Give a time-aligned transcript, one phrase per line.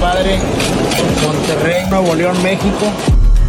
[0.00, 0.38] Padre,
[1.22, 2.92] Monterrey, Nuevo León, México.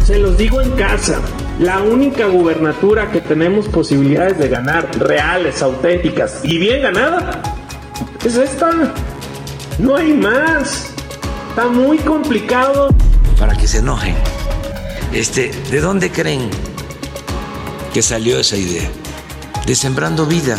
[0.04, 1.20] Se los digo en casa.
[1.58, 7.42] La única gubernatura que tenemos posibilidades de ganar, reales, auténticas y bien ganada,
[8.24, 8.70] es esta.
[9.78, 10.90] No hay más.
[11.50, 12.88] Está muy complicado.
[13.38, 14.14] para que se enojen.
[15.12, 16.48] Este, ¿de dónde creen
[17.92, 18.88] que salió esa idea?
[19.66, 20.56] De Sembrando Vida.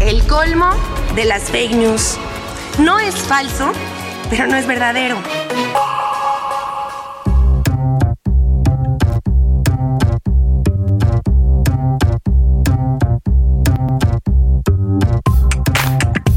[0.00, 0.70] El colmo
[1.14, 2.16] de las fake news.
[2.78, 3.72] No es falso,
[4.32, 5.18] pero no es verdadero.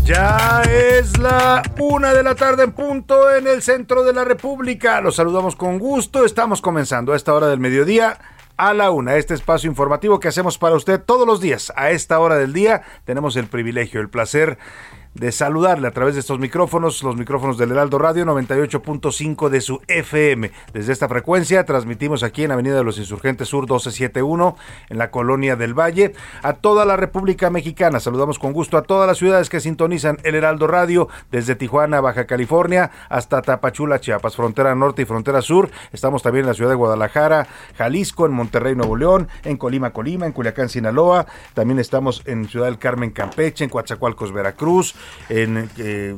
[0.03, 4.99] Ya es la una de la tarde en punto en el centro de la República.
[4.99, 6.25] Los saludamos con gusto.
[6.25, 8.19] Estamos comenzando a esta hora del mediodía
[8.57, 11.71] a la una, este espacio informativo que hacemos para usted todos los días.
[11.77, 14.57] A esta hora del día tenemos el privilegio, el placer
[15.15, 19.81] de saludarle a través de estos micrófonos, los micrófonos del Heraldo Radio 98.5 de su
[19.87, 20.51] FM.
[20.73, 24.57] Desde esta frecuencia transmitimos aquí en Avenida de los Insurgentes Sur 1271
[24.89, 28.01] en la colonia del Valle a toda la República Mexicana.
[28.01, 32.25] Saludamos con gusto a todas las ciudades que sintonizan el Heraldo Radio desde Tijuana, Baja
[32.25, 35.69] California hasta Tapachula, Chiapas, frontera norte y frontera sur.
[35.93, 37.47] Estamos también en la ciudad de Guadalajara,
[37.77, 41.25] Jalisco, en Monterrey, Nuevo León, en Colima, Colima, en Culiacán, Sinaloa.
[41.53, 44.93] También estamos en Ciudad del Carmen, Campeche, en Coatzacoalcos, Veracruz,
[45.29, 46.15] en eh,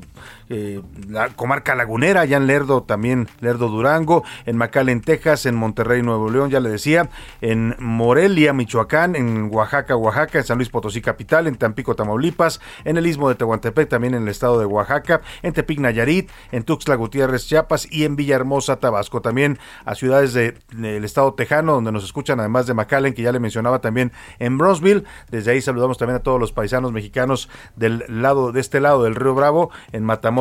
[0.50, 6.02] eh, la comarca lagunera, allá en Lerdo también, Lerdo Durango, en McAllen, Texas, en Monterrey,
[6.02, 7.10] Nuevo León, ya le decía,
[7.42, 12.96] en Morelia, Michoacán, en Oaxaca, Oaxaca, en San Luis Potosí capital, en Tampico, Tamaulipas, en
[12.98, 16.96] el Istmo de Tehuantepec, también en el estado de Oaxaca, en Tepic, Nayarit, en Tuxtla
[16.96, 22.04] Gutiérrez, Chiapas y en Villahermosa, Tabasco, también a ciudades de- del estado tejano, donde nos
[22.06, 26.18] escuchan además de McAllen, que ya le mencionaba también en Bronzeville, desde ahí saludamos también
[26.18, 30.37] a todos los paisanos mexicanos del lado, de este lado del Río Bravo, en Matamoros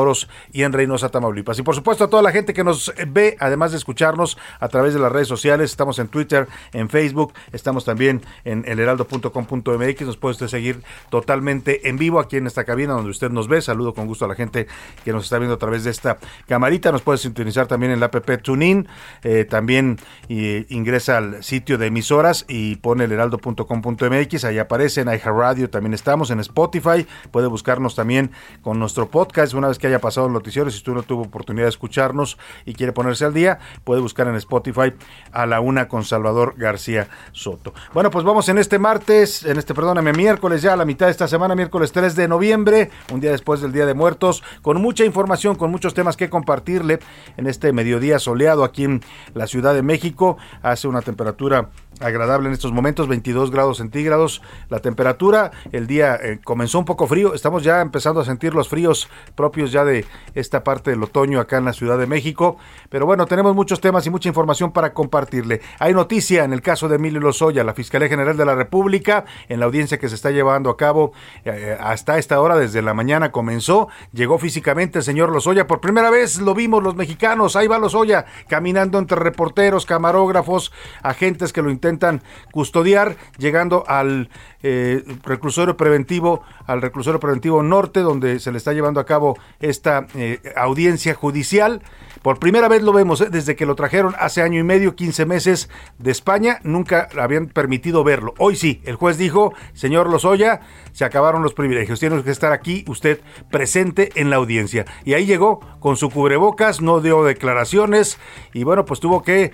[0.52, 1.58] y en Reynosa, Tamaulipas.
[1.58, 4.94] Y por supuesto a toda la gente que nos ve, además de escucharnos a través
[4.94, 10.32] de las redes sociales, estamos en Twitter, en Facebook, estamos también en elheraldo.com.mx, nos puede
[10.32, 13.62] usted seguir totalmente en vivo aquí en esta cabina donde usted nos ve.
[13.62, 14.66] Saludo con gusto a la gente
[15.04, 16.92] que nos está viendo a través de esta camarita.
[16.92, 18.88] Nos puede sintonizar también en la app TuneIn,
[19.22, 25.70] eh, también eh, ingresa al sitio de emisoras y pone elheraldo.com.mx, ahí aparece en iHeartRadio,
[25.70, 28.30] también estamos en Spotify, puede buscarnos también
[28.62, 31.66] con nuestro podcast una vez que haya pasado el noticiero, si usted no tuvo oportunidad
[31.66, 34.92] de escucharnos y quiere ponerse al día, puede buscar en Spotify
[35.32, 37.74] a la una con Salvador García Soto.
[37.94, 41.12] Bueno, pues vamos en este martes, en este, perdóname, miércoles ya a la mitad de
[41.12, 45.04] esta semana, miércoles 3 de noviembre, un día después del Día de Muertos, con mucha
[45.04, 46.98] información, con muchos temas que compartirle
[47.36, 49.02] en este mediodía soleado aquí en
[49.34, 50.36] la Ciudad de México.
[50.62, 51.70] Hace una temperatura
[52.00, 55.50] agradable en estos momentos, 22 grados centígrados la temperatura.
[55.72, 59.72] El día eh, comenzó un poco frío, estamos ya empezando a sentir los fríos propios
[59.72, 60.04] ya de
[60.34, 62.56] esta parte del otoño acá en la Ciudad de México.
[62.88, 65.60] Pero bueno, tenemos muchos temas y mucha información para compartirle.
[65.78, 69.61] Hay noticia en el caso de Emilio Lozoya, la Fiscalía General de la República, en
[69.61, 71.12] la audiencia que se está llevando a cabo
[71.44, 73.88] eh, hasta esta hora, desde la mañana comenzó.
[74.12, 78.26] Llegó físicamente el señor Lozoya, por primera vez lo vimos los mexicanos, ahí va Lozoya,
[78.49, 84.31] caminando entre reporteros, camarógrafos, agentes que lo intentan custodiar, llegando al
[84.62, 90.06] eh, reclusorio preventivo, al reclusorio preventivo norte, donde se le está llevando a cabo esta
[90.14, 91.82] eh, audiencia judicial.
[92.22, 95.26] Por primera vez lo vemos, eh, desde que lo trajeron hace año y medio, 15
[95.26, 98.34] meses de España, nunca habían permitido verlo.
[98.38, 100.60] Hoy sí, el juez dijo, señor Lozoya,
[100.92, 103.20] se acabaron los privilegios, tiene que estar aquí usted
[103.50, 104.86] presente en la audiencia.
[105.04, 108.18] Y ahí llegó con su cubrebocas, no dio declaraciones
[108.52, 109.52] y bueno, pues tuvo que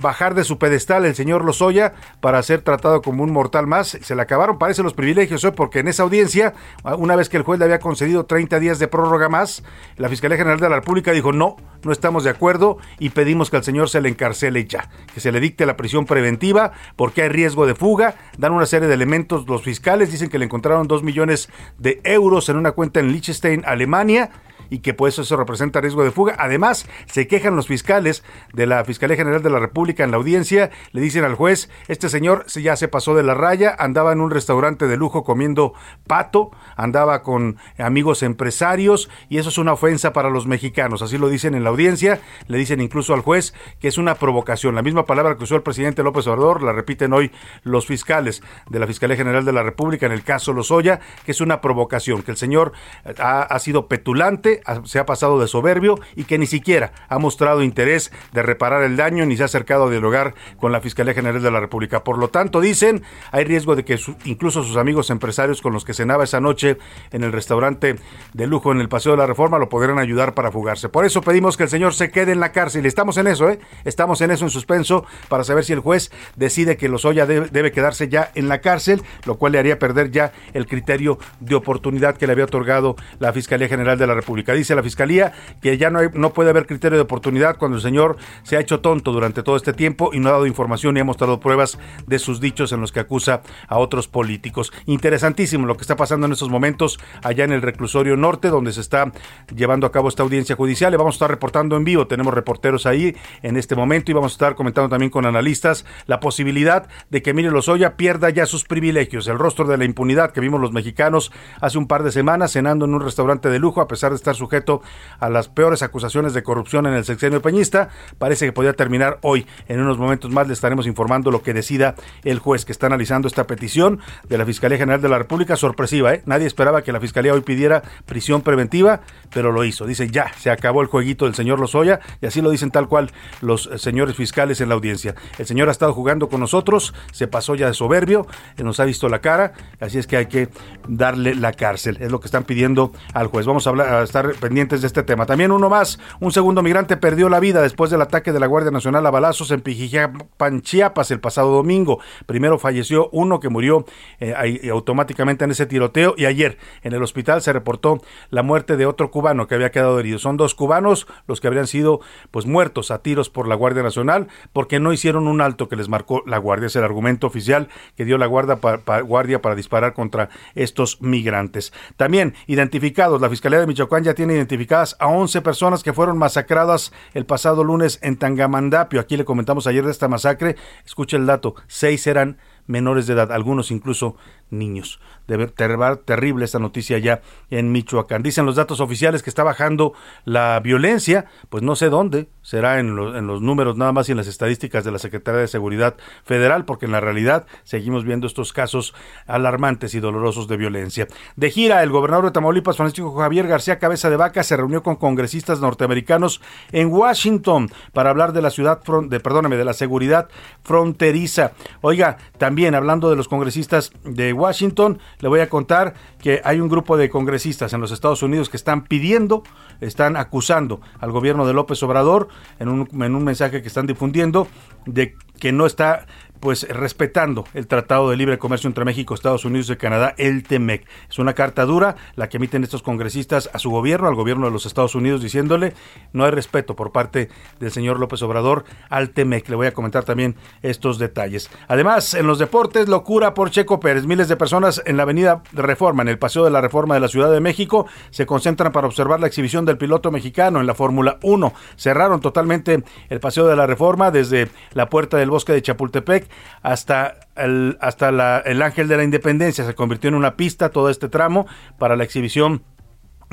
[0.00, 3.98] bajar de su pedestal el señor Lozoya para ser tratado como un mortal más.
[4.00, 6.54] Se le acabaron, parece, los privilegios hoy, porque en esa audiencia,
[6.98, 9.62] una vez que el juez le había concedido 30 días de prórroga más,
[9.96, 13.56] la Fiscalía General de la República dijo no, no estamos de acuerdo y pedimos que
[13.56, 17.28] al señor se le encarcele ya, que se le dicte la prisión preventiva porque hay
[17.28, 18.16] riesgo de fuga.
[18.38, 22.48] Dan una serie de elementos los fiscales, dicen que le encontraron dos millones de euros
[22.48, 24.30] en una cuenta en Liechtenstein, Alemania
[24.70, 26.34] y que pues eso representa riesgo de fuga.
[26.38, 30.70] Además, se quejan los fiscales de la Fiscalía General de la República en la audiencia,
[30.92, 34.30] le dicen al juez, este señor ya se pasó de la raya, andaba en un
[34.30, 35.74] restaurante de lujo comiendo
[36.06, 41.28] pato, andaba con amigos empresarios y eso es una ofensa para los mexicanos, así lo
[41.28, 45.06] dicen en la audiencia, le dicen incluso al juez que es una provocación, la misma
[45.06, 47.30] palabra que usó el presidente López Obrador, la repiten hoy
[47.62, 51.40] los fiscales de la Fiscalía General de la República en el caso Lozoya, que es
[51.40, 52.72] una provocación, que el señor
[53.18, 57.62] ha, ha sido petulante, se ha pasado de soberbio y que ni siquiera ha mostrado
[57.62, 61.42] interés de reparar el daño ni se ha acercado a dialogar con la Fiscalía General
[61.42, 62.02] de la República.
[62.02, 63.02] Por lo tanto, dicen,
[63.32, 66.78] hay riesgo de que incluso sus amigos empresarios con los que cenaba esa noche
[67.12, 67.96] en el restaurante
[68.32, 70.88] de lujo en el Paseo de la Reforma lo podrán ayudar para fugarse.
[70.88, 72.86] Por eso pedimos que el señor se quede en la cárcel.
[72.86, 73.58] Estamos en eso, ¿eh?
[73.84, 77.72] Estamos en eso en suspenso para saber si el juez decide que Lozoya debe, debe
[77.72, 82.16] quedarse ya en la cárcel, lo cual le haría perder ya el criterio de oportunidad
[82.16, 84.52] que le había otorgado la Fiscalía General de la República.
[84.52, 88.16] Dice la Fiscalía que ya no, no puede haber criterio de oportunidad cuando el señor
[88.42, 91.04] se ha hecho tonto durante todo este tiempo y no ha dado información ni ha
[91.04, 94.72] mostrado pruebas de sus dichos en los que acusa a otros políticos.
[94.86, 98.80] Interesantísimo lo que está pasando en estos momentos allá en el reclusorio norte, donde se
[98.80, 99.12] está
[99.54, 100.90] llevando a cabo esta audiencia judicial.
[100.90, 104.32] Le vamos a estar reportando en vivo, tenemos reporteros ahí en este momento y vamos
[104.32, 108.64] a estar comentando también con analistas la posibilidad de que Emilio Lozoya pierda ya sus
[108.64, 112.52] privilegios, el rostro de la impunidad que vimos los mexicanos hace un par de semanas
[112.52, 114.82] cenando en un restaurante de lujo a pesar de estar sujeto
[115.18, 117.88] a las peores acusaciones de corrupción en el sexenio peñista.
[118.18, 119.46] Parece que podría terminar hoy.
[119.68, 121.94] En unos momentos más le estaremos informando lo que decida
[122.24, 125.56] el juez que está analizando esta petición de la Fiscalía General de la República.
[125.56, 126.22] Sorpresiva, ¿eh?
[126.26, 129.00] Nadie esperaba que la Fiscalía hoy pidiera prisión preventiva,
[129.32, 129.86] pero lo hizo.
[129.86, 133.10] Dice, ya, se acabó el jueguito del señor Lozoya y así lo dicen tal cual
[133.40, 135.14] los eh, señores fiscales en la audiencia.
[135.38, 138.26] El señor ha estado jugando con nosotros, se pasó ya de soberbio,
[138.58, 140.48] nos ha visto la cara, así es que hay que
[140.88, 141.98] darle la cárcel.
[142.00, 143.46] Es lo que están pidiendo al juez.
[143.46, 145.26] Vamos a, a estar pendientes de este tema.
[145.26, 148.70] También uno más, un segundo migrante perdió la vida después del ataque de la Guardia
[148.70, 152.00] Nacional a balazos en Pijijapan, Chiapas, el pasado domingo.
[152.26, 153.84] Primero falleció uno que murió
[154.20, 158.00] eh, automáticamente en ese tiroteo y ayer en el hospital se reportó
[158.30, 160.18] la muerte de otro cubano que había quedado herido.
[160.18, 162.00] Son dos cubanos los que habrían sido
[162.30, 165.88] pues muertos a tiros por la Guardia Nacional porque no hicieron un alto que les
[165.88, 166.66] marcó la Guardia.
[166.66, 171.72] Es el argumento oficial que dio la guardia para, guardia para disparar contra estos migrantes.
[171.96, 176.92] También identificados, la Fiscalía de Michoacán ya tiene identificadas a 11 personas que fueron masacradas
[177.14, 179.00] el pasado lunes en Tangamandapio.
[179.00, 180.56] Aquí le comentamos ayer de esta masacre.
[180.86, 184.16] Escuche el dato, seis eran menores de edad, algunos incluso
[184.50, 185.00] niños.
[185.26, 187.20] Debe terrible esta noticia ya
[187.50, 188.22] en Michoacán.
[188.22, 189.92] Dicen los datos oficiales que está bajando
[190.24, 194.18] la violencia, pues no sé dónde, será en, en los números nada más y en
[194.18, 198.52] las estadísticas de la Secretaría de Seguridad Federal, porque en la realidad seguimos viendo estos
[198.52, 198.94] casos
[199.26, 201.08] alarmantes y dolorosos de violencia.
[201.34, 204.96] De gira, el gobernador de Tamaulipas, Francisco Javier García Cabeza de Vaca, se reunió con
[204.96, 206.40] congresistas norteamericanos
[206.70, 210.28] en Washington para hablar de la ciudad, de, perdóname, de la seguridad
[210.62, 211.52] fronteriza.
[211.80, 216.68] Oiga, también hablando de los congresistas de Washington, le voy a contar que hay un
[216.68, 219.42] grupo de congresistas en los Estados Unidos que están pidiendo,
[219.80, 222.28] están acusando al gobierno de López Obrador
[222.58, 224.48] en un, en un mensaje que están difundiendo
[224.86, 226.06] de que no está
[226.40, 230.86] pues respetando el Tratado de Libre Comercio entre México, Estados Unidos y Canadá, el TEMEC.
[231.08, 234.52] Es una carta dura la que emiten estos congresistas a su gobierno, al gobierno de
[234.52, 235.74] los Estados Unidos, diciéndole
[236.12, 237.28] no hay respeto por parte
[237.60, 239.48] del señor López Obrador al TEMEC.
[239.48, 241.50] Le voy a comentar también estos detalles.
[241.68, 244.06] Además, en los deportes, locura por Checo Pérez.
[244.06, 247.08] Miles de personas en la avenida Reforma, en el Paseo de la Reforma de la
[247.08, 251.18] Ciudad de México, se concentran para observar la exhibición del piloto mexicano en la Fórmula
[251.22, 251.52] 1.
[251.76, 256.25] Cerraron totalmente el Paseo de la Reforma desde la puerta del bosque de Chapultepec
[256.62, 259.64] hasta el, hasta el Ángel de la Independencia.
[259.64, 261.46] Se convirtió en una pista todo este tramo
[261.78, 262.62] para la exhibición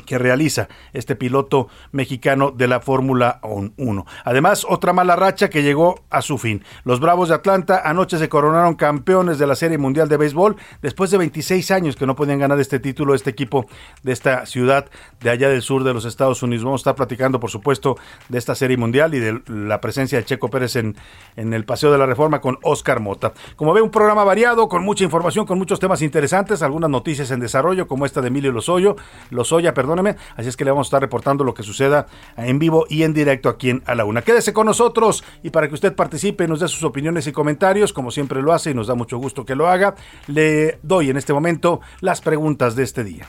[0.06, 4.06] que realiza este piloto mexicano de la Fórmula 1.
[4.24, 6.62] Además, otra mala racha que llegó a su fin.
[6.84, 11.10] Los Bravos de Atlanta anoche se coronaron campeones de la Serie Mundial de Béisbol después
[11.10, 13.66] de 26 años que no podían ganar este título este equipo
[14.02, 14.86] de esta ciudad
[15.20, 16.64] de allá del sur de los Estados Unidos.
[16.64, 17.96] Vamos a estar platicando, por supuesto,
[18.28, 20.96] de esta Serie Mundial y de la presencia de Checo Pérez en,
[21.36, 23.32] en el Paseo de la Reforma con Oscar Mota.
[23.56, 27.40] Como ve, un programa variado, con mucha información, con muchos temas interesantes, algunas noticias en
[27.40, 28.96] desarrollo, como esta de Emilio Lozoyo,
[29.30, 30.16] Lozoya, perdóneme.
[30.36, 33.12] Así es que le vamos a estar reportando lo que suceda en vivo y en
[33.12, 34.22] directo aquí en A la Una.
[34.22, 38.10] Quédese con nosotros y para que usted participe nos dé sus opiniones y comentarios, como
[38.10, 39.94] siempre lo hace y nos da mucho gusto que lo haga,
[40.26, 43.28] le doy en este momento las preguntas de este día.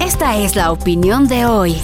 [0.00, 1.76] Esta es la opinión de hoy.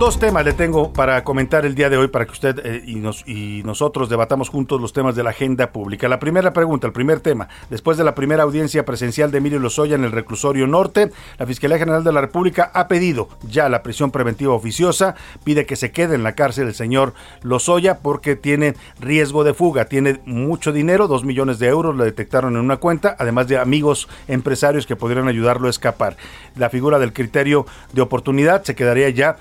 [0.00, 3.02] Dos temas le tengo para comentar el día de hoy para que usted eh, y,
[3.26, 6.08] y nosotros debatamos juntos los temas de la agenda pública.
[6.08, 7.48] La primera pregunta, el primer tema.
[7.68, 11.76] Después de la primera audiencia presencial de Emilio Lozoya en el reclusorio norte, la Fiscalía
[11.76, 16.14] General de la República ha pedido ya la prisión preventiva oficiosa, pide que se quede
[16.14, 21.24] en la cárcel el señor Lozoya porque tiene riesgo de fuga, tiene mucho dinero, dos
[21.24, 25.66] millones de euros le detectaron en una cuenta, además de amigos empresarios que podrían ayudarlo
[25.66, 26.16] a escapar.
[26.56, 29.36] La figura del criterio de oportunidad se quedaría ya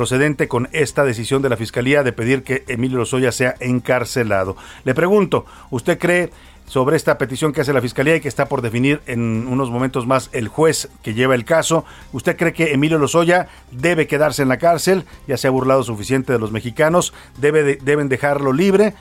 [0.00, 4.56] procedente con esta decisión de la Fiscalía de pedir que Emilio Lozoya sea encarcelado.
[4.84, 6.30] Le pregunto, ¿usted cree
[6.64, 10.06] sobre esta petición que hace la Fiscalía y que está por definir en unos momentos
[10.06, 11.84] más el juez que lleva el caso.
[12.14, 15.04] ¿Usted cree que Emilio Lozoya debe quedarse en la cárcel?
[15.28, 17.12] Ya se ha burlado suficiente de los mexicanos.
[17.36, 18.94] Debe ¿Deben dejarlo libre?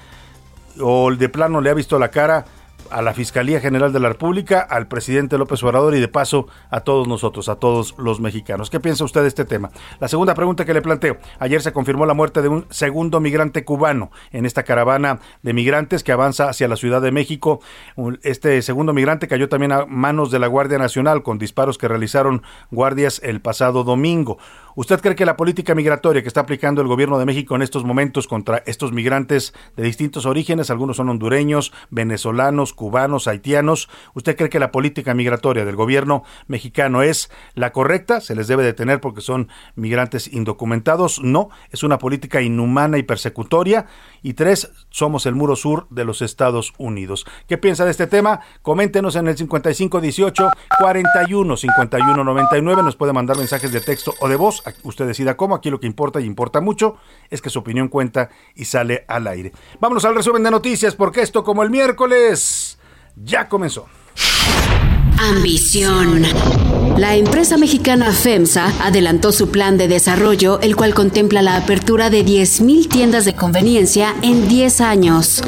[0.82, 2.44] ¿O de plano le ha visto la cara
[2.92, 6.82] a la Fiscalía General de la República, al presidente López Obrador y de paso a
[6.82, 8.70] todos nosotros, a todos los mexicanos.
[8.70, 9.70] ¿Qué piensa usted de este tema?
[10.00, 11.18] La segunda pregunta que le planteo.
[11.40, 16.04] Ayer se confirmó la muerte de un segundo migrante cubano en esta caravana de migrantes
[16.04, 17.62] que avanza hacia la Ciudad de México.
[18.24, 22.44] Este segundo migrante cayó también a manos de la Guardia Nacional con disparos que realizaron
[22.72, 24.38] guardias el pasado domingo.
[24.76, 27.84] ¿Usted cree que la política migratoria que está aplicando el gobierno de México en estos
[27.84, 34.50] momentos contra estos migrantes de distintos orígenes, algunos son hondureños, venezolanos, cubanos, haitianos, ¿usted cree
[34.50, 38.22] que la política migratoria del gobierno mexicano es la correcta?
[38.22, 41.22] ¿Se les debe detener porque son migrantes indocumentados?
[41.22, 43.88] No, es una política inhumana y persecutoria.
[44.22, 47.26] Y tres, somos el muro sur de los Estados Unidos.
[47.48, 48.42] ¿Qué piensa de este tema?
[48.62, 50.50] Coméntenos en el 5518
[50.80, 52.84] 41 51 99.
[52.84, 55.88] Nos puede mandar mensajes de texto o de voz usted decida cómo, aquí lo que
[55.88, 56.98] importa y importa mucho
[57.30, 59.52] es que su opinión cuenta y sale al aire.
[59.80, 62.80] Vámonos al resumen de noticias porque esto como el miércoles
[63.16, 63.86] ya comenzó.
[65.20, 66.24] Ambición.
[67.00, 72.26] La empresa mexicana FEMSA adelantó su plan de desarrollo, el cual contempla la apertura de
[72.26, 75.42] 10.000 tiendas de conveniencia en 10 años.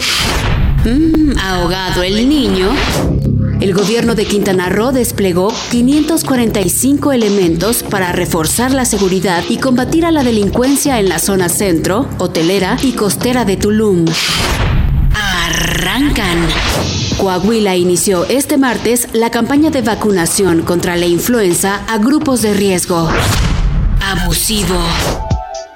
[0.86, 2.70] Mm, ahogado el niño.
[3.60, 10.12] El gobierno de Quintana Roo desplegó 545 elementos para reforzar la seguridad y combatir a
[10.12, 14.06] la delincuencia en la zona centro, hotelera y costera de Tulum.
[15.14, 16.48] Arrancan.
[17.18, 23.10] Coahuila inició este martes la campaña de vacunación contra la influenza a grupos de riesgo.
[24.02, 24.80] Abusivo.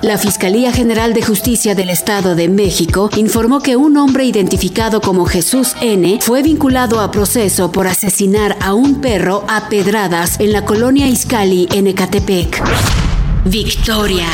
[0.01, 5.25] La Fiscalía General de Justicia del Estado de México informó que un hombre identificado como
[5.25, 10.63] Jesús N fue vinculado a proceso por asesinar a un perro a pedradas en la
[10.63, 12.61] colonia Izcali en Ecatepec.
[13.45, 14.27] Victoria.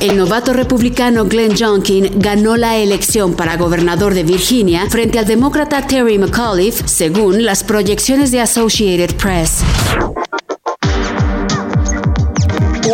[0.00, 5.84] El novato republicano Glenn Youngkin ganó la elección para gobernador de Virginia frente al demócrata
[5.88, 9.64] Terry McAuliffe, según las proyecciones de Associated Press.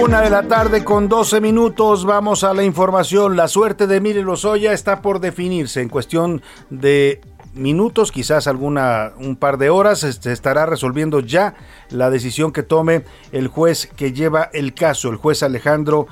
[0.00, 3.36] Una de la tarde con 12 minutos, vamos a la información.
[3.36, 7.20] La suerte de Emilio Lozoya está por definirse en cuestión de
[7.54, 11.54] minutos, quizás alguna un par de horas, se este, estará resolviendo ya
[11.90, 16.06] la decisión que tome el juez que lleva el caso, el juez Alejandro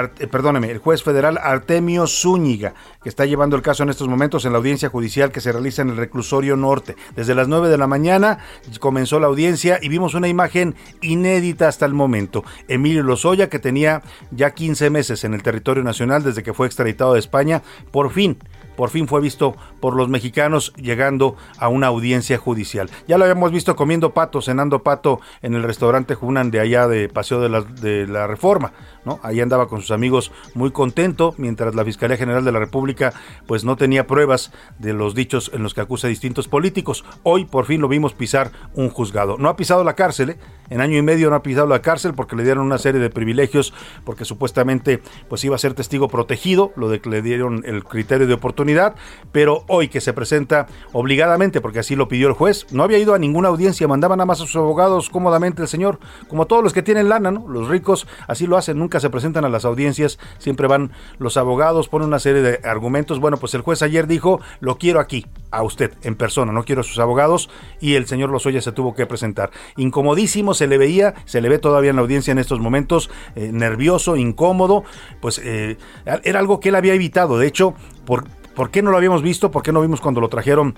[0.00, 4.44] eh, perdóneme, el juez federal Artemio Zúñiga, que está llevando el caso en estos momentos
[4.44, 6.96] en la audiencia judicial que se realiza en el reclusorio norte.
[7.14, 8.38] Desde las 9 de la mañana
[8.80, 12.44] comenzó la audiencia y vimos una imagen inédita hasta el momento.
[12.68, 17.14] Emilio Lozoya, que tenía ya 15 meses en el territorio nacional desde que fue extraditado
[17.14, 18.38] de España, por fin
[18.76, 22.88] por fin fue visto por los mexicanos llegando a una audiencia judicial.
[23.08, 27.08] Ya lo habíamos visto comiendo pato, cenando pato en el restaurante Junan de allá de
[27.08, 28.72] Paseo de la, Reforma,
[29.04, 29.18] ¿no?
[29.24, 33.12] Ahí andaba con sus amigos muy contento, mientras la Fiscalía General de la República
[33.48, 37.04] pues no tenía pruebas de los dichos en los que acusa a distintos políticos.
[37.24, 39.36] Hoy por fin lo vimos pisar un juzgado.
[39.36, 40.38] No ha pisado la cárcel, ¿eh?
[40.70, 43.10] en año y medio no ha pisado la cárcel porque le dieron una serie de
[43.10, 43.74] privilegios,
[44.04, 48.28] porque supuestamente pues iba a ser testigo protegido, lo de que le dieron el criterio
[48.28, 48.94] de oportunidad,
[49.32, 53.14] pero hoy que se presenta obligadamente, porque así lo pidió el juez, no había ido
[53.14, 55.98] a ninguna audiencia, mandaba nada más a sus abogados cómodamente el señor,
[56.28, 57.48] como todos los que tienen lana, ¿no?
[57.48, 61.88] Los ricos así lo hacen, nunca se presentan a las audiencias, siempre van los abogados,
[61.88, 63.18] ponen una serie de argumentos.
[63.18, 66.82] Bueno, pues el juez ayer dijo, lo quiero aquí, a usted, en persona, no quiero
[66.82, 67.48] a sus abogados,
[67.80, 69.52] y el señor Lozoya se tuvo que presentar.
[69.76, 73.50] Incomodísimo se le veía, se le ve todavía en la audiencia en estos momentos, eh,
[73.52, 74.84] nervioso, incómodo,
[75.22, 77.38] pues eh, era algo que él había evitado.
[77.38, 77.74] De hecho,
[78.04, 79.50] ¿por, ¿por qué no lo habíamos visto?
[79.50, 80.74] ¿Por qué no vimos cuando lo trajeron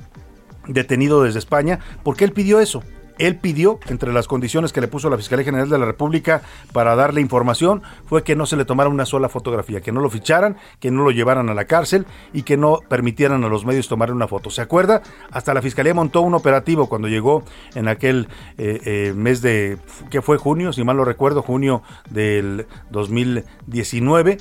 [0.66, 1.80] detenido desde España?
[2.02, 2.82] Porque él pidió eso
[3.18, 6.96] Él pidió, entre las condiciones que le puso la Fiscalía General de la República para
[6.96, 10.56] darle información, fue que no se le tomara una sola fotografía, que no lo ficharan,
[10.80, 14.16] que no lo llevaran a la cárcel y que no permitieran a los medios tomarle
[14.16, 14.50] una foto.
[14.50, 15.02] ¿Se acuerda?
[15.30, 17.44] Hasta la Fiscalía montó un operativo cuando llegó
[17.76, 18.26] en aquel
[18.58, 19.78] eh, eh, mes de,
[20.10, 20.36] ¿qué fue?
[20.36, 24.38] Junio, si mal lo recuerdo, junio del 2019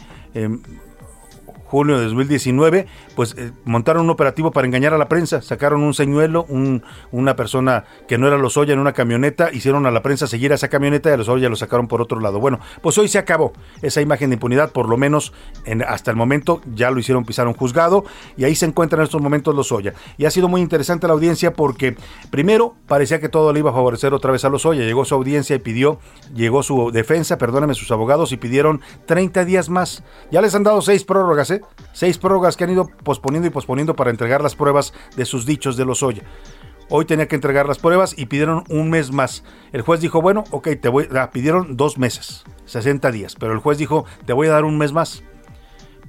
[1.74, 5.96] junio de 2019, pues eh, montaron un operativo para engañar a la prensa, sacaron un
[5.96, 10.28] señuelo, un, una persona que no era Lozoya en una camioneta, hicieron a la prensa
[10.28, 12.40] seguir a esa camioneta y a Lozoya lo sacaron por otro lado.
[12.40, 15.34] Bueno, pues hoy se acabó esa imagen de impunidad, por lo menos
[15.66, 18.06] en, hasta el momento ya lo hicieron pisar un juzgado
[18.38, 19.96] y ahí se encuentra en estos momentos Lozoya.
[20.20, 21.98] Y ha sido muy interesante la audiencia porque
[22.30, 25.56] primero parecía que todo le iba a favorecer otra vez a Lozoya, llegó su audiencia
[25.56, 25.98] y pidió,
[26.36, 30.04] llegó su defensa, perdóname, sus abogados y pidieron 30 días más.
[30.30, 31.63] Ya les han dado seis prórrogas, ¿eh?
[31.94, 35.78] Seis prórrogas que han ido posponiendo y posponiendo para entregar las pruebas de sus dichos
[35.78, 36.24] de Lozoya.
[36.90, 39.44] Hoy tenía que entregar las pruebas y pidieron un mes más.
[39.72, 43.60] El juez dijo, bueno, ok, te voy, ah, pidieron dos meses, 60 días, pero el
[43.60, 45.24] juez dijo, te voy a dar un mes más.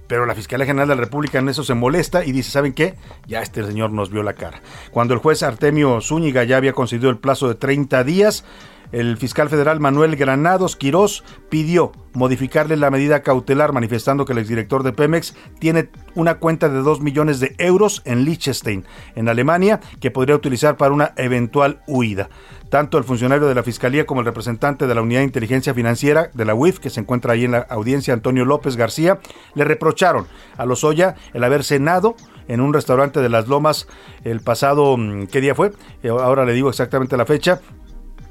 [0.07, 2.95] Pero la Fiscalía General de la República en eso se molesta y dice, ¿saben qué?
[3.27, 4.61] Ya este señor nos vio la cara.
[4.91, 8.45] Cuando el juez Artemio Zúñiga ya había concedido el plazo de 30 días,
[8.93, 14.85] el fiscal federal Manuel Granados Quirós pidió modificarle la medida cautelar, manifestando que el exdirector
[14.85, 18.85] de Pemex tiene una cuenta de 2 millones de euros en Liechtenstein,
[19.17, 22.29] en Alemania, que podría utilizar para una eventual huida.
[22.75, 26.31] Tanto el funcionario de la Fiscalía como el representante de la Unidad de Inteligencia Financiera
[26.35, 29.21] de la UIF, que se encuentra ahí en la audiencia, Antonio López García,
[29.55, 30.27] le reprocharon
[30.57, 32.17] a Lozoya el haber cenado
[32.49, 33.87] en un restaurante de Las Lomas
[34.25, 35.71] el pasado, mm, ¿qué día fue?
[36.03, 37.61] Eh, ahora le digo exactamente la fecha,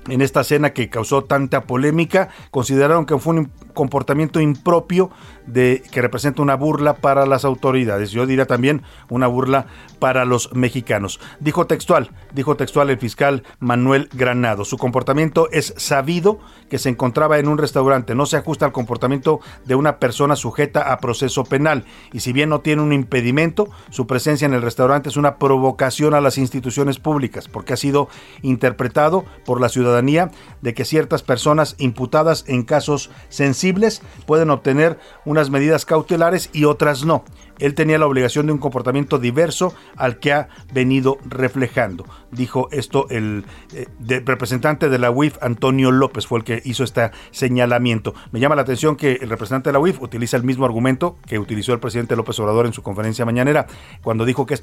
[0.10, 5.10] en esta cena que causó tanta polémica, consideraron que fue un comportamiento impropio
[5.48, 8.12] de que representa una burla para las autoridades.
[8.12, 9.68] Yo diría también una burla
[10.00, 11.20] para los mexicanos.
[11.40, 14.66] Dijo textual, dijo textual el fiscal Manuel Granado.
[14.66, 19.40] Su comportamiento es sabido que se encontraba en un restaurante, no se ajusta al comportamiento
[19.66, 24.08] de una persona sujeta a proceso penal y si bien no tiene un impedimento, su
[24.08, 28.10] presencia en el restaurante es una provocación a las instituciones públicas porque ha sido
[28.42, 35.00] interpretado por la ciudadanía de que ciertas personas imputadas en casos sensibles pueden obtener
[35.34, 37.24] unas medidas cautelares y otras no
[37.64, 42.06] él tenía la obligación de un comportamiento diverso al que ha venido reflejando.
[42.30, 43.88] Dijo esto el eh,
[44.26, 48.14] representante de la UIF, Antonio López, fue el que hizo este señalamiento.
[48.32, 51.40] Me llama la atención que el representante de la UIF utiliza el mismo argumento que
[51.40, 53.66] utilizó el presidente López Obrador en su conferencia mañanera,
[54.02, 54.60] cuando dijo que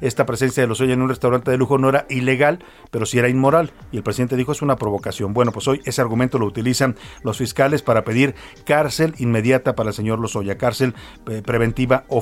[0.00, 3.28] esta presencia de los en un restaurante de lujo no era ilegal, pero sí era
[3.28, 3.72] inmoral.
[3.92, 5.34] Y el presidente dijo es una provocación.
[5.34, 8.34] Bueno, pues hoy ese argumento lo utilizan los fiscales para pedir
[8.64, 10.94] cárcel inmediata para el señor Lozoya, cárcel
[11.28, 12.20] eh, preventiva o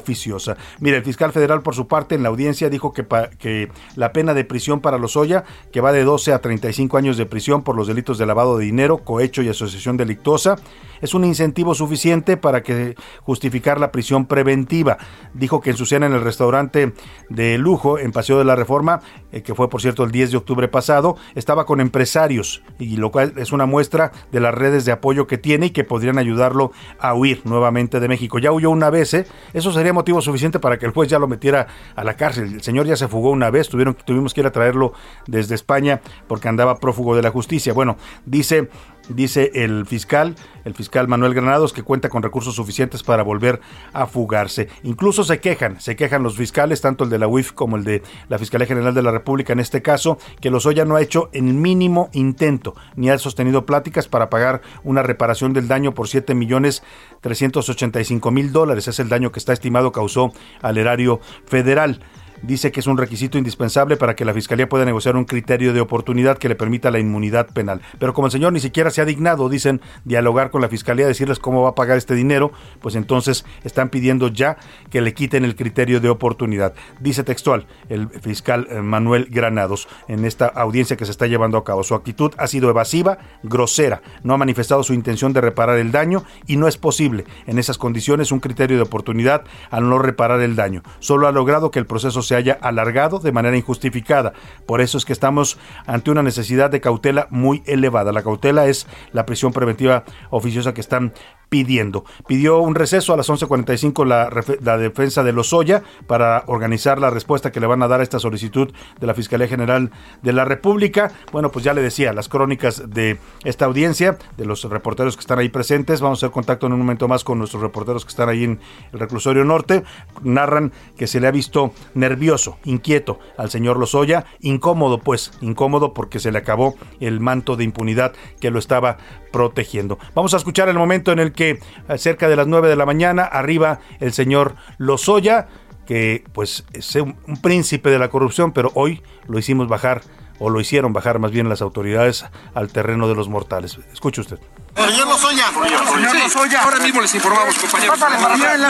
[0.81, 3.07] Mire, el fiscal federal por su parte en la audiencia dijo que,
[3.39, 7.27] que la pena de prisión para Lozoya, que va de 12 a 35 años de
[7.27, 10.57] prisión por los delitos de lavado de dinero, cohecho y asociación delictuosa,
[11.01, 14.99] es un incentivo suficiente para que justificar la prisión preventiva.
[15.35, 16.93] Dijo que en su cena en el restaurante
[17.29, 19.01] de lujo en Paseo de la Reforma,
[19.33, 23.11] eh, que fue por cierto el 10 de octubre pasado, estaba con empresarios y lo
[23.11, 26.73] cual es una muestra de las redes de apoyo que tiene y que podrían ayudarlo
[26.99, 28.39] a huir nuevamente de México.
[28.39, 29.27] Ya huyó una vez, ¿eh?
[29.53, 32.55] eso sería motivo suficiente para que el juez ya lo metiera a la cárcel.
[32.55, 34.93] El señor ya se fugó una vez, tuvieron, tuvimos que ir a traerlo
[35.27, 37.73] desde España porque andaba prófugo de la justicia.
[37.73, 38.69] Bueno, dice
[39.09, 43.61] dice el fiscal, el fiscal Manuel Granados, que cuenta con recursos suficientes para volver
[43.93, 44.69] a fugarse.
[44.83, 48.03] Incluso se quejan, se quejan los fiscales, tanto el de la UIF como el de
[48.29, 51.45] la Fiscalía General de la República en este caso, que Lozoya no ha hecho el
[51.45, 56.83] mínimo intento, ni ha sostenido pláticas para pagar una reparación del daño por 7 millones
[57.21, 58.89] 385 mil dólares.
[58.89, 62.01] Es el daño que está estimado causó al erario federal
[62.43, 65.81] dice que es un requisito indispensable para que la Fiscalía pueda negociar un criterio de
[65.81, 67.81] oportunidad que le permita la inmunidad penal.
[67.99, 71.39] Pero como el señor ni siquiera se ha dignado, dicen, dialogar con la Fiscalía, decirles
[71.39, 74.57] cómo va a pagar este dinero, pues entonces están pidiendo ya
[74.91, 76.75] que le quiten el criterio de oportunidad.
[77.01, 81.65] Dice textual el fiscal eh, Manuel Granados en esta audiencia que se está llevando a
[81.65, 81.83] cabo.
[81.85, 86.25] Su actitud ha sido evasiva, grosera, no ha manifestado su intención de reparar el daño
[86.47, 90.57] y no es posible en esas condiciones un criterio de oportunidad al no reparar el
[90.57, 90.83] daño.
[90.99, 94.33] Solo ha logrado que el proceso se haya alargado de manera injustificada.
[94.67, 98.13] Por eso es que estamos ante una necesidad de cautela muy elevada.
[98.13, 101.13] La cautela es la prisión preventiva oficiosa que están
[101.49, 102.05] pidiendo.
[102.27, 107.53] Pidió un receso a las 11.45 la, la defensa de Lozoya para organizar la respuesta
[107.53, 109.91] que le van a dar a esta solicitud de la Fiscalía General
[110.23, 111.13] de la República.
[111.33, 115.39] Bueno, pues ya le decía, las crónicas de esta audiencia, de los reporteros que están
[115.39, 118.29] ahí presentes, vamos a hacer contacto en un momento más con nuestros reporteros que están
[118.29, 118.61] ahí en
[118.93, 119.85] el reclusorio norte,
[120.23, 125.93] narran que se le ha visto nervioso nervioso, inquieto al señor Lozoya, incómodo pues, incómodo
[125.93, 128.97] porque se le acabó el manto de impunidad que lo estaba
[129.33, 129.99] protegiendo.
[130.15, 131.61] Vamos a escuchar el momento en el que
[131.99, 135.49] cerca de las 9 de la mañana arriba el señor Lozoya,
[135.85, 140.01] que pues es un, príncipe de la corrupción, pero hoy lo hicimos bajar
[140.39, 142.25] o lo hicieron bajar más bien las autoridades
[142.55, 143.79] al terreno de los mortales.
[143.93, 144.39] Escuche usted.
[144.77, 145.47] Señor Lozoya.
[145.49, 146.63] Señor Lozoya.
[146.63, 147.99] Ahora mismo les informamos, compañeros.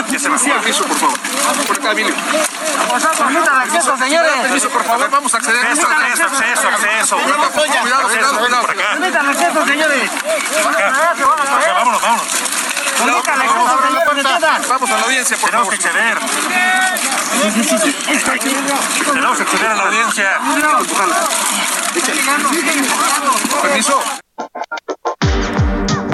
[0.09, 1.19] Que se bajó permiso, por favor.
[1.67, 2.15] Por acá, Emilio.
[3.17, 4.31] Permítanme acceso, señores.
[4.41, 5.09] Permiso, por favor.
[5.09, 5.65] Vamos a acceder.
[5.65, 7.17] Acceso, acceso, acceso.
[7.17, 7.51] Cuidado,
[8.09, 8.67] cuidado, cuidado.
[8.67, 10.11] Permítanme acceso, señores.
[11.73, 12.27] Vámonos, vámonos.
[14.69, 15.67] Vamos a la audiencia, por favor.
[15.67, 16.17] Tenemos que acceder.
[19.13, 20.39] Tenemos que acceder a la audiencia.
[23.61, 24.03] Permiso.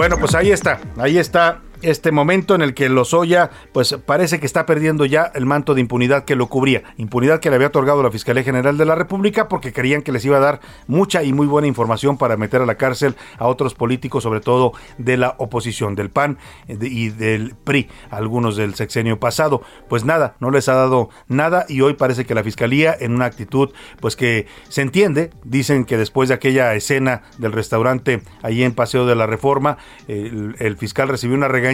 [0.03, 4.45] Bueno, pues ahí está, ahí está este momento en el que Lozoya pues parece que
[4.45, 8.01] está perdiendo ya el manto de impunidad que lo cubría, impunidad que le había otorgado
[8.01, 11.33] la Fiscalía General de la República porque creían que les iba a dar mucha y
[11.33, 15.35] muy buena información para meter a la cárcel a otros políticos, sobre todo de la
[15.37, 19.61] oposición, del PAN eh, y del PRI, algunos del sexenio pasado.
[19.89, 23.25] Pues nada, no les ha dado nada y hoy parece que la Fiscalía en una
[23.25, 28.73] actitud pues que se entiende, dicen que después de aquella escena del restaurante allí en
[28.73, 31.72] Paseo de la Reforma, el, el fiscal recibió una regaña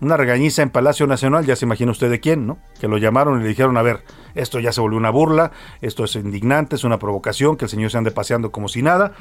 [0.00, 2.58] una regañiza en Palacio Nacional, ya se imagina usted de quién, ¿no?
[2.80, 6.04] Que lo llamaron y le dijeron, a ver, esto ya se volvió una burla, esto
[6.04, 9.12] es indignante, es una provocación, que el señor se ande paseando como si nada,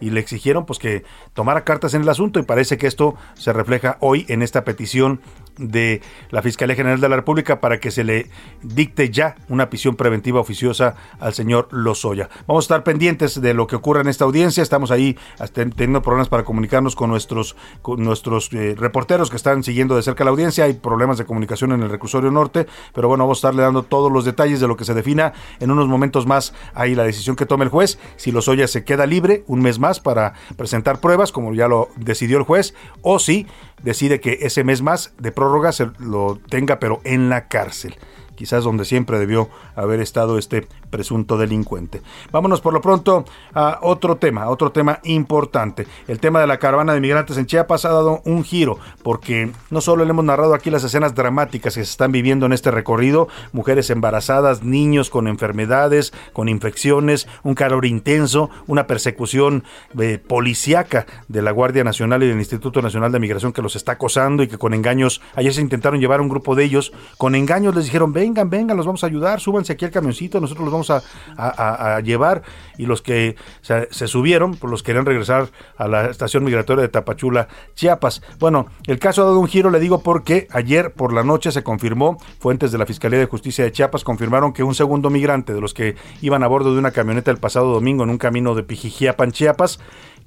[0.00, 3.52] y le exigieron pues que tomara cartas en el asunto y parece que esto se
[3.52, 5.20] refleja hoy en esta petición
[5.58, 8.28] de la Fiscalía General de la República para que se le
[8.62, 12.28] dicte ya una prisión preventiva oficiosa al señor Lozoya.
[12.46, 14.62] Vamos a estar pendientes de lo que ocurra en esta audiencia.
[14.62, 15.16] Estamos ahí
[15.54, 17.56] teniendo problemas para comunicarnos con nuestros,
[17.98, 20.64] nuestros eh, reporteros que están siguiendo de cerca la audiencia.
[20.64, 24.10] Hay problemas de comunicación en el reclusorio norte, pero bueno, vamos a estarle dando todos
[24.10, 26.54] los detalles de lo que se defina en unos momentos más.
[26.74, 27.98] Ahí la decisión que tome el juez.
[28.16, 32.38] Si Lozoya se queda libre un mes más para presentar pruebas, como ya lo decidió
[32.38, 33.46] el juez, o si
[33.84, 37.96] decide que ese mes más de prórroga se lo tenga, pero en la cárcel.
[38.34, 42.02] Quizás donde siempre debió haber estado este presunto delincuente.
[42.30, 45.88] Vámonos por lo pronto a otro tema, otro tema importante.
[46.06, 49.80] El tema de la caravana de migrantes en Chiapas ha dado un giro, porque no
[49.80, 53.26] solo le hemos narrado aquí las escenas dramáticas que se están viviendo en este recorrido,
[53.50, 59.64] mujeres embarazadas, niños con enfermedades, con infecciones, un calor intenso, una persecución
[59.98, 63.92] eh, policíaca de la Guardia Nacional y del Instituto Nacional de Migración que los está
[63.92, 67.34] acosando y que con engaños, ayer se intentaron llevar a un grupo de ellos, con
[67.34, 70.72] engaños les dijeron, vengan, vengan, los vamos a ayudar, súbanse aquí al camioncito, nosotros los
[70.72, 72.42] vamos a, llevar
[72.76, 77.48] y los que se, subieron, pues los querían regresar a la estación migratoria de Tapachula,
[77.74, 78.22] Chiapas.
[78.38, 81.62] Bueno, el caso ha dado un giro, le digo, porque ayer por la noche se
[81.62, 85.60] confirmó, fuentes de la Fiscalía de Justicia de Chiapas confirmaron que un segundo migrante de
[85.60, 88.62] los que iban a bordo de una camioneta el pasado domingo en un camino de
[88.62, 89.78] Pijijiapan, Chiapas,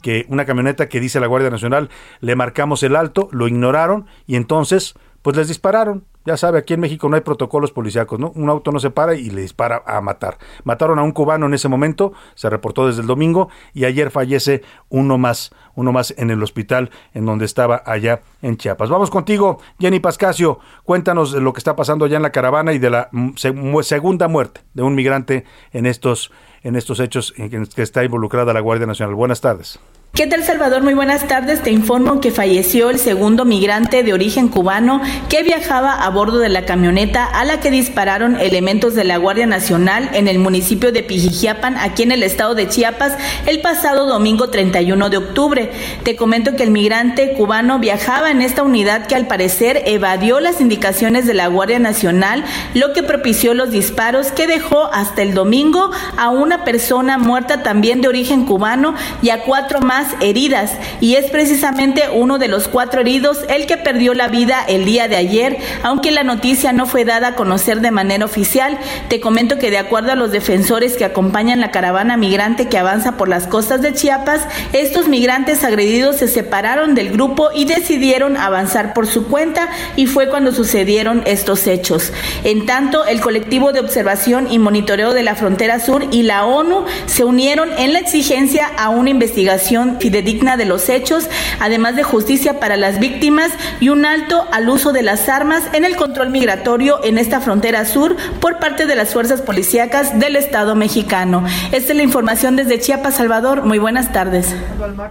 [0.02, 1.90] que una camioneta que dice la Guardia Nacional,
[2.22, 6.06] le marcamos el alto, lo ignoraron y entonces pues les dispararon.
[6.28, 8.34] Ya sabe, aquí en México no hay protocolos policíacos, ¿no?
[8.36, 10.38] Un auto no se para y le dispara a matar.
[10.66, 14.62] Mataron a un cubano en ese momento, se reportó desde el domingo y ayer fallece
[14.90, 18.90] uno más, uno más en el hospital en donde estaba allá en Chiapas.
[18.90, 22.80] Vamos contigo, Jenny Pascasio, cuéntanos de lo que está pasando allá en la caravana y
[22.80, 26.30] de la segunda muerte de un migrante en estos
[26.62, 29.16] en estos hechos en que está involucrada la Guardia Nacional.
[29.16, 29.80] Buenas tardes.
[30.14, 30.82] ¿Qué tal Salvador?
[30.82, 31.62] Muy buenas tardes.
[31.62, 36.50] Te informo que falleció el segundo migrante de origen cubano que viajaba a bordo de
[36.50, 41.04] la camioneta a la que dispararon elementos de la Guardia Nacional en el municipio de
[41.04, 45.72] Pijijiapan, aquí en el estado de Chiapas, el pasado domingo 31 de octubre.
[46.02, 50.60] Te comento que el migrante cubano viajaba en esta unidad que al parecer evadió las
[50.60, 55.92] indicaciones de la Guardia Nacional, lo que propició los disparos que dejó hasta el domingo
[56.18, 61.30] a una persona muerta también de origen cubano y a cuatro más heridas y es
[61.30, 65.60] precisamente uno de los cuatro heridos el que perdió la vida el día de ayer,
[65.84, 68.78] aunque la noticia no fue dada a conocer de manera oficial.
[69.10, 73.18] Te comento que de acuerdo a los defensores que acompañan la caravana migrante que avanza
[73.18, 74.42] por las costas de Chiapas,
[74.74, 80.30] estos migrantes agredidos se separaron del grupo y decidieron avanzar por su cuenta y fue
[80.30, 82.14] cuando sucedieron estos hechos.
[82.44, 86.86] En tanto, el colectivo de observación y monitoreo de la frontera sur y la ONU
[87.06, 91.28] se unieron en la exigencia a una investigación fidedigna de los hechos,
[91.60, 95.86] además de justicia para las víctimas y un alto al uso de las armas en
[95.86, 100.76] el control migratorio en esta frontera sur por parte de las fuerzas policíacas del Estado
[100.76, 101.44] mexicano.
[101.74, 103.64] Esta es la información desde Chiapas, Salvador.
[103.64, 104.56] Muy buenas tardes.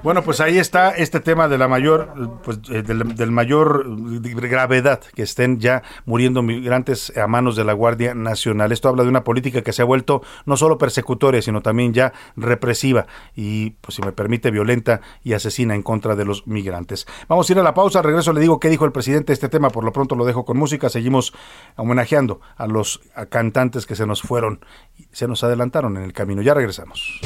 [0.02, 3.84] Bueno, pues ahí está este tema de la mayor, pues eh, del, mayor
[4.22, 8.72] gravedad que estén ya muriendo migrantes a manos de la Guardia Nacional.
[8.72, 12.12] Esto habla de una política que se ha vuelto no solo persecutoria, sino también ya
[12.36, 17.06] represiva y, pues si me permite, violenta y asesina en contra de los migrantes.
[17.28, 17.98] Vamos a ir a la pausa.
[17.98, 19.70] Al regreso le digo qué dijo el presidente de este tema.
[19.70, 20.65] Por lo pronto lo dejo con música.
[20.88, 21.32] Seguimos
[21.76, 24.64] homenajeando a los cantantes que se nos fueron,
[25.12, 26.42] se nos adelantaron en el camino.
[26.42, 27.20] Ya regresamos.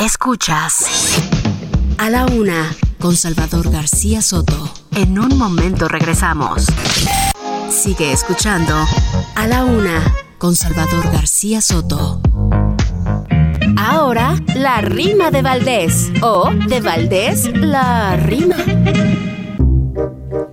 [0.00, 1.20] Escuchas
[1.98, 4.56] a la una con Salvador García Soto.
[4.96, 6.66] En un momento regresamos.
[7.68, 8.74] Sigue escuchando
[9.34, 10.02] a la una
[10.38, 12.22] con Salvador García Soto.
[13.76, 16.10] Ahora, la rima de Valdés.
[16.22, 18.56] O, de Valdés, la rima.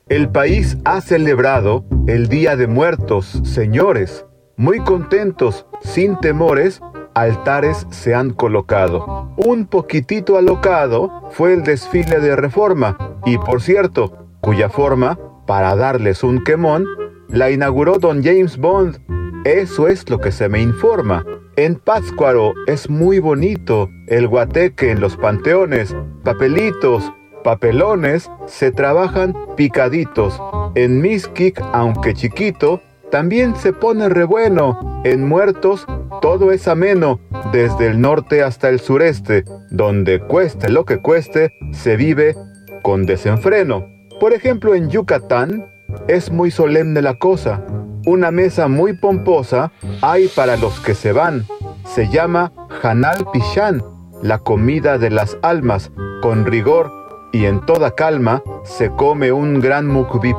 [0.09, 4.25] El país ha celebrado el Día de Muertos, señores.
[4.57, 6.81] Muy contentos, sin temores,
[7.21, 9.31] altares se han colocado.
[9.37, 16.23] Un poquitito alocado fue el desfile de reforma, y por cierto, cuya forma, para darles
[16.23, 16.85] un quemón,
[17.29, 18.99] la inauguró don James Bond.
[19.45, 21.25] Eso es lo que se me informa.
[21.55, 27.11] En Pátzcuaro es muy bonito el guateque en los panteones, papelitos,
[27.43, 30.39] papelones se trabajan picaditos.
[30.75, 35.01] En Miskik, aunque chiquito, también se pone re bueno.
[35.03, 35.85] En muertos
[36.21, 37.19] todo es ameno,
[37.51, 42.35] desde el norte hasta el sureste, donde cueste lo que cueste, se vive
[42.81, 43.87] con desenfreno.
[44.19, 45.69] Por ejemplo, en Yucatán
[46.07, 47.61] es muy solemne la cosa.
[48.05, 51.45] Una mesa muy pomposa hay para los que se van.
[51.85, 53.83] Se llama Hanal Pichán,
[54.21, 55.91] la comida de las almas,
[56.21, 56.91] con rigor
[57.31, 59.87] y en toda calma se come un gran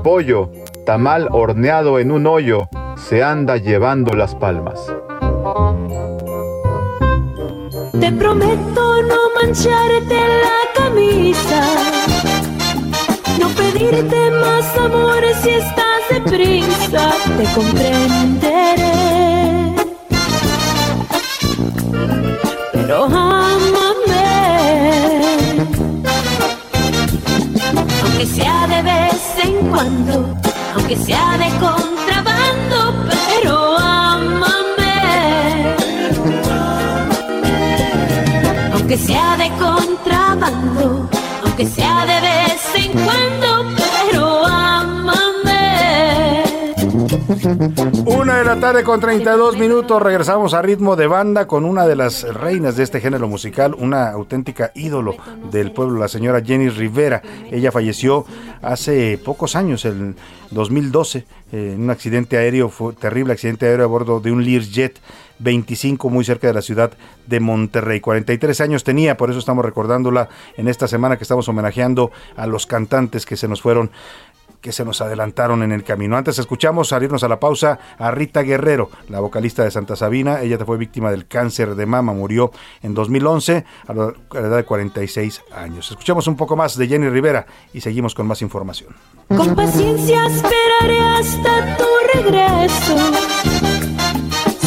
[0.02, 0.50] pollo,
[0.88, 4.80] tamal horneado en un hoyo, se anda llevando las palmas.
[8.00, 11.62] Te prometo no mancharte la camisa,
[13.38, 18.94] no pedirte más amor si estás deprisa, te comprenderé.
[22.72, 24.24] Pero ámame,
[28.02, 30.47] aunque sea de vez en cuando,
[30.78, 32.78] aunque sea de contrabando,
[33.10, 34.96] pero ámame.
[38.72, 41.08] Aunque sea de contrabando,
[41.44, 43.37] aunque sea de vez en cuando,
[48.06, 50.00] Una de la tarde con 32 minutos.
[50.00, 54.10] Regresamos a ritmo de banda con una de las reinas de este género musical, una
[54.10, 55.14] auténtica ídolo
[55.50, 57.20] del pueblo, la señora Jenny Rivera.
[57.50, 58.24] Ella falleció
[58.62, 60.16] hace pocos años, en
[60.52, 64.98] 2012, eh, en un accidente aéreo, fue terrible accidente aéreo a bordo de un Learjet
[65.38, 66.92] 25 muy cerca de la ciudad
[67.26, 68.00] de Monterrey.
[68.00, 72.66] 43 años tenía, por eso estamos recordándola en esta semana que estamos homenajeando a los
[72.66, 73.90] cantantes que se nos fueron
[74.60, 76.16] que se nos adelantaron en el camino.
[76.16, 80.40] Antes escuchamos, salirnos a la pausa, a Rita Guerrero, la vocalista de Santa Sabina.
[80.42, 82.50] Ella fue víctima del cáncer de mama, murió
[82.82, 85.90] en 2011 a la edad de 46 años.
[85.90, 88.94] Escuchamos un poco más de Jenny Rivera y seguimos con más información.
[89.28, 92.96] Con paciencia esperaré hasta tu regreso.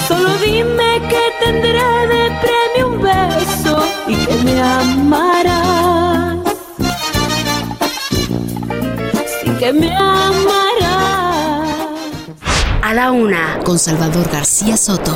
[0.07, 5.10] Solo dime que tendré de premio un beso y que me.
[9.73, 9.95] Me.
[12.81, 15.13] A la una con Salvador García Soto.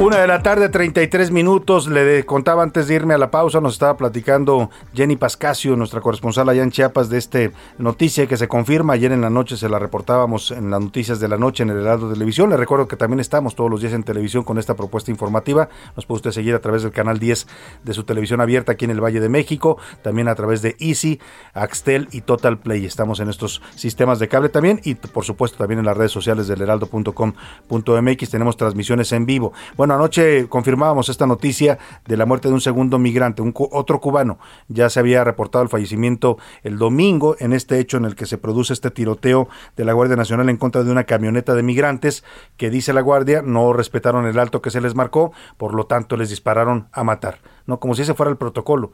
[0.00, 1.86] Una de la tarde, 33 minutos.
[1.86, 6.00] Le de- contaba antes de irme a la pausa, nos estaba platicando Jenny Pascasio, nuestra
[6.00, 8.94] corresponsal allá en Chiapas, de este noticia que se confirma.
[8.94, 11.78] Ayer en la noche se la reportábamos en las noticias de la noche en el
[11.78, 12.50] Heraldo Televisión.
[12.50, 15.68] Le recuerdo que también estamos todos los días en televisión con esta propuesta informativa.
[15.96, 17.46] Nos puede usted seguir a través del canal 10
[17.84, 21.20] de su televisión abierta aquí en el Valle de México, también a través de Easy,
[21.54, 22.84] Axtel y Total Play.
[22.84, 26.48] Estamos en estos sistemas de cable también y por supuesto también en las redes sociales
[26.48, 29.52] del heraldo.com.mx tenemos transmisiones en vivo.
[29.84, 34.38] Bueno, anoche confirmábamos esta noticia de la muerte de un segundo migrante, un otro cubano.
[34.68, 38.38] Ya se había reportado el fallecimiento el domingo en este hecho en el que se
[38.38, 42.24] produce este tiroteo de la Guardia Nacional en contra de una camioneta de migrantes
[42.56, 46.16] que dice la Guardia no respetaron el alto que se les marcó, por lo tanto
[46.16, 48.90] les dispararon a matar, no como si ese fuera el protocolo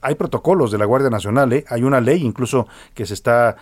[0.00, 1.64] hay protocolos de la Guardia Nacional, ¿eh?
[1.68, 3.56] hay una ley incluso que se está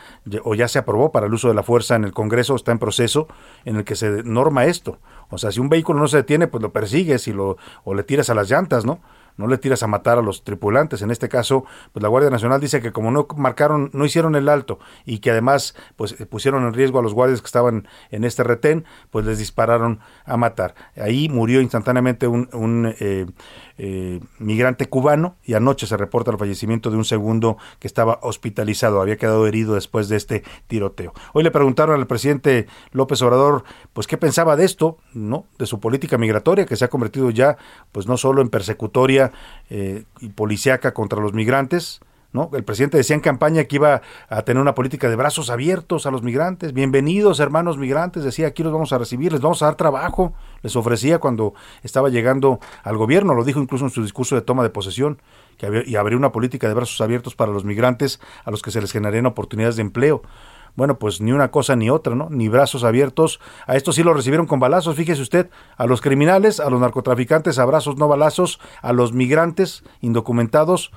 [0.44, 2.78] o ya se aprobó para el uso de la fuerza en el Congreso, está en
[2.78, 3.28] proceso
[3.64, 4.98] en el que se norma esto.
[5.30, 8.02] O sea, si un vehículo no se detiene, pues lo persigues y lo o le
[8.02, 9.00] tiras a las llantas, ¿no?
[9.36, 11.02] no le tiras a matar a los tripulantes.
[11.02, 14.48] En este caso, pues la Guardia Nacional dice que como no marcaron, no hicieron el
[14.48, 18.24] alto y que además pues eh, pusieron en riesgo a los guardias que estaban en
[18.24, 20.74] este retén, pues les dispararon a matar.
[20.96, 23.26] Ahí murió instantáneamente un, un eh,
[23.78, 29.00] eh, migrante cubano y anoche se reporta el fallecimiento de un segundo que estaba hospitalizado,
[29.00, 31.12] había quedado herido después de este tiroteo.
[31.32, 35.46] Hoy le preguntaron al presidente López Obrador, pues qué pensaba de esto, ¿no?
[35.58, 37.56] De su política migratoria que se ha convertido ya,
[37.92, 39.32] pues no solo en persecutoria
[39.70, 42.00] eh, y policíaca contra los migrantes,
[42.32, 42.48] ¿No?
[42.54, 46.10] El presidente decía en campaña que iba a tener una política de brazos abiertos a
[46.10, 46.72] los migrantes.
[46.72, 50.32] Bienvenidos, hermanos migrantes, decía, aquí los vamos a recibir, les vamos a dar trabajo.
[50.62, 54.62] Les ofrecía cuando estaba llegando al gobierno, lo dijo incluso en su discurso de toma
[54.62, 55.20] de posesión,
[55.58, 58.70] que había, y habría una política de brazos abiertos para los migrantes a los que
[58.70, 60.22] se les generarían oportunidades de empleo.
[60.74, 62.28] Bueno, pues ni una cosa ni otra, ¿no?
[62.30, 63.40] Ni brazos abiertos.
[63.66, 67.58] A estos sí lo recibieron con balazos, fíjese usted, a los criminales, a los narcotraficantes,
[67.58, 70.92] abrazos, no balazos, a los migrantes indocumentados,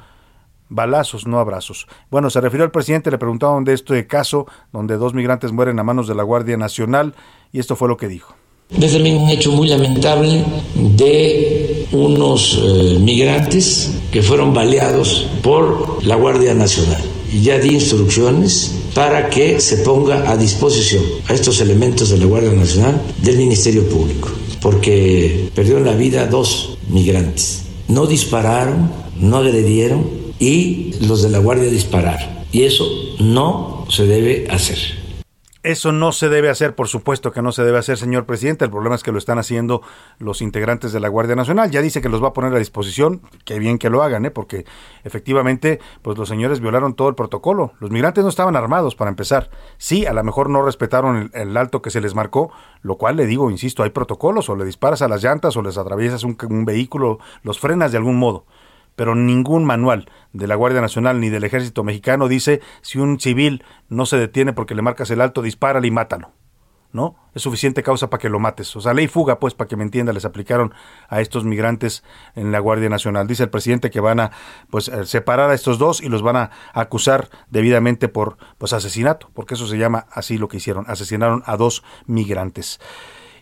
[0.69, 1.88] balazos, no abrazos.
[2.10, 5.84] Bueno, se refirió al presidente, le preguntaron de este caso donde dos migrantes mueren a
[5.84, 7.13] manos de la Guardia Nacional
[7.51, 8.36] y esto fue lo que dijo.
[8.82, 10.43] Es también un hecho muy lamentable
[10.75, 17.01] de unos eh, migrantes que fueron baleados por la Guardia Nacional.
[17.32, 22.25] Y ya di instrucciones para que se ponga a disposición a estos elementos de la
[22.25, 24.30] Guardia Nacional del Ministerio Público,
[24.62, 27.65] porque perdieron la vida dos migrantes.
[27.88, 32.45] No dispararon, no agredieron, y los de la Guardia disparar.
[32.52, 32.86] Y eso
[33.19, 35.06] no se debe hacer.
[35.65, 38.65] Eso no se debe hacer, por supuesto que no se debe hacer, señor presidente.
[38.65, 39.82] El problema es que lo están haciendo
[40.19, 41.71] los integrantes de la Guardia Nacional.
[41.71, 43.24] Ya dice que los va a poner a disposición.
[43.45, 44.30] Qué bien que lo hagan, ¿eh?
[44.30, 44.63] porque
[45.04, 47.74] efectivamente, pues los señores violaron todo el protocolo.
[47.80, 49.50] Los migrantes no estaban armados para empezar.
[49.80, 52.52] Sí, a lo mejor no respetaron el, alto que se les marcó,
[52.84, 54.50] lo cual le digo, insisto, hay protocolos.
[54.50, 58.17] O le disparas a las llantas o les atraviesas un vehículo, los frenas de algún
[58.17, 58.45] modo
[58.95, 63.63] pero ningún manual de la Guardia Nacional ni del Ejército Mexicano dice si un civil
[63.89, 66.31] no se detiene porque le marcas el alto, dispárale y mátalo.
[66.91, 67.17] ¿No?
[67.34, 68.73] Es suficiente causa para que lo mates.
[68.77, 70.73] O sea, ley fuga, pues, para que me entienda, les aplicaron
[71.10, 72.05] a estos migrantes
[72.36, 73.27] en la Guardia Nacional.
[73.27, 74.31] Dice el presidente que van a,
[74.69, 79.29] pues, eh, separar a estos dos y los van a acusar debidamente por, pues, asesinato,
[79.34, 80.86] porque eso se llama así lo que hicieron.
[80.88, 82.79] Asesinaron a dos migrantes.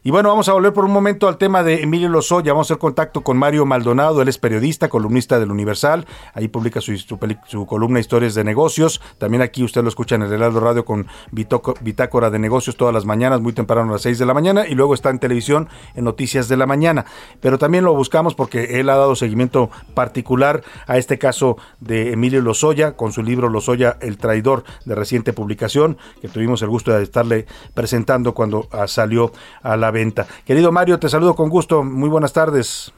[0.05, 2.51] Y bueno, vamos a volver por un momento al tema de Emilio Lozoya.
[2.51, 4.21] Vamos a hacer contacto con Mario Maldonado.
[4.21, 6.05] Él es periodista, columnista del Universal.
[6.33, 8.99] Ahí publica su, su, columna Historias de Negocios.
[9.17, 13.05] También aquí usted lo escucha en el Heraldo Radio con Bitácora de Negocios todas las
[13.05, 14.67] mañanas, muy temprano a las 6 de la mañana.
[14.67, 17.05] Y luego está en televisión en Noticias de la Mañana.
[17.39, 22.41] Pero también lo buscamos porque él ha dado seguimiento particular a este caso de Emilio
[22.41, 27.03] Lozoya con su libro Lozoya, el traidor de reciente publicación, que tuvimos el gusto de
[27.03, 30.27] estarle presentando cuando ah, salió a la venta.
[30.45, 31.83] Querido Mario, te saludo con gusto.
[31.83, 32.91] Muy buenas tardes.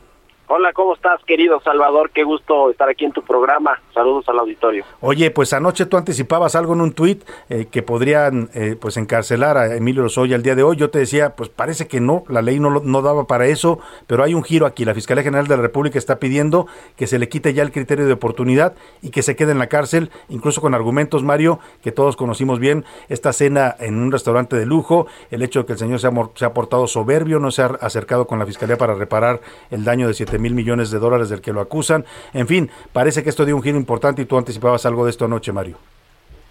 [0.47, 2.11] Hola, ¿cómo estás, querido Salvador?
[2.13, 3.81] Qué gusto estar aquí en tu programa.
[3.95, 4.85] Saludos al auditorio.
[5.01, 9.57] Oye, pues anoche tú anticipabas algo en un tuit eh, que podrían eh, pues encarcelar
[9.57, 10.75] a Emilio Lozoya el día de hoy.
[10.75, 14.23] Yo te decía, pues parece que no, la ley no, no daba para eso, pero
[14.23, 14.85] hay un giro aquí.
[14.85, 18.05] La Fiscalía General de la República está pidiendo que se le quite ya el criterio
[18.05, 22.15] de oportunidad y que se quede en la cárcel, incluso con argumentos, Mario, que todos
[22.15, 22.85] conocimos bien.
[23.09, 26.11] Esta cena en un restaurante de lujo, el hecho de que el señor se ha,
[26.35, 30.07] se ha portado soberbio, no se ha acercado con la Fiscalía para reparar el daño
[30.07, 32.05] de siete mil millones de dólares del que lo acusan.
[32.33, 35.25] En fin, parece que esto dio un giro importante y tú anticipabas algo de esto
[35.25, 35.77] anoche, Mario.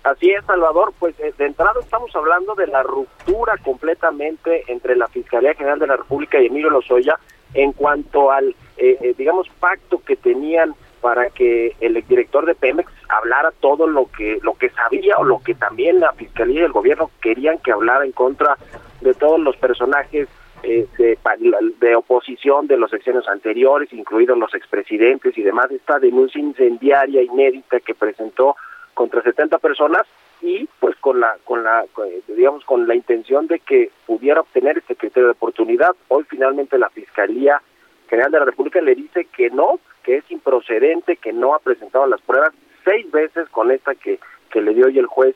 [0.05, 0.93] Así es, Salvador.
[0.99, 5.87] Pues eh, de entrada estamos hablando de la ruptura completamente entre la Fiscalía General de
[5.87, 7.19] la República y Emilio Lozoya
[7.55, 12.91] en cuanto al, eh, eh, digamos, pacto que tenían para que el director de Pemex
[13.09, 16.73] hablara todo lo que lo que sabía o lo que también la fiscalía y el
[16.73, 18.57] gobierno querían que hablara en contra
[19.01, 20.29] de todos los personajes
[20.65, 21.19] eh, de,
[21.81, 27.81] de, oposición de los secciones anteriores, incluidos los expresidentes y demás, esta denuncia incendiaria inédita
[27.81, 28.57] que presentó
[28.95, 30.07] contra 70 personas
[30.41, 31.85] y pues con la con la
[32.29, 35.93] digamos con la intención de que pudiera obtener este criterio de oportunidad.
[36.09, 37.61] Hoy finalmente la Fiscalía
[38.09, 42.07] General de la República le dice que no, que es improcedente, que no ha presentado
[42.07, 42.53] las pruebas
[42.85, 44.19] seis veces con esta que
[44.51, 45.35] que le dio hoy el juez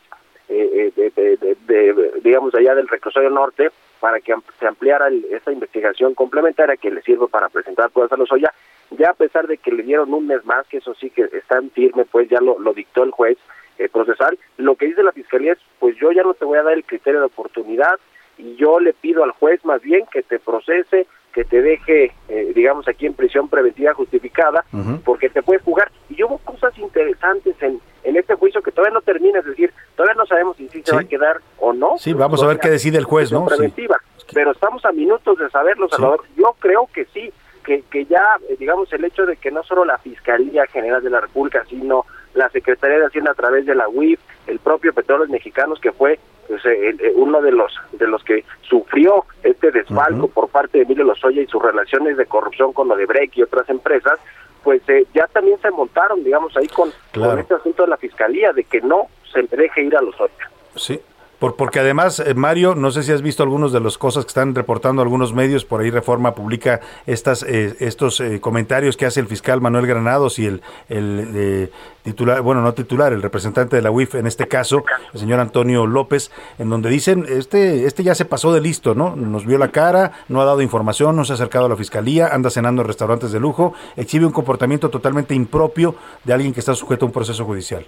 [0.49, 3.71] eh, eh de, digamos allá del reclusorio norte
[4.01, 8.31] para que se ampliara esta investigación complementaria que le sirve para presentar pruebas a los
[8.31, 8.53] Lozoya,
[8.91, 11.59] ya a pesar de que le dieron un mes más, que eso sí que está
[11.59, 13.39] en firme, pues ya lo, lo dictó el juez
[13.79, 16.63] eh, procesal, lo que dice la Fiscalía es, pues yo ya no te voy a
[16.63, 17.99] dar el criterio de oportunidad
[18.39, 22.53] y yo le pido al juez más bien que te procese, que te deje, eh,
[22.55, 24.65] digamos, aquí en prisión preventiva justificada,
[25.05, 25.91] porque te puedes jugar.
[26.09, 30.15] Y hubo cosas interesantes en, en este juicio que todavía no termina, es decir, todavía
[30.15, 31.99] no sabemos si sí se va a quedar o no.
[31.99, 33.47] Sí, vamos a ver qué decide el juez, ¿no?
[33.47, 34.01] Preventiva.
[34.33, 36.23] Pero estamos a minutos de saberlo, Salvador.
[36.37, 37.33] Yo creo que sí,
[37.65, 41.11] que, que ya, eh, digamos, el hecho de que no solo la Fiscalía General de
[41.11, 45.31] la República, sino la Secretaría de Hacienda a través de la UIF, el propio Petróleos
[45.31, 50.29] Mexicanos, que fue pues, eh, eh, uno de los de los que sufrió este desfalco
[50.29, 53.43] por parte de Emilio Lozoya y sus relaciones de corrupción con lo de Break y
[53.43, 54.19] otras empresas,
[54.63, 54.83] pues
[55.15, 58.81] ya también se montaron, digamos, ahí con, con este asunto de la Fiscalía, de que
[58.81, 60.51] no se deje ir a Lozoya.
[60.75, 61.01] Sí,
[61.39, 64.29] por, porque además, eh, Mario, no sé si has visto algunos de las cosas que
[64.29, 69.21] están reportando algunos medios, por ahí Reforma publica estas, eh, estos eh, comentarios que hace
[69.21, 71.71] el fiscal Manuel Granados y el, el
[72.03, 75.87] titular, bueno, no titular, el representante de la UIF en este caso, el señor Antonio
[75.87, 79.15] López, en donde dicen, este, este ya se pasó de listo, ¿no?
[79.15, 82.29] Nos vio la cara, no ha dado información, no se ha acercado a la fiscalía,
[82.29, 86.75] anda cenando en restaurantes de lujo, exhibe un comportamiento totalmente impropio de alguien que está
[86.75, 87.85] sujeto a un proceso judicial.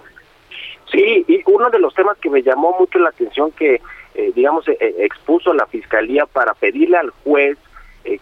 [0.91, 3.81] Sí, y uno de los temas que me llamó mucho la atención que,
[4.13, 7.57] eh, digamos, eh, eh, expuso la fiscalía para pedirle al juez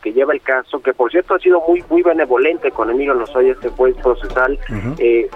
[0.01, 3.53] que lleva el caso, que por cierto ha sido muy muy benevolente con Emilio Lozoya,
[3.53, 4.59] este juez procesal,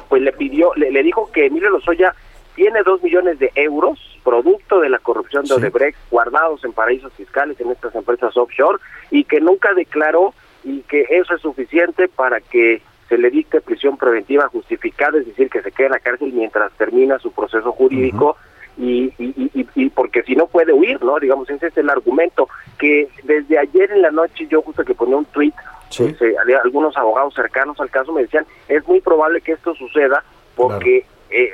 [0.09, 2.13] pues le pidió, le, dijo que Emilio Lozoya
[2.53, 7.57] tiene dos millones de euros producto de la corrupción de Odebrecht guardados en paraísos fiscales
[7.61, 8.79] en estas empresas offshore
[9.11, 10.33] y que nunca declaró
[10.65, 15.49] y que eso es suficiente para que se le dicte prisión preventiva justificada, es decir,
[15.49, 18.37] que se quede en la cárcel mientras termina su proceso jurídico.
[18.75, 21.19] y, y, y, porque si no puede huir, ¿no?
[21.19, 22.47] Digamos, ese es el argumento
[22.79, 25.53] que desde ayer en la noche yo justo que ponía un tweet,
[25.95, 30.23] pues, eh, algunos abogados cercanos al caso me decían, es muy probable que esto suceda
[30.55, 31.51] porque eh,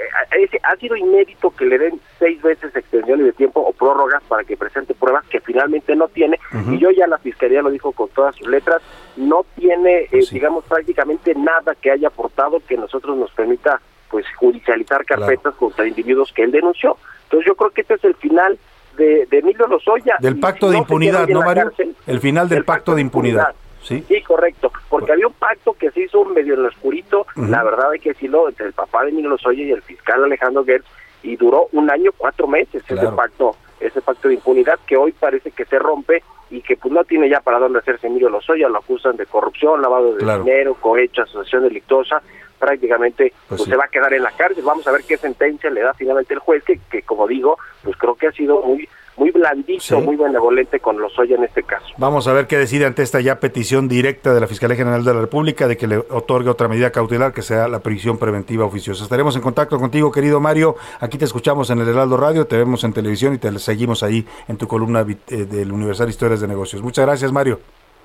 [0.63, 4.57] ha sido inédito que le den seis veces extensiones de tiempo o prórrogas para que
[4.57, 6.37] presente pruebas que finalmente no tiene.
[6.69, 8.81] Y yo ya la Fiscalía lo dijo con todas sus letras,
[9.15, 15.05] no tiene, eh, digamos, prácticamente nada que haya aportado que nosotros nos permita pues judicializar
[15.05, 16.97] carpetas contra individuos que él denunció.
[17.23, 18.59] Entonces yo creo que este es el final
[18.97, 20.17] de, de Emilio Lozoya.
[20.19, 21.71] Del pacto de impunidad, ¿no, Mario?
[22.05, 23.55] el final del, pacto, de impunidad.
[23.81, 24.03] Sí.
[24.27, 27.99] correcto, porque había un pacto que se hizo medio en lo oscurito, la verdad hay
[27.99, 30.87] que decirlo, entre el papá de Emilio Lozoya y el fiscal Alejandro Gertz,
[31.23, 35.51] y duró un año, cuatro meses ese pacto ese pacto de impunidad que hoy parece
[35.51, 38.79] que se rompe y que pues no tiene ya para dónde hacerse Emilio Lozoya, lo
[38.79, 42.21] acusan de corrupción, lavado de dinero, cohecho, asociación delictuosa,
[42.57, 44.63] prácticamente pues, pues se va a quedar en la cárcel.
[44.63, 47.95] Vamos a ver qué sentencia le da finalmente el juez, que, que como digo, pues
[47.97, 48.89] creo que ha sido muy
[49.19, 51.85] muy blandito, muy benevolente con los Lozoya en este caso.
[51.97, 55.13] Vamos a ver qué decide ante esta ya petición directa de la Fiscalía General de
[55.13, 59.03] la República de que le otorgue otra medida cautelar que sea la prisión preventiva oficiosa.
[59.03, 60.75] Estaremos en contacto contigo, querido Mario.
[60.99, 64.25] Aquí te escuchamos en el Heraldo Radio, te vemos en televisión y te seguimos ahí
[64.47, 66.81] en tu columna eh, del Universal Historias de Negocios.
[66.81, 67.59] Muchas gracias, Mario.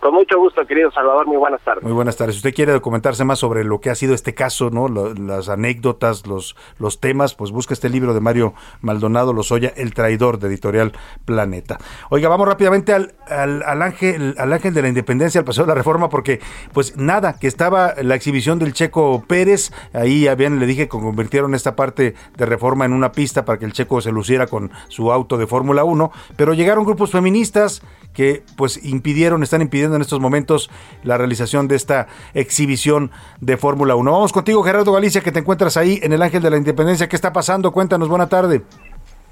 [0.05, 1.27] Con mucho gusto, querido Salvador.
[1.27, 1.83] Muy buenas tardes.
[1.83, 2.35] Muy buenas tardes.
[2.35, 4.87] Si usted quiere documentarse más sobre lo que ha sido este caso, ¿no?
[4.87, 8.53] las anécdotas, los, los temas, pues busca este libro de Mario
[8.83, 10.93] Maldonado Lozoya, El traidor de Editorial
[11.25, 11.79] Planeta.
[12.11, 15.75] Oiga, vamos rápidamente al, al, ángel, al ángel de la independencia, al paseo de la
[15.75, 16.39] reforma, porque
[16.75, 20.89] pues nada, que estaba la exhibición del Checo Pérez, ahí ya bien le dije que
[20.91, 24.71] convirtieron esta parte de reforma en una pista para que el Checo se luciera con
[24.89, 27.81] su auto de Fórmula 1, pero llegaron grupos feministas
[28.15, 30.71] que pues impidieron, están impidiendo en estos momentos
[31.03, 33.11] la realización de esta exhibición
[33.41, 34.11] de Fórmula 1.
[34.11, 37.09] Vamos contigo, Gerardo Galicia, que te encuentras ahí en el Ángel de la Independencia.
[37.09, 37.73] ¿Qué está pasando?
[37.73, 38.63] Cuéntanos, buena tarde.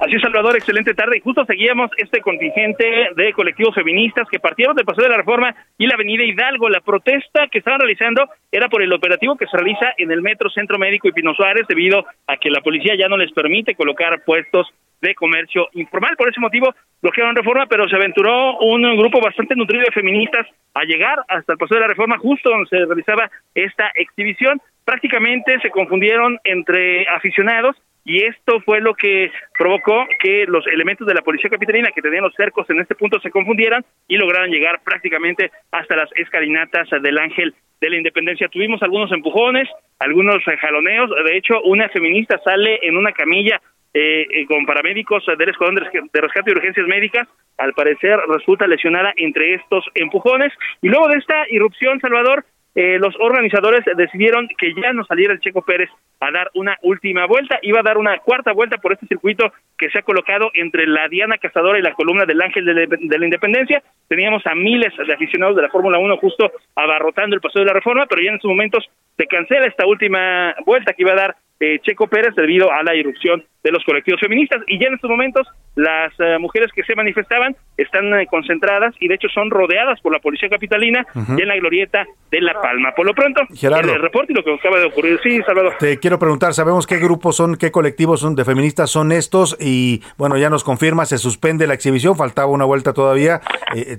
[0.02, 1.18] Así es, Salvador, excelente tarde.
[1.18, 5.54] Y justo seguíamos este contingente de colectivos feministas que partieron del Paseo de la Reforma
[5.78, 6.68] y la Avenida Hidalgo.
[6.68, 10.50] La protesta que estaban realizando era por el operativo que se realiza en el Metro
[10.50, 14.24] Centro Médico y Pino Suárez debido a que la policía ya no les permite colocar
[14.24, 14.66] puestos
[15.02, 16.16] de comercio informal.
[16.16, 20.84] Por ese motivo bloquearon reforma, pero se aventuró un grupo bastante nutrido de feministas a
[20.84, 24.60] llegar hasta el Paseo de la Reforma, justo donde se realizaba esta exhibición.
[24.84, 31.14] Prácticamente se confundieron entre aficionados y esto fue lo que provocó que los elementos de
[31.14, 34.80] la policía capitalina que tenían los cercos en este punto se confundieran y lograron llegar
[34.84, 38.48] prácticamente hasta las escalinatas del Ángel de la Independencia.
[38.48, 39.68] Tuvimos algunos empujones,
[40.00, 43.60] algunos jaloneos, de hecho una feminista sale en una camilla
[43.94, 47.28] eh, eh, con paramédicos del Escuadrón de Rescate y Urgencias Médicas,
[47.58, 50.52] al parecer resulta lesionada entre estos empujones.
[50.80, 55.40] Y luego de esta irrupción, Salvador, eh, los organizadores decidieron que ya no saliera el
[55.40, 55.90] Checo Pérez
[56.20, 59.90] a dar una última vuelta, iba a dar una cuarta vuelta por este circuito que
[59.90, 63.24] se ha colocado entre la Diana Cazadora y la columna del Ángel de, de la
[63.26, 63.82] Independencia.
[64.08, 67.74] Teníamos a miles de aficionados de la Fórmula 1 justo abarrotando el paso de la
[67.74, 68.88] reforma, pero ya en estos momentos
[69.18, 72.92] se cancela esta última vuelta que iba a dar eh, Checo Pérez debido a la
[72.96, 74.60] irrupción de los colectivos feministas.
[74.66, 75.46] Y ya en estos momentos
[75.76, 80.12] las eh, mujeres que se manifestaban están eh, concentradas y de hecho son rodeadas por
[80.12, 82.92] la policía capitalina y en la glorieta de La Palma.
[82.96, 85.20] Por lo pronto, Gerardo, el reporte y lo que acaba de ocurrir.
[85.22, 85.76] Sí, Salvador.
[85.78, 89.56] Te quiero preguntar, ¿sabemos qué grupos son, qué colectivos son de feministas son estos?
[89.60, 93.40] Y bueno, ya nos confirma, se suspende la exhibición, faltaba una vuelta todavía.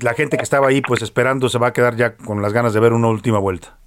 [0.02, 2.74] la gente que estaba ahí pues esperando se va a quedar ya con las ganas
[2.74, 3.78] de ver una última vuelta.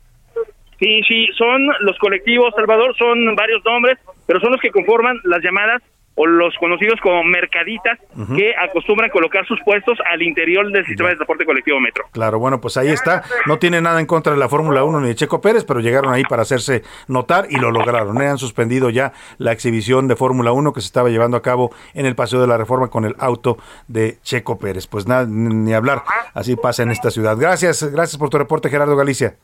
[0.79, 5.43] Sí, sí, son los colectivos, Salvador, son varios nombres, pero son los que conforman las
[5.43, 5.83] llamadas
[6.16, 7.99] o los conocidos como mercaditas
[8.35, 12.05] que acostumbran colocar sus puestos al interior del sistema de transporte colectivo metro.
[12.11, 13.22] Claro, bueno, pues ahí está.
[13.45, 16.12] No tiene nada en contra de la Fórmula 1 ni de Checo Pérez, pero llegaron
[16.12, 18.20] ahí para hacerse notar y lo lograron.
[18.22, 18.29] ¿eh?
[18.29, 22.07] Han suspendido ya la exhibición de Fórmula 1 que se estaba llevando a cabo en
[22.07, 24.87] el Paseo de la Reforma con el auto de Checo Pérez.
[24.87, 26.03] Pues nada, ni hablar.
[26.33, 27.37] Así pasa en esta ciudad.
[27.39, 29.35] Gracias, gracias por tu reporte, Gerardo Galicia.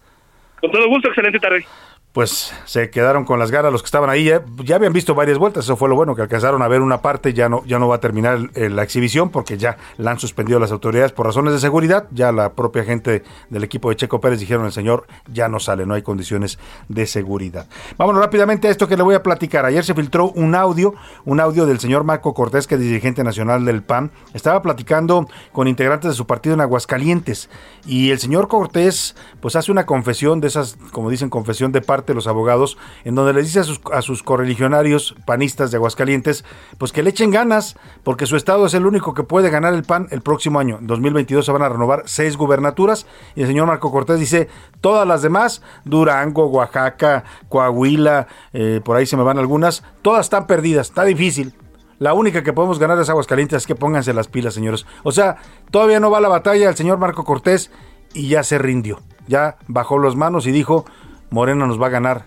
[0.62, 1.66] Con todo gusto, excelente tarde
[2.12, 4.30] pues se quedaron con las ganas los que estaban ahí.
[4.64, 7.32] Ya, habían visto varias vueltas, eso fue lo bueno, que alcanzaron a ver una parte,
[7.32, 10.72] ya no, ya no va a terminar la exhibición porque ya la han suspendido las
[10.72, 12.08] autoridades por razones de seguridad.
[12.10, 15.86] Ya la propia gente del equipo de Checo Pérez dijeron, el señor ya no sale,
[15.86, 16.58] no hay condiciones
[16.88, 17.66] de seguridad.
[17.96, 19.64] Vámonos rápidamente a esto que le voy a platicar.
[19.64, 20.94] Ayer se filtró un audio,
[21.24, 24.10] un audio del señor Marco Cortés, que es dirigente nacional del PAN.
[24.34, 27.48] Estaba platicando con integrantes de su partido en Aguascalientes
[27.86, 32.14] y el señor Cortés pues hace una confesión de esas, como dicen, confesión de parte
[32.14, 36.44] los abogados, en donde les dice a sus, a sus correligionarios panistas de Aguascalientes,
[36.78, 39.82] pues que le echen ganas, porque su estado es el único que puede ganar el
[39.82, 40.78] PAN el próximo año.
[40.80, 44.48] En 2022 se van a renovar seis gubernaturas y el señor Marco Cortés dice,
[44.80, 50.46] todas las demás, Durango, Oaxaca, Coahuila, eh, por ahí se me van algunas, todas están
[50.46, 51.54] perdidas, está difícil.
[51.98, 54.86] La única que podemos ganar es Aguascalientes, es que pónganse las pilas, señores.
[55.04, 55.36] O sea,
[55.70, 57.70] todavía no va la batalla el señor Marco Cortés
[58.14, 59.00] y ya se rindió.
[59.26, 60.84] Ya bajó las manos y dijo,
[61.30, 62.24] Morena nos va a ganar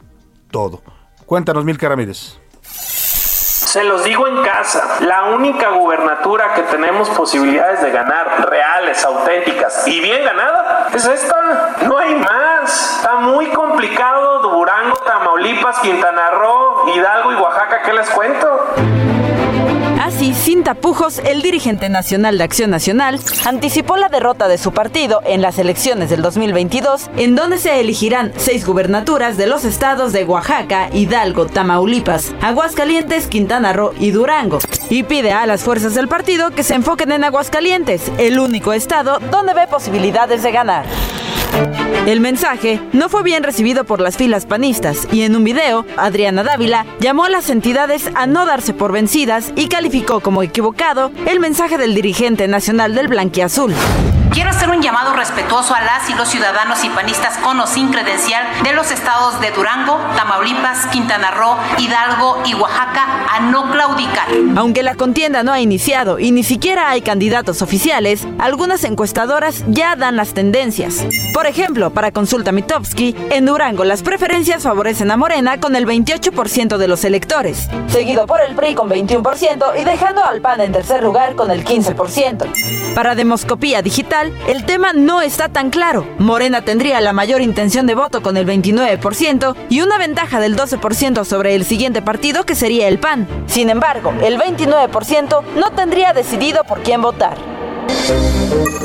[0.52, 0.82] todo.
[1.26, 2.40] Cuéntanos, Mil Ramírez.
[2.62, 9.86] Se los digo en casa, la única gubernatura que tenemos posibilidades de ganar, reales, auténticas
[9.86, 11.76] y bien ganada, es esta.
[11.86, 12.96] No hay más.
[12.98, 17.82] Está muy complicado Durango, Tamaulipas, Quintana Roo, Hidalgo y Oaxaca.
[17.84, 18.76] ¿Qué les cuento?
[20.06, 25.22] Así, sin tapujos, el dirigente nacional de Acción Nacional anticipó la derrota de su partido
[25.26, 30.24] en las elecciones del 2022, en donde se elegirán seis gubernaturas de los estados de
[30.24, 34.60] Oaxaca, Hidalgo, Tamaulipas, Aguascalientes, Quintana Roo y Durango,
[34.92, 39.18] y pide a las fuerzas del partido que se enfoquen en Aguascalientes, el único estado
[39.32, 40.86] donde ve posibilidades de ganar.
[42.06, 46.44] El mensaje no fue bien recibido por las filas panistas y en un video, Adriana
[46.44, 51.40] Dávila llamó a las entidades a no darse por vencidas y calificó como equivocado el
[51.40, 53.74] mensaje del dirigente nacional del Blanquiazul.
[54.32, 57.90] Quiero hacer un llamado respetuoso a las y los ciudadanos y panistas con o sin
[57.90, 64.28] credencial de los estados de Durango, Tamaulipas, Quintana Roo, Hidalgo y Oaxaca a no claudicar.
[64.58, 69.96] Aunque la contienda no ha iniciado y ni siquiera hay candidatos oficiales, algunas encuestadoras ya
[69.96, 71.06] dan las tendencias.
[71.34, 72.52] Por ejemplo, para Consulta
[73.30, 78.42] en Durango las preferencias favorecen a Morena con el 28% de los electores, seguido por
[78.42, 82.96] el PRI con 21% y dejando al PAN en tercer lugar con el 15%.
[82.96, 86.08] Para Demoscopía Digital, el tema no está tan claro.
[86.20, 91.26] Morena tendría la mayor intención de voto con el 29% y una ventaja del 12%
[91.26, 93.28] sobre el siguiente partido que sería el PAN.
[93.48, 97.55] Sin embargo, el 29% no tendría decidido por quién votar.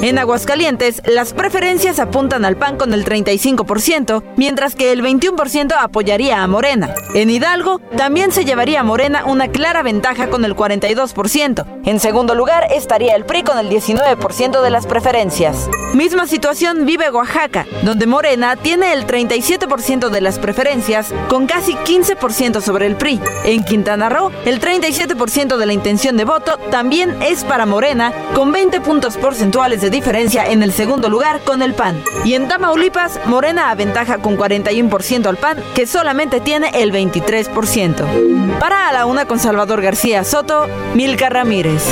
[0.02, 6.42] En Aguascalientes, las preferencias apuntan al PAN con el 35%, mientras que el 21% apoyaría
[6.42, 6.94] a Morena.
[7.14, 11.66] En Hidalgo, también se llevaría a Morena una clara ventaja con el 42%.
[11.84, 15.68] En segundo lugar, estaría el PRI con el 19% de las preferencias.
[15.92, 22.62] Misma situación vive Oaxaca, donde Morena tiene el 37% de las preferencias, con casi 15%
[22.62, 23.20] sobre el PRI.
[23.44, 28.50] En Quintana Roo, el 37% de la intención de voto también es para Morena, con
[28.52, 32.02] 20 puntos porcentuales de diferencia en el segundo lugar con el PAN.
[32.24, 38.58] Y en Tamaulipas, Morena aventaja con 41% al PAN, que solamente tiene el 23%.
[38.58, 40.66] Para a la una con Salvador García Soto,
[40.96, 41.84] Milka Ramírez.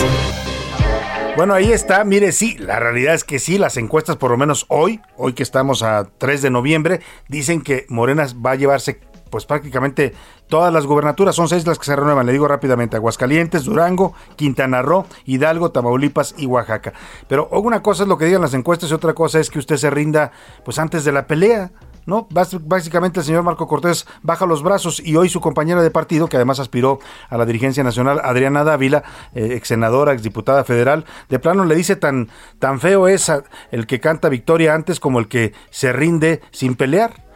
[1.37, 2.03] Bueno, ahí está.
[2.03, 5.45] Mire, sí, la realidad es que sí, las encuestas, por lo menos hoy, hoy que
[5.45, 8.99] estamos a 3 de noviembre, dicen que Morena va a llevarse
[9.31, 10.15] pues prácticamente
[10.49, 14.83] todas las gubernaturas, son seis las que se renuevan, le digo rápidamente, Aguascalientes, Durango, Quintana
[14.83, 16.93] Roo, Hidalgo, Tamaulipas y Oaxaca.
[17.29, 19.77] Pero una cosa es lo que digan las encuestas y otra cosa es que usted
[19.77, 20.33] se rinda
[20.65, 21.71] pues antes de la pelea.
[22.09, 22.27] ¿no?
[22.31, 26.37] Básicamente el señor Marco Cortés baja los brazos y hoy su compañera de partido, que
[26.37, 29.05] además aspiró a la dirigencia nacional, Adriana Dávila,
[29.35, 33.31] eh, ex senadora, ex diputada federal, de plano le dice tan, tan feo es
[33.71, 37.28] el que canta victoria antes como el que se rinde sin pelear.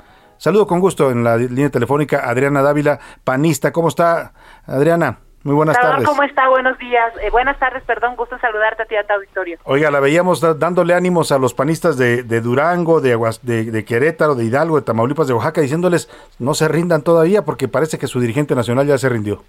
[0.43, 3.70] Saludo con gusto en la línea telefónica Adriana Dávila, panista.
[3.70, 4.32] ¿Cómo está,
[4.66, 5.18] Adriana?
[5.45, 6.05] Muy buenas tardes.
[6.05, 6.49] ¿Cómo está?
[6.49, 7.12] Buenos días.
[7.22, 9.59] Eh, buenas tardes, perdón, gusto saludarte a ti a tu auditorio.
[9.62, 14.43] Oiga, la veíamos dándole ánimos a los panistas de, Durango, de, de, de, Querétaro, de
[14.43, 18.57] Hidalgo, de Tamaulipas, de Oaxaca, diciéndoles no se rindan todavía porque parece que su dirigente
[18.57, 19.45] nacional ya se rindió.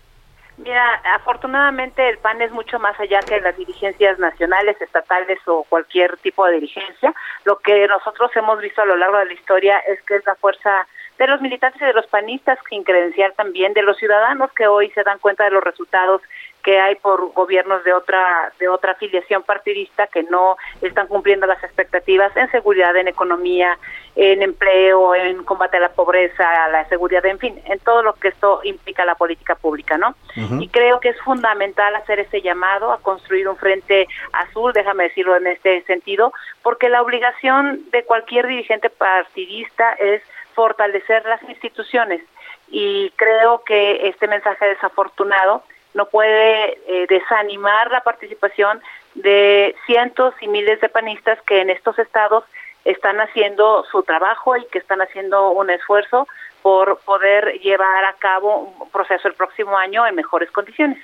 [0.58, 6.18] Mira, afortunadamente el PAN es mucho más allá que las dirigencias nacionales, estatales o cualquier
[6.18, 7.14] tipo de dirigencia.
[7.43, 10.36] Lo que nosotros hemos visto a lo largo de la historia es que es la
[10.36, 10.88] fuerza
[11.18, 14.91] de los militantes y de los panistas, sin credenciar también, de los ciudadanos que hoy
[14.91, 16.22] se dan cuenta de los resultados
[16.64, 21.61] que hay por gobiernos de otra de otra afiliación partidista que no están cumpliendo las
[21.64, 23.78] expectativas en seguridad, en economía,
[24.16, 28.14] en empleo, en combate a la pobreza, a la seguridad, en fin, en todo lo
[28.14, 30.16] que esto implica la política pública, ¿no?
[30.59, 35.36] Y creo que es fundamental hacer ese llamado a construir un frente azul, déjame decirlo
[35.36, 40.22] en este sentido, porque la obligación de cualquier dirigente partidista es
[40.53, 42.22] fortalecer las instituciones
[42.70, 45.64] y creo que este mensaje desafortunado
[45.94, 48.82] no puede eh, desanimar la participación
[49.16, 52.44] de cientos y miles de panistas que en estos estados
[52.86, 56.28] están haciendo su trabajo y que están haciendo un esfuerzo
[56.62, 60.98] por poder llevar a cabo un proceso el próximo año en mejores condiciones.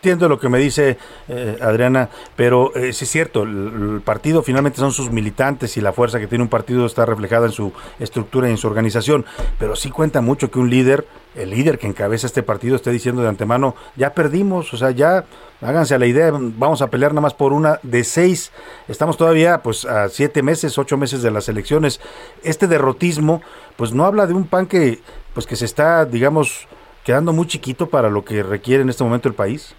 [0.00, 0.96] Entiendo lo que me dice
[1.28, 5.92] eh, Adriana, pero eh, sí es cierto, el, partido finalmente son sus militantes y la
[5.92, 9.26] fuerza que tiene un partido está reflejada en su estructura y en su organización,
[9.58, 11.04] pero sí cuenta mucho que un líder,
[11.34, 15.24] el líder que encabeza este partido esté diciendo de antemano, ya perdimos, o sea, ya
[15.60, 18.52] háganse a la idea, vamos a pelear nada más por una de seis,
[18.88, 22.00] estamos todavía pues a siete meses, ocho meses de las elecciones,
[22.42, 23.42] este derrotismo
[23.76, 25.00] pues no habla de un pan que
[25.34, 26.66] pues que se está, digamos,
[27.04, 29.74] quedando muy chiquito para lo que requiere en este momento el país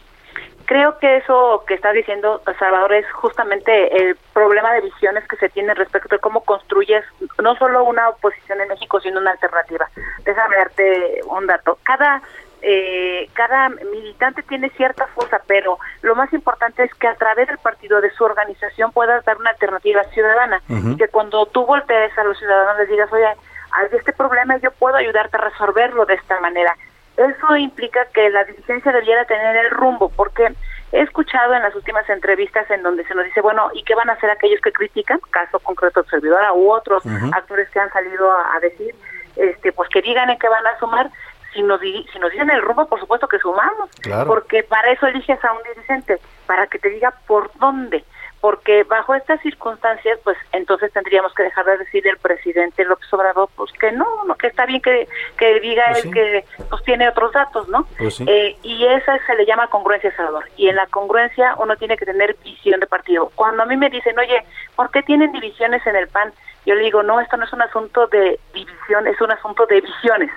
[0.72, 5.50] creo que eso que está diciendo Salvador es justamente el problema de visiones que se
[5.50, 7.04] tiene respecto de cómo construyes
[7.44, 9.90] no solo una oposición en México, sino una alternativa.
[10.24, 11.78] Déjame darte un dato.
[11.84, 12.22] Cada
[12.62, 17.58] eh, cada militante tiene cierta fuerza, pero lo más importante es que a través del
[17.58, 20.62] partido, de su organización, puedas dar una alternativa ciudadana.
[20.70, 23.28] Y que cuando tú voltees a los ciudadanos les digas, oye,
[23.74, 26.78] hay este problema y yo puedo ayudarte a resolverlo de esta manera.
[27.30, 30.54] Eso implica que la dirigencia debiera tener el rumbo, porque
[30.92, 34.10] he escuchado en las últimas entrevistas en donde se nos dice, bueno, ¿y qué van
[34.10, 35.20] a hacer aquellos que critican?
[35.30, 37.04] Caso concreto de servidora u otros
[37.34, 38.96] actores que han salido a, decir,
[39.36, 41.10] este, pues que digan en qué van a sumar.
[41.54, 43.90] Si nos, si nos dicen el rumbo, por supuesto que sumamos,
[44.26, 48.06] porque para eso eliges a un dirigente, para que te diga por dónde
[48.42, 53.50] porque bajo estas circunstancias, pues entonces tendríamos que dejar de decir el presidente López Obrador,
[53.56, 57.08] pues que no, no que está bien que, que diga pues él que pues tiene
[57.08, 57.88] otros datos, ¿no?
[58.00, 60.46] Pues eh, y esa se le llama congruencia, Salvador.
[60.58, 63.32] Y en la congruencia uno tiene que tener visión de partido.
[63.36, 64.44] Cuando a mí me dicen, oye,
[64.76, 66.34] ¿por qué tienen divisiones en el PAN?
[66.66, 69.82] Yo le digo, no, esto no es un asunto de división, es un asunto de
[69.82, 70.32] visiones.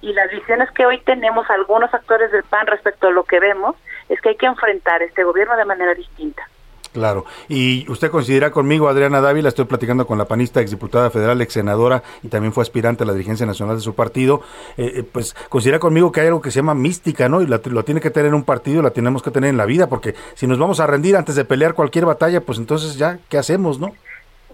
[0.00, 3.76] Y las visiones que hoy tenemos algunos actores del PAN respecto a lo que vemos
[4.08, 6.46] es que hay que enfrentar este gobierno de manera distinta.
[6.92, 7.24] Claro.
[7.48, 12.02] Y usted considera conmigo, Adriana Dávila, estoy platicando con la panista, exdiputada federal, ex senadora
[12.22, 14.42] y también fue aspirante a la dirigencia nacional de su partido,
[14.76, 17.40] eh, eh, pues considera conmigo que hay algo que se llama mística, ¿no?
[17.40, 19.88] Y la, lo tiene que tener un partido, la tenemos que tener en la vida,
[19.88, 23.38] porque si nos vamos a rendir antes de pelear cualquier batalla, pues entonces ya, ¿qué
[23.38, 23.92] hacemos, no?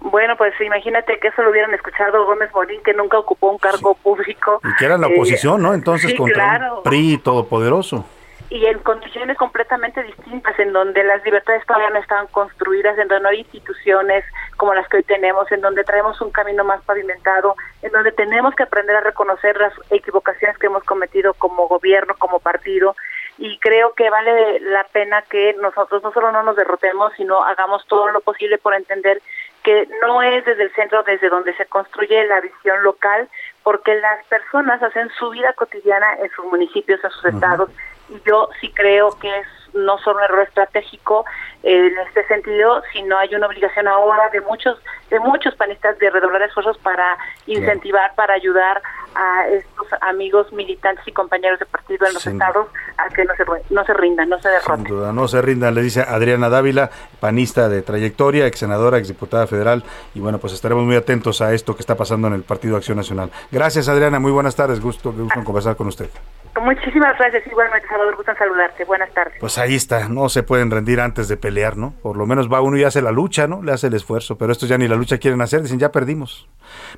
[0.01, 3.95] Bueno, pues imagínate que eso lo hubieran escuchado Gómez Morín, que nunca ocupó un cargo
[3.95, 4.61] público.
[4.62, 5.74] Y que era la oposición, ¿no?
[5.74, 8.05] Entonces, contra un PRI todopoderoso
[8.51, 13.22] y en condiciones completamente distintas, en donde las libertades todavía no estaban construidas, en donde
[13.22, 14.24] no hay instituciones
[14.57, 18.55] como las que hoy tenemos, en donde traemos un camino más pavimentado, en donde tenemos
[18.55, 22.96] que aprender a reconocer las equivocaciones que hemos cometido como gobierno, como partido,
[23.36, 27.86] y creo que vale la pena que nosotros no solo no nos derrotemos, sino hagamos
[27.86, 29.20] todo lo posible por entender
[29.62, 33.28] que no es desde el centro desde donde se construye la visión local,
[33.62, 37.70] porque las personas hacen su vida cotidiana en sus municipios, en sus estados,
[38.09, 41.25] y yo sí creo que es no solo un error estratégico
[41.63, 44.79] en este sentido, sino hay una obligación ahora de muchos
[45.11, 48.83] de muchos panistas de redoblar esfuerzos para incentivar, para ayudar
[49.15, 53.45] a estos amigos militantes y compañeros de partido en los estados a que no se,
[53.71, 54.77] no se rindan, no se derroten.
[54.77, 56.91] Sin duda, no se rindan, le dice Adriana Dávila,
[57.21, 59.83] panista de trayectoria, ex senadora, ex diputada federal,
[60.15, 62.99] y bueno, pues estaremos muy atentos a esto que está pasando en el Partido Acción
[62.99, 63.31] Nacional.
[63.51, 66.11] Gracias Adriana, muy buenas tardes, gusto, gusto conversar con usted.
[66.61, 68.84] Muchísimas gracias, igualmente, Salvador, gusto en saludarte.
[68.84, 69.34] Buenas tardes.
[69.40, 71.94] Pues ahí está, no se pueden rendir antes de pelear, ¿no?
[72.03, 73.62] Por lo menos va uno y hace la lucha, ¿no?
[73.62, 76.49] Le hace el esfuerzo, pero estos ya ni la lucha quieren hacer, dicen ya perdimos.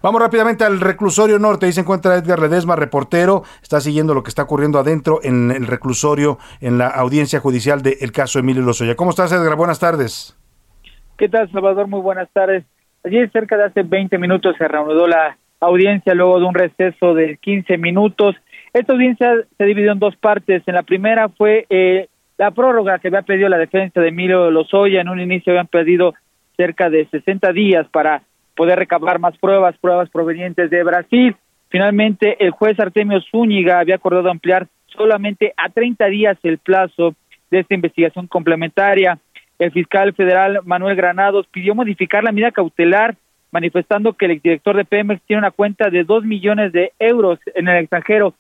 [0.03, 4.31] Vamos rápidamente al reclusorio norte, ahí se encuentra Edgar Ledesma, reportero, está siguiendo lo que
[4.31, 8.97] está ocurriendo adentro en el reclusorio, en la audiencia judicial del caso Emilio Lozoya.
[8.97, 9.57] ¿Cómo estás, Edgar?
[9.57, 10.37] Buenas tardes.
[11.19, 11.87] ¿Qué tal, Salvador?
[11.87, 12.65] Muy buenas tardes.
[13.05, 17.37] Allí cerca de hace 20 minutos se reanudó la audiencia luego de un receso de
[17.37, 18.37] 15 minutos
[18.73, 20.63] esta audiencia se dividió en dos partes.
[20.67, 22.09] En la primera fue eh,
[22.39, 25.01] la prórroga que había pedido la defensa de Emilio Lozoya.
[25.01, 26.15] En un inicio habían pedido
[26.57, 28.23] cerca de 60 días para
[28.55, 31.35] poder recabar más pruebas, pruebas provenientes de Brasil.
[31.69, 37.15] Finalmente, el juez Artemio Zúñiga había acordado ampliar solamente a 30 días el plazo
[37.51, 39.19] de esta investigación complementaria.
[39.59, 43.17] El fiscal federal Manuel Granados pidió modificar la medida cautelar,
[43.51, 47.69] manifestando que el exdirector de Pemex tiene una cuenta de dos millones de euros en
[47.69, 48.35] el extranjero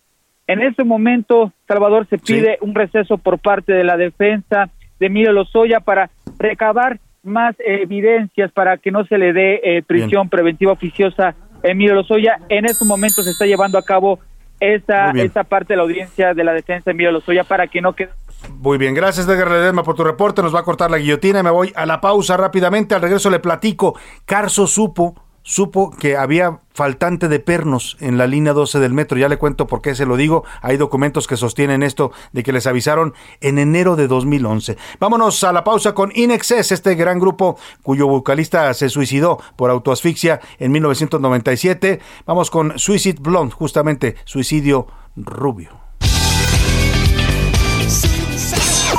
[0.52, 5.32] en este momento, Salvador, se pide un receso por parte de la defensa de Emilio
[5.32, 11.36] Lozoya para recabar más evidencias para que no se le dé eh, prisión preventiva oficiosa
[11.62, 12.40] a Emilio Lozoya.
[12.48, 14.18] En este momento se está llevando a cabo
[14.58, 17.94] esa, esa parte de la audiencia de la defensa de Emilio Lozoya para que no
[17.94, 18.10] quede
[18.58, 20.42] muy bien, gracias Edgar Ledesma por tu reporte.
[20.42, 22.94] Nos va a cortar la guillotina y me voy a la pausa rápidamente.
[22.94, 23.98] Al regreso le platico.
[24.24, 29.18] Carso supo supo que había faltante de pernos en la línea 12 del metro.
[29.18, 30.44] Ya le cuento por qué se lo digo.
[30.62, 34.76] Hay documentos que sostienen esto de que les avisaron en enero de 2011.
[34.98, 40.40] Vámonos a la pausa con Inexcess, este gran grupo cuyo vocalista se suicidó por autoasfixia
[40.58, 42.00] en 1997.
[42.26, 44.86] Vamos con Suicide Blonde, justamente suicidio
[45.16, 45.70] rubio.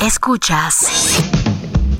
[0.01, 1.30] Escuchas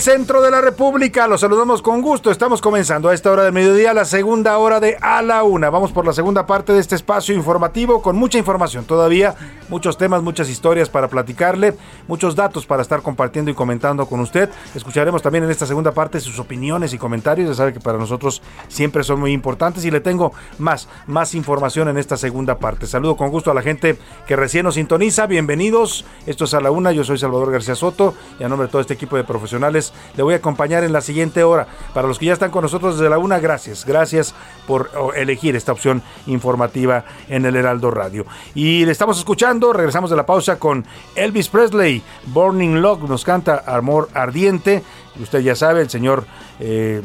[0.00, 1.26] Centro de la República.
[1.26, 2.30] Los saludamos con gusto.
[2.30, 5.68] Estamos comenzando a esta hora del mediodía la segunda hora de A la Una.
[5.68, 9.34] Vamos por la segunda parte de este espacio informativo con mucha información todavía,
[9.68, 11.76] muchos temas, muchas historias para platicarle,
[12.08, 14.48] muchos datos para estar compartiendo y comentando con usted.
[14.74, 17.48] Escucharemos también en esta segunda parte sus opiniones y comentarios.
[17.48, 21.88] Ya sabe que para nosotros siempre son muy importantes y le tengo más, más información
[21.88, 22.86] en esta segunda parte.
[22.86, 25.26] Saludo con gusto a la gente que recién nos sintoniza.
[25.26, 26.04] Bienvenidos.
[26.26, 26.92] Esto es A la Una.
[26.92, 29.89] Yo soy Salvador García Soto y a nombre de todo este equipo de profesionales.
[30.16, 31.66] Le voy a acompañar en la siguiente hora.
[31.94, 33.84] Para los que ya están con nosotros desde la una, gracias.
[33.84, 34.34] Gracias
[34.66, 38.26] por elegir esta opción informativa en el Heraldo Radio.
[38.54, 40.84] Y le estamos escuchando, regresamos de la pausa con
[41.14, 44.82] Elvis Presley, Burning Log, nos canta Amor Ardiente.
[45.20, 46.24] Usted ya sabe, el señor
[46.58, 47.02] eh,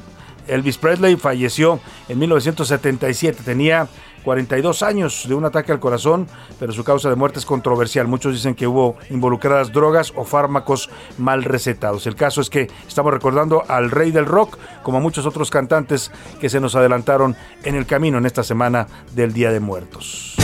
[0.47, 3.87] Elvis Presley falleció en 1977, tenía
[4.25, 6.27] 42 años de un ataque al corazón,
[6.59, 8.07] pero su causa de muerte es controversial.
[8.07, 12.07] Muchos dicen que hubo involucradas drogas o fármacos mal recetados.
[12.07, 16.11] El caso es que estamos recordando al rey del rock, como a muchos otros cantantes
[16.41, 20.35] que se nos adelantaron en el camino en esta semana del Día de Muertos.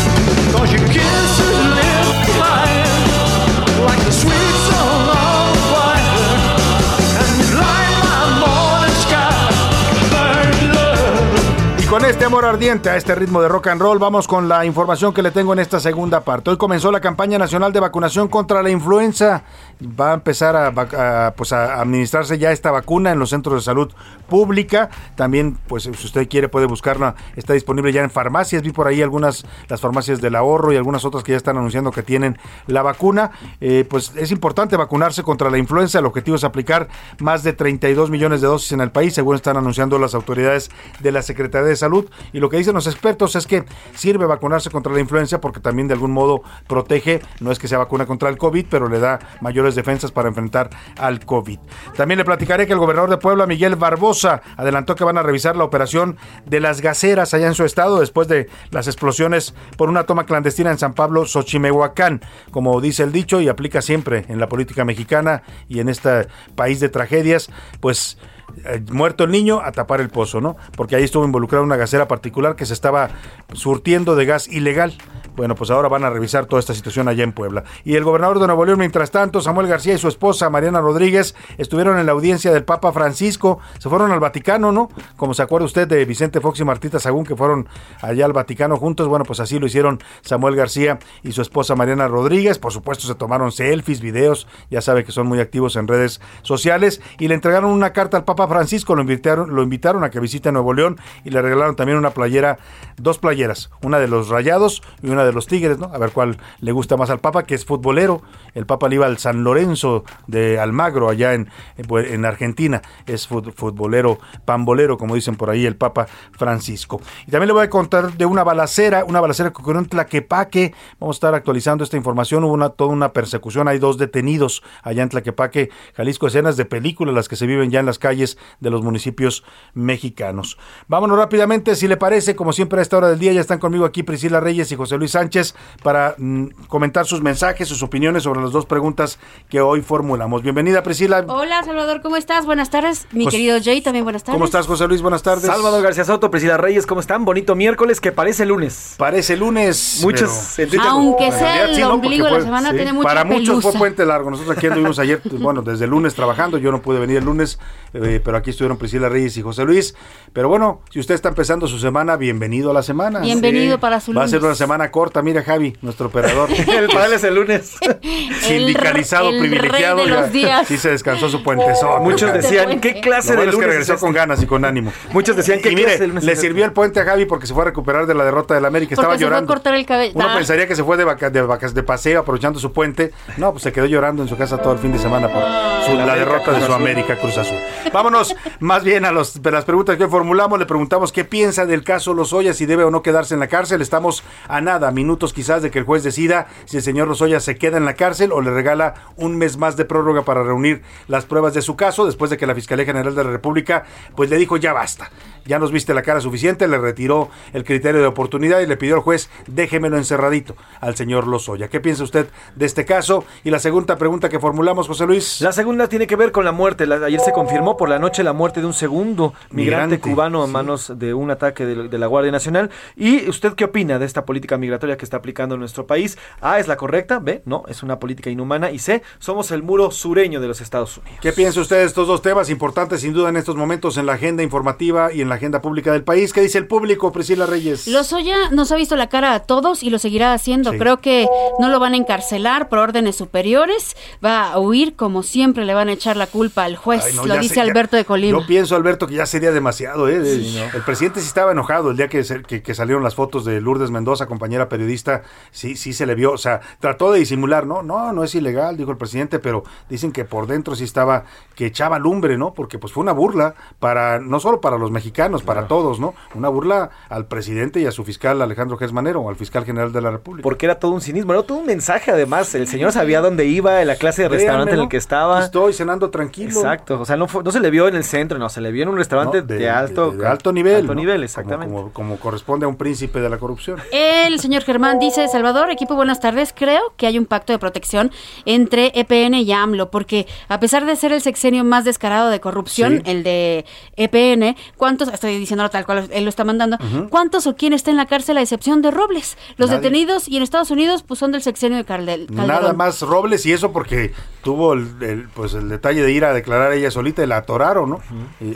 [12.01, 15.13] Con este amor ardiente a este ritmo de rock and roll, vamos con la información
[15.13, 16.49] que le tengo en esta segunda parte.
[16.49, 19.43] Hoy comenzó la campaña nacional de vacunación contra la influenza.
[19.81, 23.91] Va a empezar a, pues a administrarse ya esta vacuna en los centros de salud
[24.29, 24.89] pública.
[25.15, 27.15] También, pues si usted quiere puede buscarla.
[27.35, 28.61] Está disponible ya en farmacias.
[28.61, 31.91] Vi por ahí algunas, las farmacias del ahorro y algunas otras que ya están anunciando
[31.91, 33.31] que tienen la vacuna.
[33.59, 35.99] Eh, pues es importante vacunarse contra la influenza.
[35.99, 36.87] El objetivo es aplicar
[37.19, 40.69] más de 32 millones de dosis en el país, según están anunciando las autoridades
[40.99, 42.09] de la Secretaría de Salud.
[42.33, 43.65] Y lo que dicen los expertos es que
[43.95, 47.77] sirve vacunarse contra la influenza porque también de algún modo protege, no es que sea
[47.77, 51.59] vacuna contra el COVID, pero le da mayores defensas para enfrentar al COVID.
[51.95, 55.55] También le platicaré que el gobernador de Puebla, Miguel Barbosa, adelantó que van a revisar
[55.55, 60.03] la operación de las gaseras allá en su estado después de las explosiones por una
[60.03, 62.21] toma clandestina en San Pablo, Xochimehuacán.
[62.51, 66.79] Como dice el dicho y aplica siempre en la política mexicana y en este país
[66.79, 67.49] de tragedias,
[67.79, 68.17] pues
[68.65, 70.57] eh, muerto el niño a tapar el pozo, ¿no?
[70.75, 73.09] Porque ahí estuvo involucrada una gasera particular que se estaba
[73.53, 74.93] surtiendo de gas ilegal.
[75.35, 77.63] Bueno, pues ahora van a revisar toda esta situación allá en Puebla.
[77.85, 81.35] Y el gobernador de Nuevo León, mientras tanto, Samuel García y su esposa Mariana Rodríguez
[81.57, 83.59] estuvieron en la audiencia del Papa Francisco.
[83.79, 84.89] Se fueron al Vaticano, ¿no?
[85.15, 87.69] Como se acuerda usted de Vicente Fox y Martita Sagún, que fueron
[88.01, 89.07] allá al Vaticano juntos.
[89.07, 92.59] Bueno, pues así lo hicieron Samuel García y su esposa Mariana Rodríguez.
[92.59, 94.47] Por supuesto, se tomaron selfies, videos.
[94.69, 97.01] Ya sabe que son muy activos en redes sociales.
[97.19, 98.95] Y le entregaron una carta al Papa Francisco.
[98.95, 102.57] Lo invitaron, lo invitaron a que visite Nuevo León y le regalaron también una playera,
[102.97, 103.69] dos playeras.
[103.83, 105.91] Una de los rayados y una de los Tigres, ¿no?
[105.93, 108.21] A ver cuál le gusta más al Papa, que es futbolero.
[108.53, 112.81] El Papa le iba al San Lorenzo de Almagro, allá en, en Argentina.
[113.05, 117.01] Es futbolero, pambolero, como dicen por ahí el Papa Francisco.
[117.27, 120.73] Y también le voy a contar de una balacera, una balacera que ocurrió en Tlaquepaque.
[120.99, 122.43] Vamos a estar actualizando esta información.
[122.43, 123.67] Hubo una, toda una persecución.
[123.67, 126.27] Hay dos detenidos allá en Tlaquepaque, Jalisco.
[126.27, 130.57] Escenas de películas, las que se viven ya en las calles de los municipios mexicanos.
[130.87, 133.85] Vámonos rápidamente, si le parece, como siempre a esta hora del día, ya están conmigo
[133.85, 138.41] aquí Priscila Reyes y José Luis Sánchez para mm, comentar sus mensajes, sus opiniones sobre
[138.41, 139.19] las dos preguntas
[139.49, 140.41] que hoy formulamos.
[140.43, 141.25] Bienvenida, Priscila.
[141.27, 142.45] Hola, Salvador, ¿cómo estás?
[142.45, 143.07] Buenas tardes.
[143.11, 144.35] Mi Pues- querido Jay, también buenas tardes.
[144.35, 145.01] ¿Cómo estás, José Luis?
[145.01, 145.45] Buenas tardes.
[145.45, 147.25] Salvador García Soto, Priscila Reyes, ¿cómo están?
[147.25, 148.95] Bonito miércoles que parece lunes.
[148.97, 149.99] Parece lunes.
[150.03, 151.93] Muchos pero- Aunque sea realidad el sí, ¿no?
[151.93, 152.75] ombligo de la semana, sí.
[152.75, 154.29] tiene mucha Para muchos fue puente largo.
[154.31, 156.57] Nosotros aquí anduvimos ayer, bueno, desde el lunes trabajando.
[156.57, 157.59] Yo no pude venir el lunes,
[157.93, 159.95] eh, pero aquí estuvieron Priscila Reyes y José Luis.
[160.33, 163.19] Pero bueno, si usted está empezando su semana, bienvenido a la semana.
[163.19, 164.45] Bienvenido para su Va a ser lunes.
[164.49, 165.21] una semana corta.
[165.21, 166.49] Mira, Javi, nuestro operador.
[166.67, 167.75] el para él es el lunes.
[168.41, 169.97] Sindicalizado, el rey privilegiado.
[169.97, 170.67] de los días.
[170.67, 172.03] Sí se descansó su puentezón.
[172.03, 174.19] Muchos decían, ¿qué clase de bueno es que lunes regresó es con este?
[174.19, 174.91] ganas y con ánimo.
[175.11, 177.47] Muchos decían, ¿qué y clase de mire, lunes le sirvió el puente a Javi porque
[177.47, 178.93] se fue a recuperar de la derrota del América.
[178.95, 179.53] Estaba Porque se fue a llorando.
[179.53, 180.13] cortar el cabello.
[180.15, 180.35] Uno Ah.
[180.35, 183.11] pensaría que se fue de, vaca- de, vacas de paseo aprovechando su puente.
[183.37, 185.41] No, pues se quedó llorando en su casa todo el fin de semana por
[185.85, 186.75] su- la, América derrota de Cruz su Azul.
[186.75, 187.57] América Cruz Azul.
[187.93, 188.10] Vámonos
[188.59, 190.59] más bien a, los, a las preguntas que formulamos.
[190.59, 193.81] Le preguntamos qué piensa del caso Lozoya, si debe o no quedarse en la cárcel.
[193.81, 197.57] Estamos a nada, minutos quizás de que el juez decida si el señor Lozoya se
[197.57, 201.25] queda en la cárcel o le regala un mes más de prórroga para reunir las
[201.25, 203.83] pruebas de su caso después de que la Fiscalía General de la República
[204.15, 205.09] pues le dijo ya basta.
[205.45, 208.95] Ya nos viste la cara suficiente, le retiró el criterio de oportunidad y le pidió
[208.95, 211.67] al juez déjemelo encerradito al señor Lozoya.
[211.67, 213.25] ¿Qué piensa usted de este caso?
[213.43, 215.41] Y la segunda pregunta que formulamos, José Luis.
[215.41, 216.83] La segunda tiene que ver con la muerte.
[216.83, 220.47] Ayer se confirmó por la noche la muerte de un segundo migrante, Migrante, cubano a
[220.47, 220.51] sí.
[220.51, 222.69] manos de un ataque de, de la Guardia Nacional.
[222.97, 226.17] ¿Y usted qué opina de esta política migratoria que está aplicando nuestro país?
[226.41, 227.19] A, ¿es la correcta?
[227.19, 228.71] B, no, es una política inhumana.
[228.71, 231.19] Y C, somos el muro sureño de los Estados Unidos.
[231.21, 234.13] ¿Qué piensa usted de estos dos temas importantes sin duda en estos momentos en la
[234.13, 236.33] agenda informativa y en la agenda pública del país?
[236.33, 237.87] ¿Qué dice el público, Priscila Reyes?
[237.87, 240.71] Lozoya nos ha visto la cara a todos y lo seguirá haciendo.
[240.71, 240.77] Sí.
[240.79, 241.27] Creo que
[241.59, 243.95] no lo van a encarcelar por órdenes superiores.
[244.23, 247.03] Va a huir como siempre le van a echar la culpa al juez.
[247.05, 248.39] Ay, no, lo dice sé, ya- Alberto de Colima.
[248.39, 250.07] Yo pienso, Alberto, que ya sería demasiado.
[250.09, 250.19] ¿eh?
[250.19, 250.77] De- Sí, ¿no?
[250.77, 253.91] El presidente sí estaba enojado el día que, que, que salieron las fotos de Lourdes
[253.91, 255.23] Mendoza, compañera periodista.
[255.51, 256.31] Sí, sí se le vio.
[256.31, 257.65] O sea, trató de disimular.
[257.67, 261.25] No, no, no es ilegal, dijo el presidente, pero dicen que por dentro sí estaba,
[261.55, 262.53] que echaba lumbre, ¿no?
[262.53, 266.13] Porque pues fue una burla para, no solo para los mexicanos, para todos, ¿no?
[266.35, 270.11] Una burla al presidente y a su fiscal Alejandro Gesmanero, al fiscal general de la
[270.11, 270.43] República.
[270.43, 272.53] Porque era todo un cinismo, era todo un mensaje además.
[272.55, 275.43] El señor sabía dónde iba, en la clase de restaurante en el que estaba.
[275.43, 276.49] Estoy cenando tranquilo.
[276.51, 278.71] Exacto, o sea, no, fue- no se le vio en el centro, no, se le
[278.71, 279.47] vio en un restaurante ¿no?
[279.47, 280.75] de, alto, de alto nivel.
[280.77, 280.99] alto ¿no?
[280.99, 281.73] nivel, Como- exactamente.
[281.73, 283.79] Como, como corresponde a un príncipe de la corrupción.
[283.91, 286.53] El señor Germán dice, Salvador, equipo, buenas tardes.
[286.55, 288.11] Creo que hay un pacto de protección
[288.45, 293.01] entre EPN y AMLO, porque a pesar de ser el sexenio más descarado de corrupción,
[293.05, 293.11] Sí.
[293.11, 293.65] el de
[293.97, 296.77] EPN, ¿cuántos, estoy diciéndolo tal cual él lo está mandando,
[297.09, 299.37] cuántos o quién está en la cárcel a excepción de Robles?
[299.57, 299.81] Los Nadie.
[299.81, 302.47] detenidos y en Estados Unidos pues son del sexenio de Caldel- Calderón.
[302.47, 304.13] Nada más Robles y eso porque
[304.43, 307.89] tuvo el, el, pues el detalle de ir a declarar ella solita y la atoraron,
[307.89, 308.01] ¿no?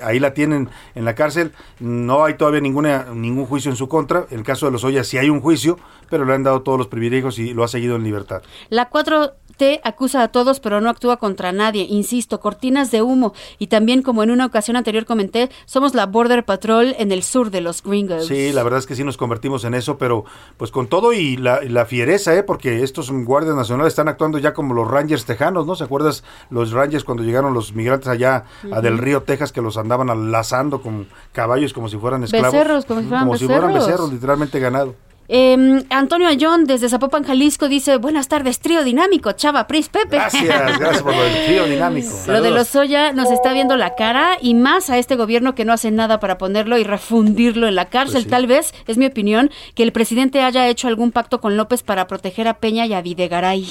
[0.04, 1.54] Ahí la tienen en la cárcel.
[1.80, 4.26] No hay todavía ninguna ningún juicio en su contra.
[4.30, 6.78] En el caso de los Ollas sí hay un juicio, pero le han dado todos
[6.78, 8.42] los privilegios y lo ha seguido en libertad.
[8.70, 8.90] La
[9.58, 11.86] 4T acusa a todos, pero no actúa contra nadie.
[11.90, 13.34] Insisto, cortinas de humo.
[13.60, 17.52] Y también, como en una ocasión anterior comenté, somos la Border Patrol en el sur
[17.52, 18.28] de los gringos.
[18.28, 20.26] Sí, la verdad es que sí nos convertimos en eso, pero
[20.58, 22.44] pues con todo y la, la fiereza, ¿eh?
[22.44, 25.76] porque estos guardias nacionales están actuando ya como los Rangers tejanos, ¿no?
[25.76, 29.78] ¿Se acuerdas los Rangers cuando llegaron los migrantes allá a del Río, Texas, que los
[29.78, 32.54] andaban lazando con caballos como si fueran esclavos?
[32.54, 33.88] Becerros, como si fueran Como si fueran becerros.
[33.88, 34.96] becerros, literalmente ganado.
[35.28, 40.18] Eh, Antonio Ayón desde Zapopan, Jalisco dice, buenas tardes, trío dinámico, Chava, Pris, Pepe.
[40.18, 40.46] Gracias,
[40.80, 42.10] gracias por lo del trío dinámico.
[42.28, 45.66] Lo de los Soya nos está viendo la cara y más a este gobierno que
[45.66, 48.14] no hace nada para ponerlo y refundirlo en la cárcel.
[48.14, 48.30] Pues sí.
[48.30, 52.08] Tal vez, es mi opinión, que el presidente haya hecho algún pacto con López para
[52.08, 53.68] proteger a Peña y a Videgaray.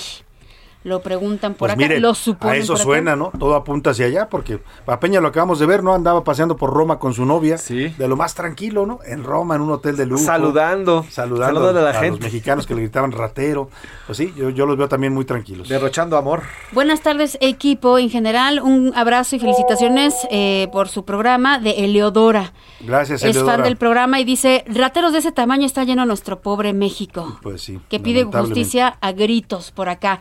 [0.84, 2.84] Lo preguntan por Pues acá, mire, lo suponen a eso por acá.
[2.84, 3.32] suena, ¿no?
[3.38, 5.94] Todo apunta hacia allá, porque a Peña lo acabamos de ver, ¿no?
[5.94, 8.98] Andaba paseando por Roma con su novia, de lo más tranquilo, ¿no?
[9.06, 10.22] En Roma, en un hotel de lujo.
[10.22, 12.24] Saludando, Saludando, saludando a la los gente.
[12.24, 13.70] mexicanos que le gritaban ratero.
[14.06, 15.68] Pues sí, yo, yo los veo también muy tranquilos.
[15.68, 16.42] Derrochando amor.
[16.72, 17.98] Buenas tardes, equipo.
[17.98, 22.52] En general, un abrazo y felicitaciones eh, por su programa de Eleodora.
[22.80, 23.54] Gracias, Es Eleodora.
[23.56, 27.38] fan del programa y dice, rateros de ese tamaño está lleno nuestro pobre México.
[27.42, 27.80] Pues sí.
[27.88, 30.20] que pide justicia a gritos por acá.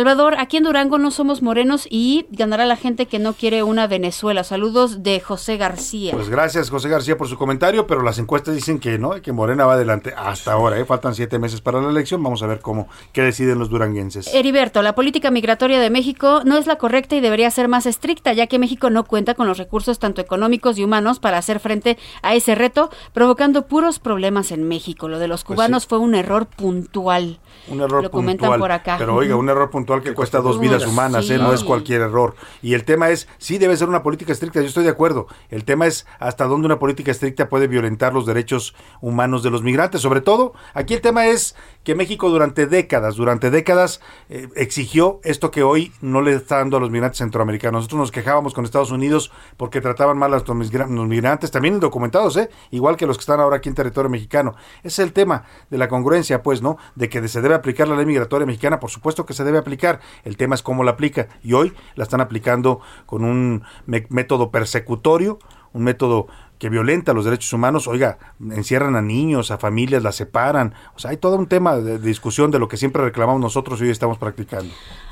[0.00, 3.86] Salvador, aquí en Durango no somos morenos y ganará la gente que no quiere una
[3.86, 4.44] Venezuela.
[4.44, 6.12] Saludos de José García.
[6.14, 9.66] Pues gracias, José García, por su comentario, pero las encuestas dicen que no, que Morena
[9.66, 10.86] va adelante hasta ahora, ¿eh?
[10.86, 14.32] Faltan siete meses para la elección, vamos a ver cómo, qué deciden los duranguenses.
[14.32, 18.32] Heriberto, la política migratoria de México no es la correcta y debería ser más estricta,
[18.32, 21.98] ya que México no cuenta con los recursos tanto económicos y humanos para hacer frente
[22.22, 25.08] a ese reto, provocando puros problemas en México.
[25.08, 27.38] Lo de los Pues cubanos fue un error puntual.
[27.68, 28.60] Un error Lo comentan puntual.
[28.60, 28.96] por acá.
[28.98, 31.38] Pero oiga, un error puntual que cuesta dos vidas humanas, ¿eh?
[31.38, 32.36] no es cualquier error.
[32.62, 35.26] Y el tema es, sí debe ser una política estricta, yo estoy de acuerdo.
[35.48, 39.62] El tema es hasta dónde una política estricta puede violentar los derechos humanos de los
[39.62, 40.00] migrantes.
[40.00, 45.50] Sobre todo, aquí el tema es que México durante décadas, durante décadas eh, exigió esto
[45.50, 47.80] que hoy no le está dando a los migrantes centroamericanos.
[47.80, 52.48] Nosotros nos quejábamos con Estados Unidos porque trataban mal a los migrantes, también indocumentados, ¿eh?
[52.70, 54.54] igual que los que están ahora aquí en territorio mexicano.
[54.84, 56.76] Ese es el tema de la congruencia, pues, ¿no?
[56.94, 59.79] De que se debe aplicar la ley migratoria mexicana, por supuesto que se debe aplicar.
[60.24, 61.28] El tema es cómo la aplica.
[61.42, 65.38] Y hoy la están aplicando con un método persecutorio,
[65.72, 66.26] un método
[66.58, 68.18] que violenta los derechos humanos, oiga,
[68.50, 70.74] encierran a niños, a familias, las separan.
[70.94, 73.80] O sea, hay todo un tema de, de discusión de lo que siempre reclamamos nosotros
[73.80, 74.70] y hoy estamos practicando.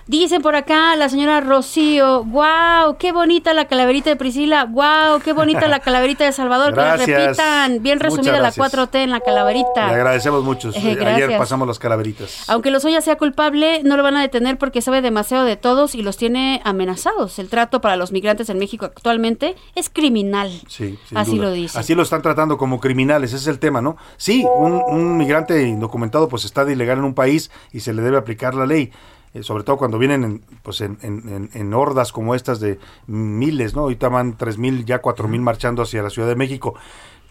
[0.08, 5.34] Dicen por acá la señora Rocío, wow, qué bonita la calaverita de Priscila, wow, qué
[5.34, 8.72] bonita la calaverita de Salvador, que la repitan, bien resumida la gracias.
[8.72, 9.86] 4T en la calaverita.
[9.88, 10.70] Le agradecemos mucho.
[10.78, 12.48] Eh, Ayer pasamos las calaveritas.
[12.48, 16.00] Aunque Lozoya sea culpable, no lo van a detener porque sabe demasiado de todos y
[16.00, 17.38] los tiene amenazados.
[17.38, 20.50] El trato para los migrantes en México actualmente es criminal.
[20.68, 21.48] Sí, Así duda.
[21.48, 21.78] lo dice.
[21.78, 23.98] Así lo están tratando como criminales, ese es el tema, ¿no?
[24.16, 28.00] Sí, un, un migrante indocumentado pues está de ilegal en un país y se le
[28.00, 28.90] debe aplicar la ley.
[29.34, 32.78] Eh, sobre todo cuando vienen en, pues en, en- en- en hordas como estas de
[33.06, 33.82] miles, ¿no?
[33.82, 36.74] Ahorita van tres mil, ya cuatro mil marchando hacia la Ciudad de México.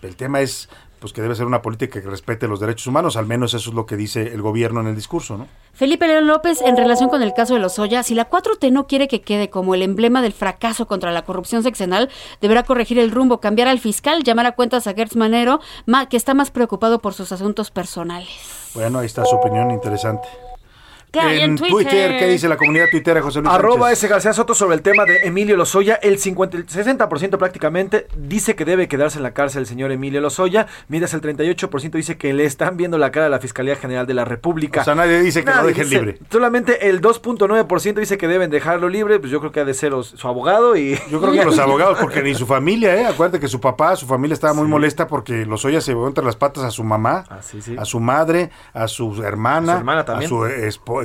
[0.02, 0.70] El tema es
[1.00, 3.76] pues que debe ser una política que respete los derechos humanos, al menos eso es
[3.76, 5.46] lo que dice el gobierno en el discurso, ¿no?
[5.74, 9.08] Felipe León López, en relación con el caso de Lozoya, si la 4T no quiere
[9.08, 12.10] que quede como el emblema del fracaso contra la corrupción sexenal,
[12.42, 16.18] deberá corregir el rumbo, cambiar al fiscal, llamar a cuentas a Gertz Manero, ma- que
[16.18, 18.72] está más preocupado por sus asuntos personales.
[18.74, 20.28] Bueno, ahí está su opinión interesante.
[21.22, 22.18] ¿Qué hay en Twitter?
[22.20, 23.98] ¿qué dice la comunidad tuitera, José Luis Arroba Sánchez?
[24.04, 24.08] S.
[24.08, 25.96] García Soto sobre el tema de Emilio Lozoya.
[25.96, 30.22] El 50, el 60% prácticamente dice que debe quedarse en la cárcel el señor Emilio
[30.22, 34.06] Lozoya, mientras el 38% dice que le están viendo la cara a la Fiscalía General
[34.08, 34.82] de la República.
[34.82, 36.20] O sea, nadie dice que lo dejen dice- libre.
[36.32, 39.94] Solamente el 2.9% dice que deben dejarlo libre, pues yo creo que ha de ser
[39.94, 40.98] os- su abogado y...
[41.10, 43.06] Yo creo que los abogados, porque ni su familia, ¿eh?
[43.06, 46.36] Acuérdate que su papá, su familia estaba muy molesta porque Lozoya se llevó entre las
[46.36, 47.24] patas a su mamá,
[47.78, 50.28] a su madre, a su hermana, A su hermana también.
[50.28, 50.46] a su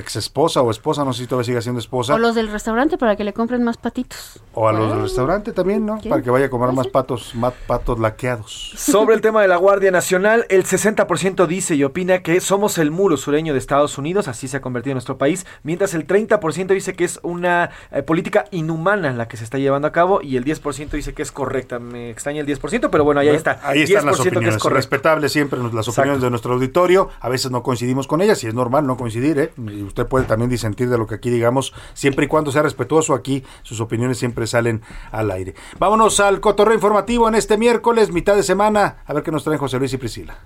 [0.03, 2.99] ex esposa o esposa, no sé si todavía sigue siendo esposa, O los del restaurante
[2.99, 4.41] para que le compren más patitos.
[4.55, 5.99] o a los del restaurante también, ¿no?
[6.09, 8.73] Para que vaya a comer más patos, más patos laqueados.
[8.77, 12.91] Sobre el tema de la Guardia Nacional, el 60% dice y opina que somos el
[12.91, 16.67] muro sureño de Estados Unidos, así se ha convertido en nuestro país, mientras el 30%
[16.75, 20.37] dice que es una eh, política inhumana la que se está llevando a cabo y
[20.37, 21.79] el 10% dice que es correcta.
[21.79, 23.61] Me extraña el 10%, pero bueno, ahí está.
[23.63, 24.63] Ahí están las 10% que es opiniones.
[24.63, 24.77] correcto.
[24.77, 27.09] Respetable siempre las opiniones de nuestro auditorio.
[27.21, 29.53] A veces no coincidimos con ellas y es normal no coincidir, ¿eh?
[29.93, 33.13] Usted puede también disentir de lo que aquí digamos, siempre y cuando sea respetuoso.
[33.13, 34.81] Aquí sus opiniones siempre salen
[35.11, 35.55] al aire.
[35.79, 39.03] Vámonos al cotorreo informativo en este miércoles, mitad de semana.
[39.05, 40.39] A ver qué nos traen José Luis y Priscila.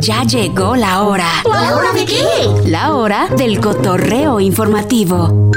[0.00, 1.28] Ya llegó la hora.
[1.44, 2.24] ¿La hora de qué?
[2.66, 5.52] La hora del cotorreo informativo.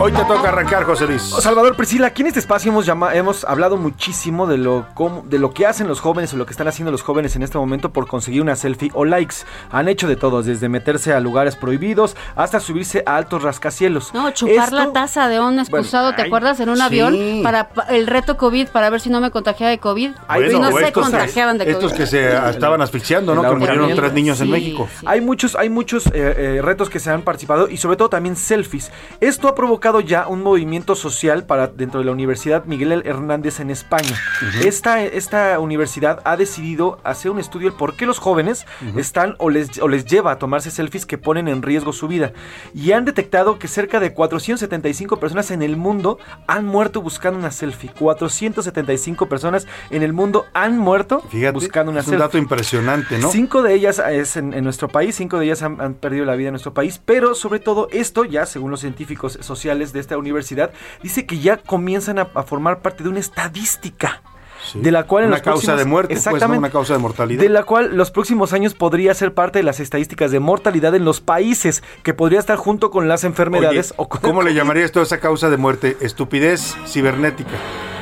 [0.00, 1.22] Hoy te toca arrancar, José Luis.
[1.22, 5.38] Salvador Priscila, aquí en este espacio hemos, llama- hemos hablado muchísimo de lo, cómo- de
[5.38, 7.90] lo que hacen los jóvenes o lo que están haciendo los jóvenes en este momento
[7.92, 9.36] por conseguir una selfie o likes.
[9.70, 14.12] Han hecho de todo, desde meterse a lugares prohibidos hasta subirse a altos rascacielos.
[14.14, 16.58] No, chupar Esto- la taza de un excusado, ¿te ay, acuerdas?
[16.60, 16.82] En un sí.
[16.82, 20.12] avión para pa- el reto COVID, para ver si no me contagiaba de COVID.
[20.28, 21.76] Bueno, y no se estos- contagiaban de COVID.
[21.76, 23.42] Estos que se estaban asfixiando, ¿no?
[23.44, 24.88] El Que murieron tres niños en Sí, México.
[25.04, 28.34] Hay muchos, hay muchos eh, eh, retos que se han participado y sobre todo también
[28.34, 28.90] selfies.
[29.20, 33.58] Esto esto ha provocado ya un movimiento social para dentro de la Universidad Miguel Hernández
[33.58, 34.16] en España.
[34.62, 38.66] esta, esta universidad ha decidido hacer un estudio del por qué los jóvenes
[38.96, 42.32] están o les, o les lleva a tomarse selfies que ponen en riesgo su vida.
[42.72, 47.50] Y han detectado que cerca de 475 personas en el mundo han muerto buscando una
[47.50, 47.90] selfie.
[47.98, 51.20] 475 personas en el mundo han muerto
[51.52, 52.16] buscando una es selfie.
[52.16, 53.28] un dato impresionante, ¿no?
[53.28, 56.36] Cinco de ellas es en, en nuestro país, cinco de ellas han, han perdido la
[56.36, 60.16] vida en nuestro país, pero sobre todo esto, ya según los científicos sociales de esta
[60.18, 64.22] universidad, dice que ya comienzan a, a formar parte de una estadística.
[64.74, 66.30] De la cual en Una los causa próximos- de muerte, pues, ¿no?
[66.30, 67.42] exactamente, Una causa de mortalidad.
[67.42, 71.04] De la cual los próximos años podría ser parte de las estadísticas de mortalidad en
[71.04, 74.92] los países, que podría estar junto con las enfermedades Oye, o con ¿Cómo le llamarías
[74.92, 75.96] tú a esa causa de muerte?
[76.00, 77.50] Estupidez cibernética.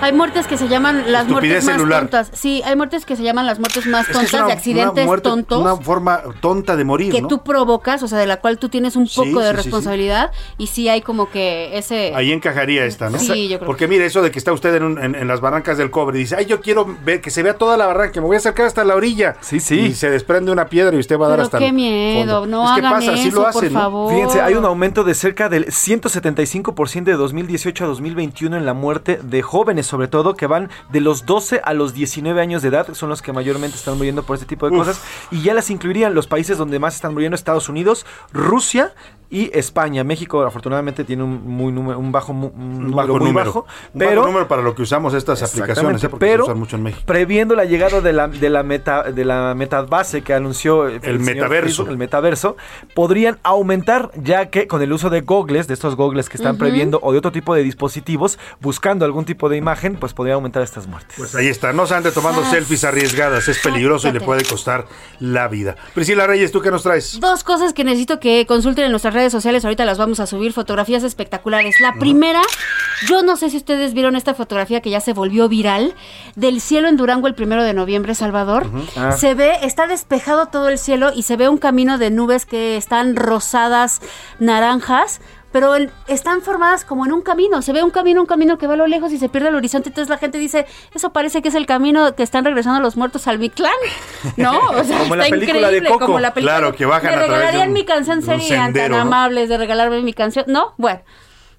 [0.00, 2.00] Hay muertes que se llaman las Estupidez muertes más celular.
[2.02, 2.30] tontas.
[2.32, 5.04] Sí, hay muertes que se llaman las muertes más Es tontas una- de accidentes una
[5.04, 5.60] muerte- tontos.
[5.60, 7.28] Una forma tonta de morir, que ¿no?
[7.28, 9.62] tú provocas, o sea, de la cual tú tienes un Sí, poco de sí, sí,
[9.62, 9.62] sí.
[9.64, 12.12] responsabilidad y sí hay como que ese...
[12.14, 13.18] Ahí encajaría esta, ¿no?
[13.18, 15.40] Sí, yo creo Porque mire, eso de que está usted en, un- en- en las
[15.40, 18.20] barrancas del cobre y dice, ay, yo quiero ver que se vea toda la barranca,
[18.20, 19.36] me voy a acercar hasta la orilla.
[19.40, 19.80] Sí, sí.
[19.80, 22.46] Y se desprende una piedra y usted va a dar Pero hasta qué miedo, fondo.
[22.46, 23.80] no es que hagan pasa, así eso, lo por hacen, ¿no?
[23.80, 24.12] favor.
[24.14, 29.18] Fíjense, hay un aumento de cerca del 175% de 2018 a 2021 en la muerte
[29.22, 32.94] de jóvenes, sobre todo que van de los 12 a los 19 años de edad,
[32.94, 34.86] son los que mayormente están muriendo por este tipo de Uf.
[34.86, 38.94] cosas, y ya las incluirían los países donde más están muriendo, Estados Unidos, Rusia
[39.30, 40.02] y España.
[40.04, 43.46] México afortunadamente tiene un, muy número- un bajo, un Un bajo muy número.
[43.46, 46.08] bajo, Un pero bajo número para lo que usamos estas aplicaciones, ¿eh?
[46.08, 47.02] porque pero se usan mucho en México.
[47.06, 51.66] previendo la llegada de la de la meta de la metabase que anunció El metaverso.
[51.68, 52.56] Facebook, el metaverso,
[52.94, 56.98] podrían aumentar ya que con el uso de gogles, de estos gogles que están previendo
[57.02, 60.86] o de otro tipo de dispositivos, buscando algún tipo de imagen, pues podría aumentar estas
[60.86, 61.14] muertes.
[61.16, 62.50] Pues ahí está, no se ande tomando Ah.
[62.50, 64.86] selfies arriesgadas, es peligroso y le puede costar
[65.20, 65.76] la vida.
[65.94, 67.20] Priscila Reyes, ¿tú qué nos traes?
[67.20, 70.52] Dos cosas que necesito que consulten en nuestras redes sociales, ahorita las vamos a subir,
[70.52, 71.80] fotografías espectaculares.
[71.80, 72.40] La primera,
[73.06, 75.94] yo no sé si ustedes vieron esta fotografía que ya se volvió viral,
[76.36, 78.70] del cielo en Durango el primero de noviembre, Salvador.
[78.96, 79.12] Ah.
[79.12, 82.76] Se ve, está despejado todo el cielo y se ve un camino de nubes que
[82.76, 84.00] están rosadas,
[84.38, 85.20] naranjas.
[85.52, 85.74] Pero
[86.06, 87.60] están formadas como en un camino.
[87.62, 89.56] Se ve un camino, un camino que va a lo lejos y se pierde el
[89.56, 89.88] horizonte.
[89.88, 93.26] Entonces la gente dice, eso parece que es el camino que están regresando los muertos
[93.26, 93.72] al Mictlán.
[94.36, 94.52] ¿No?
[94.70, 95.88] O sea, Como en la está película de increíble.
[95.90, 96.06] Coco.
[96.06, 96.58] Como la película.
[96.58, 98.20] Claro, que bajan ¿Me a de un- mi canción?
[98.20, 99.14] de Serían sendero, tan ¿no?
[99.14, 100.44] amables de regalarme mi canción.
[100.48, 100.74] ¿No?
[100.78, 101.00] Bueno,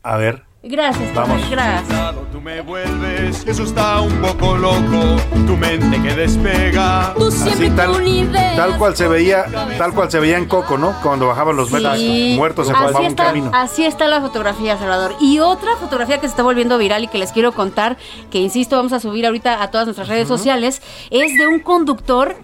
[0.04, 0.44] A ver.
[0.64, 1.14] Gracias.
[1.14, 1.50] Vamos.
[1.50, 2.16] Gracias.
[2.32, 7.12] Tú me vuelves, eso está un poco loco, tu mente que despega.
[7.12, 9.46] Así tal, tal cual se veía,
[9.78, 10.94] tal cual se veía en Coco, ¿no?
[11.04, 12.34] Cuando bajaban los metas Sí.
[12.38, 13.52] muertos se formaba un camino.
[13.54, 15.16] Así está la fotografía, Salvador.
[15.20, 17.98] Y otra fotografía que se está volviendo viral y que les quiero contar,
[18.30, 22.36] que insisto, vamos a subir ahorita a todas nuestras redes sociales, es de un conductor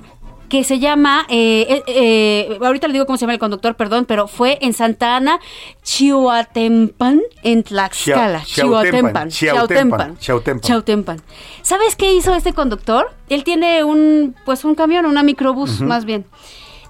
[0.49, 4.05] que se llama, eh, eh, eh, ahorita le digo cómo se llama el conductor, perdón,
[4.05, 5.39] pero fue en Santa Ana,
[5.83, 8.43] Chihuatempan, en Tlaxcala.
[8.43, 10.17] Chiautempan, Chiautempan.
[10.17, 11.21] Chiautempan.
[11.61, 13.11] ¿Sabes qué hizo este conductor?
[13.29, 16.25] Él tiene un, pues un camión, una microbús, más bien.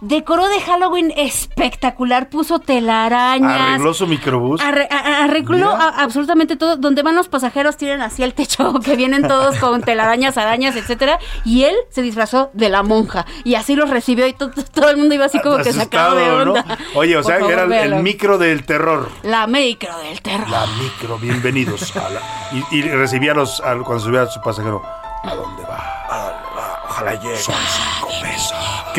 [0.02, 3.62] Decoró de Halloween espectacular, puso telarañas.
[3.62, 4.62] Arregló su microbús.
[4.62, 6.78] Arre- a- a- arregló a- absolutamente todo.
[6.78, 11.20] Donde van los pasajeros, tienen así el techo, que vienen todos con telarañas, arañas, etcétera.
[11.46, 13.26] Y él se disfrazó de la monja.
[13.44, 16.16] Y así los recibió y to- to- todo el mundo iba así como que sacado
[16.16, 16.66] de onda.
[16.94, 19.10] Oye, o Por sea, favor, era el, micro del terror.
[19.24, 20.48] La micro del terror.
[20.50, 21.96] La micro, bienvenidos.
[21.96, 22.22] a la-
[22.72, 24.82] y, y recibía a los, a- cuando subía a su pasajero.
[25.24, 26.06] ¿A dónde va?
[26.10, 26.80] ¿A dónde va?
[26.90, 27.38] Ojalá llegue.
[27.38, 27.56] Son.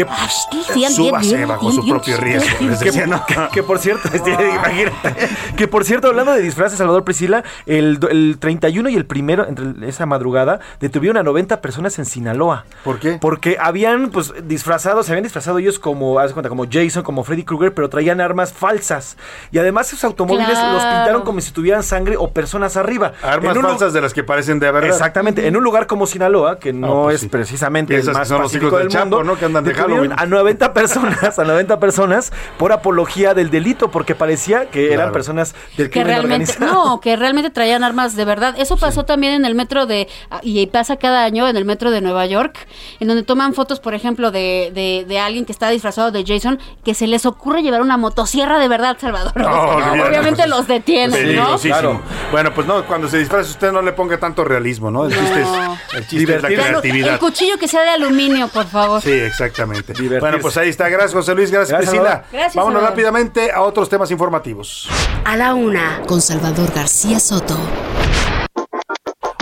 [0.04, 2.48] Que, Súbase bajo su propio riesgo.
[2.66, 3.24] Les decía, ¿no?
[3.26, 7.98] que, que por cierto, este, imagínate, que por cierto, hablando de disfraces, Salvador Priscila, el,
[8.10, 12.64] el 31 y el primero, entre esa madrugada, detuvieron a 90 personas en Sinaloa.
[12.84, 13.18] ¿Por qué?
[13.20, 17.24] Porque habían, pues, disfrazados, se habían disfrazado ellos como, haz de cuenta, como Jason, como
[17.24, 19.16] Freddy Krueger, pero traían armas falsas.
[19.52, 20.72] Y además sus automóviles Claro.
[20.74, 23.12] los pintaron como si tuvieran sangre o personas arriba.
[23.22, 24.90] Armas En un lu- falsas de las que parecen de verdad.
[24.90, 27.28] Exactamente, en un lugar como Sinaloa, que no pues es sí.
[27.28, 29.38] precisamente el Piensas que más son los pacífico hijos del del Chapo, mundo, ¿no?
[29.38, 30.12] Que andan de Halloween.
[30.16, 35.12] a 90 personas, a 90 personas por apología del delito, porque parecía que eran Claro.
[35.12, 36.84] personas del que crimen realmente organizado.
[36.94, 40.08] no que realmente traían armas de verdad eso pasó también en el metro de
[40.42, 42.58] y pasa cada año en el metro de Nueva York
[43.00, 46.58] en donde toman fotos por ejemplo de, de, de alguien que está disfrazado de Jason
[46.84, 50.66] que se les ocurre llevar una motosierra de verdad Salvador O sea, olvídate, obviamente los
[50.66, 51.16] detienen ¿no?
[51.16, 52.00] Peligrosísimo.
[52.32, 55.04] Bueno, pues no, cuando se disfraza usted no le ponga tanto realismo, ¿no?
[55.06, 55.48] El chiste es,
[55.94, 57.12] el chiste es la creatividad.
[57.14, 59.77] el cuchillo que sea de aluminio por favor Sí, exactamente.
[60.20, 60.88] Bueno, pues ahí está.
[60.88, 61.50] Gracias, José Luis.
[61.50, 62.24] Gracias, Gracias, Priscila.
[62.32, 62.90] Gracias, Vámonos Salvador.
[62.90, 64.88] rápidamente a otros temas informativos.
[65.24, 67.58] A la una, con Salvador García Soto.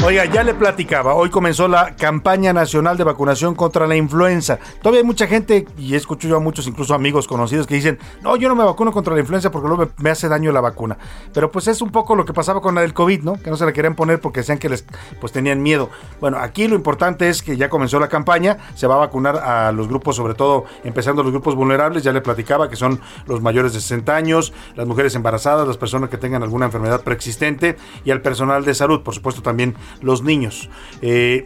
[0.07, 4.57] Oiga, ya le platicaba, hoy comenzó la campaña nacional de vacunación contra la influenza.
[4.81, 8.37] Todavía hay mucha gente, y escucho yo a muchos, incluso amigos conocidos, que dicen, no,
[8.37, 10.97] yo no me vacuno contra la influenza porque luego me hace daño la vacuna.
[11.35, 13.43] Pero pues es un poco lo que pasaba con la del COVID, ¿no?
[13.43, 14.85] Que no se la querían poner porque decían que les
[15.21, 15.91] pues tenían miedo.
[16.21, 19.73] Bueno, aquí lo importante es que ya comenzó la campaña, se va a vacunar a
[19.73, 23.73] los grupos, sobre todo empezando los grupos vulnerables, ya le platicaba que son los mayores
[23.73, 28.21] de 60 años, las mujeres embarazadas, las personas que tengan alguna enfermedad preexistente y al
[28.21, 30.69] personal de salud, por supuesto también los niños.
[31.03, 31.45] Eh,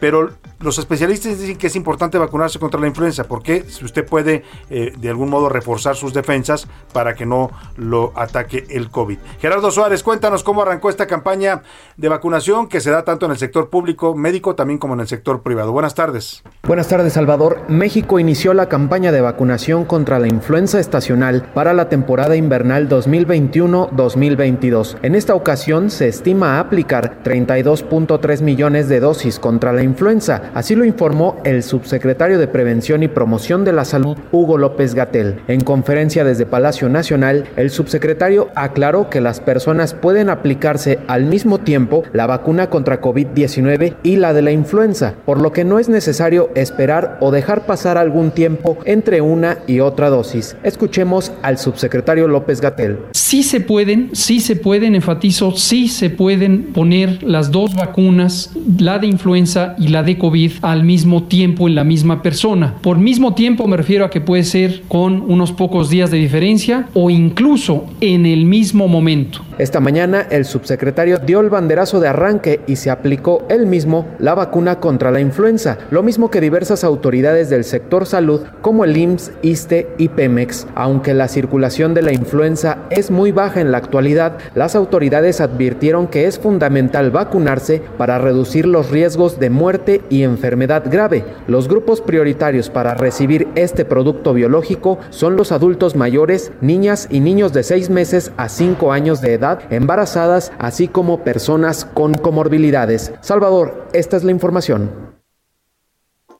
[0.00, 0.30] pero
[0.60, 4.92] los especialistas dicen que es importante vacunarse contra la influenza porque si usted puede eh,
[4.98, 9.18] de algún modo reforzar sus defensas para que no lo ataque el COVID.
[9.40, 11.62] Gerardo Suárez, cuéntanos cómo arrancó esta campaña
[11.96, 15.08] de vacunación que se da tanto en el sector público médico también como en el
[15.08, 15.72] sector privado.
[15.72, 16.42] Buenas tardes.
[16.64, 17.62] Buenas tardes, Salvador.
[17.68, 24.98] México inició la campaña de vacunación contra la influenza estacional para la temporada invernal 2021-2022.
[25.02, 30.84] En esta ocasión se estima aplicar 32.3 millones de dosis contra la influenza Así lo
[30.84, 35.40] informó el subsecretario de Prevención y Promoción de la Salud, Hugo López Gatel.
[35.48, 41.58] En conferencia desde Palacio Nacional, el subsecretario aclaró que las personas pueden aplicarse al mismo
[41.58, 45.88] tiempo la vacuna contra COVID-19 y la de la influenza, por lo que no es
[45.88, 50.56] necesario esperar o dejar pasar algún tiempo entre una y otra dosis.
[50.62, 52.98] Escuchemos al subsecretario López Gatel.
[53.12, 58.98] Sí se pueden, sí se pueden, enfatizo, sí se pueden poner las dos vacunas, la
[58.98, 62.74] de influenza y la de COVID al mismo tiempo en la misma persona.
[62.82, 66.88] Por mismo tiempo me refiero a que puede ser con unos pocos días de diferencia
[66.94, 69.40] o incluso en el mismo momento.
[69.58, 74.34] Esta mañana el subsecretario dio el banderazo de arranque y se aplicó él mismo la
[74.34, 79.32] vacuna contra la influenza, lo mismo que diversas autoridades del sector salud como el IMSS,
[79.42, 80.68] ISTE y Pemex.
[80.76, 86.06] Aunque la circulación de la influenza es muy baja en la actualidad, las autoridades advirtieron
[86.06, 91.24] que es fundamental vacunarse para reducir los riesgos de muerte y enfermedad grave.
[91.46, 97.52] Los grupos prioritarios para recibir este producto biológico son los adultos mayores, niñas y niños
[97.52, 103.12] de 6 meses a 5 años de edad embarazadas, así como personas con comorbilidades.
[103.20, 105.07] Salvador, esta es la información.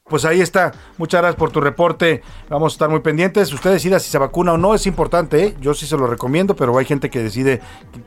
[0.09, 0.73] Pues ahí está.
[0.97, 2.23] Muchas gracias por tu reporte.
[2.49, 3.53] Vamos a estar muy pendientes.
[3.53, 5.45] Usted decida si se vacuna o no, es importante.
[5.45, 5.57] ¿eh?
[5.61, 7.61] Yo sí se lo recomiendo, pero hay gente que decide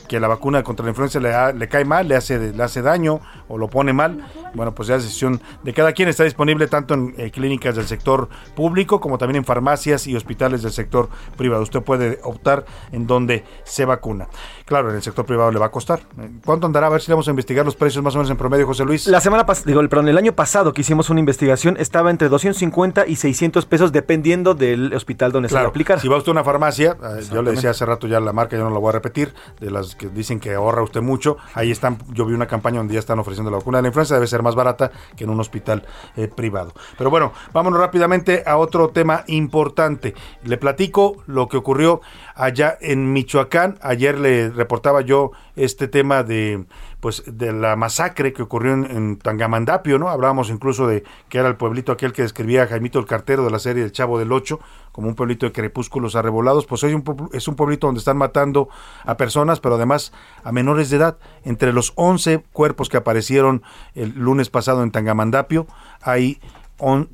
[0.08, 3.22] que la vacuna contra la influenza le, le cae mal, le hace, le hace daño
[3.48, 4.26] o lo pone mal.
[4.56, 6.10] Bueno, pues ya es decisión de cada quien.
[6.10, 10.64] Está disponible tanto en eh, clínicas del sector público como también en farmacias y hospitales
[10.64, 11.08] del sector
[11.38, 11.62] privado.
[11.62, 14.28] Usted puede optar en donde se vacuna.
[14.72, 16.00] Claro, en el sector privado le va a costar.
[16.46, 16.88] ¿Cuánto andará?
[16.88, 19.06] A ver si vamos a investigar los precios más o menos en promedio, José Luis.
[19.06, 23.06] La semana pasada, digo, perdón, el año pasado que hicimos una investigación estaba entre 250
[23.06, 26.00] y 600 pesos dependiendo del hospital donde se va a aplicar.
[26.00, 28.56] Si va usted a una farmacia, eh, yo le decía hace rato ya la marca,
[28.56, 31.70] yo no la voy a repetir, de las que dicen que ahorra usted mucho, ahí
[31.70, 34.28] están, yo vi una campaña donde ya están ofreciendo la vacuna de la influenza, debe
[34.28, 35.86] ser más barata que en un hospital
[36.16, 36.72] eh, privado.
[36.98, 40.16] Pero bueno, vámonos rápidamente a otro tema importante.
[40.46, 42.00] Le platico lo que ocurrió
[42.36, 43.78] allá en Michoacán.
[43.82, 46.66] Ayer le reportaba yo este tema de
[47.02, 50.10] pues de la masacre que ocurrió en, Tangamandapio, ¿no?
[50.10, 53.58] Hablábamos incluso de que era el pueblito aquel que describía Jaimito el Cartero de la
[53.58, 54.60] serie El Chavo del Ocho,
[54.92, 57.02] como un pueblito de crepúsculos arrebolados, pues hoy
[57.34, 58.70] es un pueblito donde están matando
[59.04, 60.14] a personas, pero además
[60.44, 61.18] a menores de edad.
[61.44, 63.64] Entre los 11 cuerpos que aparecieron
[63.96, 65.66] el lunes pasado en Tangamandapio,
[66.02, 66.40] hay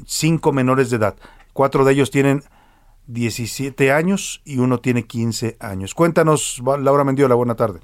[0.06, 1.16] 5 menores de edad.
[1.54, 2.44] Cuatro de ellos tienen
[3.08, 5.94] 17 años y uno tiene 15 años.
[5.94, 7.80] Cuéntanos, Laura Mendiola, buena tarde.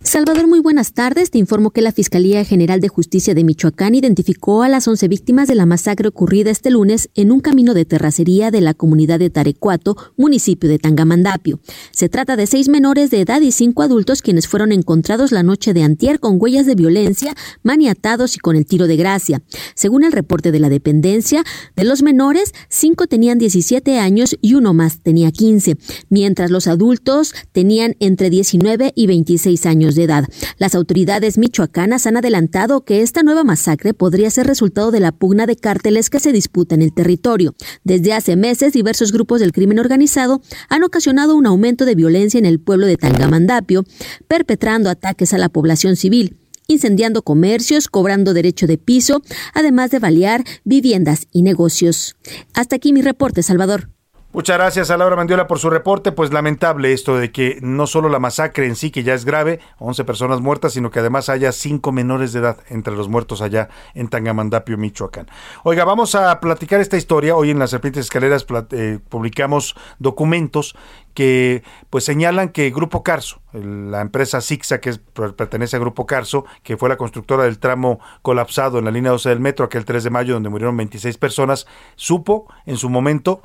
[0.00, 1.32] Salvador, muy buenas tardes.
[1.32, 5.48] Te informo que la Fiscalía General de Justicia de Michoacán identificó a las 11 víctimas
[5.48, 9.28] de la masacre ocurrida este lunes en un camino de terracería de la comunidad de
[9.28, 11.58] Tarecuato, municipio de Tangamandapio.
[11.90, 15.74] Se trata de seis menores de edad y cinco adultos quienes fueron encontrados la noche
[15.74, 17.34] de antier con huellas de violencia,
[17.64, 19.42] maniatados y con el tiro de gracia.
[19.74, 21.42] Según el reporte de la dependencia,
[21.74, 25.76] de los menores, cinco tenían 17 años y uno más tenía 15,
[26.08, 30.24] mientras los adultos tenían entre 19 y 26 años de edad.
[30.58, 35.46] Las autoridades michoacanas han adelantado que esta nueva masacre podría ser resultado de la pugna
[35.46, 37.54] de cárteles que se disputa en el territorio.
[37.84, 42.46] Desde hace meses, diversos grupos del crimen organizado han ocasionado un aumento de violencia en
[42.46, 43.84] el pueblo de Tangamandapio,
[44.26, 46.36] perpetrando ataques a la población civil
[46.68, 49.22] incendiando comercios, cobrando derecho de piso,
[49.54, 52.14] además de balear viviendas y negocios.
[52.52, 53.88] Hasta aquí mi reporte, Salvador.
[54.30, 56.12] Muchas gracias a Laura Mandiola por su reporte.
[56.12, 59.58] Pues lamentable esto de que no solo la masacre en sí, que ya es grave,
[59.78, 63.70] 11 personas muertas, sino que además haya cinco menores de edad entre los muertos allá
[63.94, 65.28] en Tangamandapio, Michoacán.
[65.64, 67.36] Oiga, vamos a platicar esta historia.
[67.36, 70.76] Hoy en las Serpientes Escaleras eh, publicamos documentos
[71.14, 74.92] que pues señalan que Grupo Carso, la empresa Sixa que
[75.38, 79.30] pertenece a Grupo Carso, que fue la constructora del tramo colapsado en la línea 12
[79.30, 83.40] del metro aquel 3 de mayo donde murieron 26 personas, supo en su momento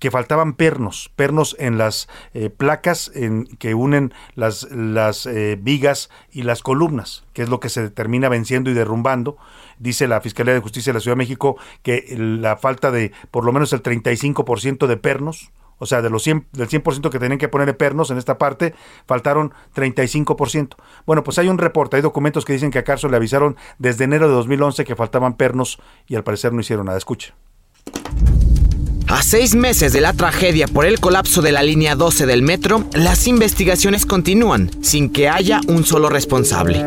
[0.00, 6.10] que faltaban pernos, pernos en las eh, placas en, que unen las, las eh, vigas
[6.32, 9.36] y las columnas, que es lo que se termina venciendo y derrumbando.
[9.78, 13.44] Dice la Fiscalía de Justicia de la Ciudad de México que la falta de por
[13.44, 17.38] lo menos el 35% de pernos, o sea, de los 100, del 100% que tenían
[17.38, 18.74] que poner pernos en esta parte,
[19.06, 20.76] faltaron 35%.
[21.06, 24.04] Bueno, pues hay un reporte, hay documentos que dicen que a Carso le avisaron desde
[24.04, 26.98] enero de 2011 que faltaban pernos y al parecer no hicieron nada.
[26.98, 27.34] Escuche.
[29.10, 32.84] A seis meses de la tragedia por el colapso de la línea 12 del metro,
[32.94, 36.84] las investigaciones continúan sin que haya un solo responsable.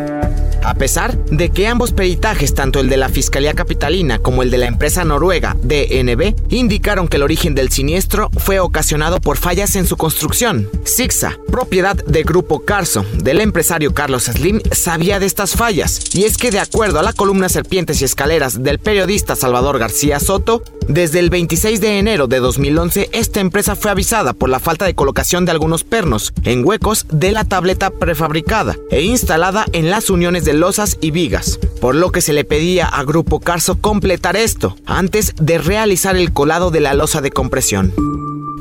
[0.63, 4.57] A pesar de que ambos peritajes, tanto el de la Fiscalía Capitalina como el de
[4.57, 9.85] la empresa noruega DNB, indicaron que el origen del siniestro fue ocasionado por fallas en
[9.85, 10.69] su construcción.
[10.85, 15.99] Sixa, propiedad de Grupo Carso, del empresario Carlos Slim, sabía de estas fallas.
[16.13, 20.21] Y es que de acuerdo a la columna Serpientes y Escaleras del periodista Salvador García
[20.21, 24.85] Soto, desde el 26 de enero de 2011, esta empresa fue avisada por la falta
[24.85, 30.11] de colocación de algunos pernos en huecos de la tableta prefabricada e instalada en las
[30.11, 34.35] uniones de losas y vigas, por lo que se le pedía a Grupo Carso completar
[34.35, 37.91] esto antes de realizar el colado de la losa de compresión.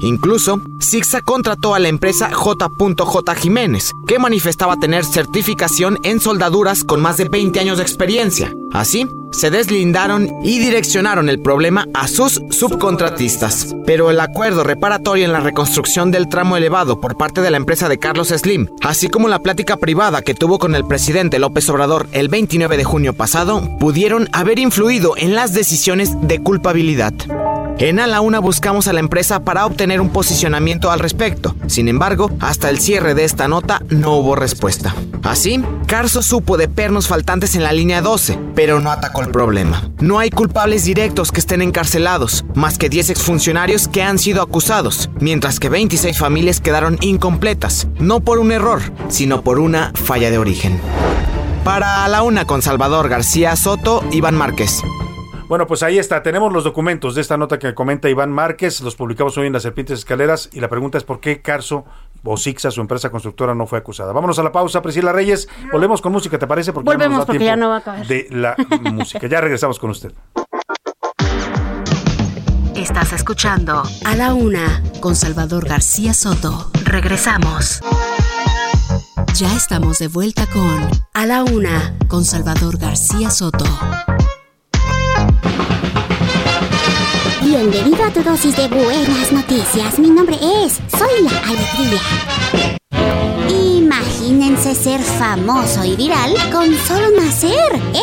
[0.02, 3.34] Incluso, Sixa contrató a la empresa J.J.
[3.36, 8.52] Jiménez, que manifestaba tener certificación en soldaduras con más de 20 años de experiencia.
[8.72, 13.74] Así, se deslindaron y direccionaron el problema a sus subcontratistas.
[13.86, 17.88] Pero el acuerdo reparatorio en la reconstrucción del tramo elevado por parte de la empresa
[17.88, 22.08] de Carlos Slim, así como la plática privada que tuvo con el presidente López Obrador
[22.12, 27.14] el 29 de junio pasado, pudieron haber influido en las decisiones de culpabilidad.
[27.78, 31.56] En A la Una buscamos a la empresa para obtener un posicionamiento al respecto.
[31.66, 34.94] Sin embargo, hasta el cierre de esta nota no hubo respuesta.
[35.22, 39.90] Así, Carso supo de pernos faltantes en la línea 12, pero no atacó el problema.
[40.00, 45.10] No hay culpables directos que estén encarcelados, más que 10 exfuncionarios que han sido acusados,
[45.20, 50.38] mientras que 26 familias quedaron incompletas, no por un error, sino por una falla de
[50.38, 50.80] origen.
[51.64, 54.82] Para la una con Salvador García Soto, Iván Márquez.
[55.52, 56.22] Bueno, pues ahí está.
[56.22, 58.80] Tenemos los documentos de esta nota que comenta Iván Márquez.
[58.80, 60.48] Los publicamos hoy en las Serpientes Escaleras.
[60.50, 61.84] Y la pregunta es: ¿por qué Carso
[62.24, 64.14] o Sixa, su empresa constructora, no fue acusada?
[64.14, 65.50] Vámonos a la pausa, Priscila Reyes.
[65.70, 66.72] Volvemos con música, ¿te parece?
[66.72, 68.06] Porque Volvemos ya porque ya no va a acabar.
[68.06, 69.26] De la música.
[69.26, 70.14] Ya regresamos con usted.
[72.74, 76.70] Estás escuchando A la Una con Salvador García Soto.
[76.82, 77.82] Regresamos.
[79.34, 83.66] Ya estamos de vuelta con A la Una con Salvador García Soto.
[87.54, 89.98] Bienvenido a tu dosis de buenas noticias.
[89.98, 92.00] Mi nombre es Soy la Alegría.
[94.32, 97.52] Imagínense ser famoso y viral con solo nacer.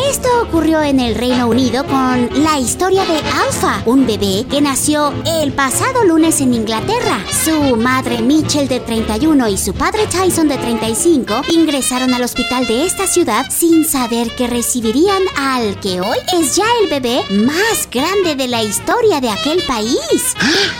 [0.08, 5.12] Esto ocurrió en el Reino Unido con la historia de Alpha, un bebé que nació
[5.26, 7.18] el pasado lunes en Inglaterra.
[7.44, 12.86] Su madre Mitchell de 31 y su padre Tyson de 35 ingresaron al hospital de
[12.86, 18.36] esta ciudad sin saber que recibirían al que hoy es ya el bebé más grande
[18.36, 20.36] de la historia de aquel país.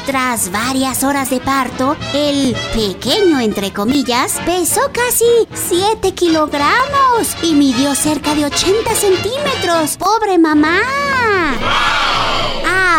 [0.07, 7.95] Tras varias horas de parto, el pequeño entre comillas pesó casi 7 kilogramos y midió
[7.95, 9.97] cerca de 80 centímetros.
[9.97, 10.81] ¡Pobre mamá!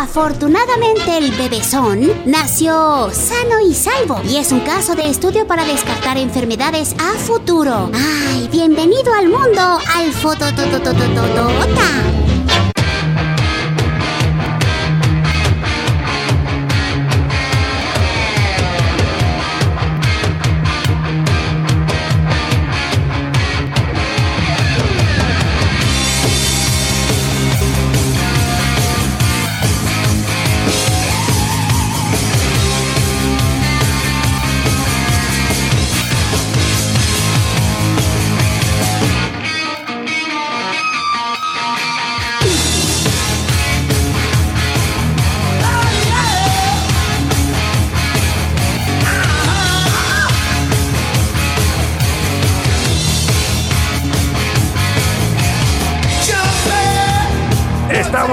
[0.01, 6.17] Afortunadamente el bebezón nació sano y salvo y es un caso de estudio para descartar
[6.17, 7.91] enfermedades a futuro.
[7.93, 9.79] ¡Ay, bienvenido al mundo!
[9.95, 12.30] ¡Al fotototototota!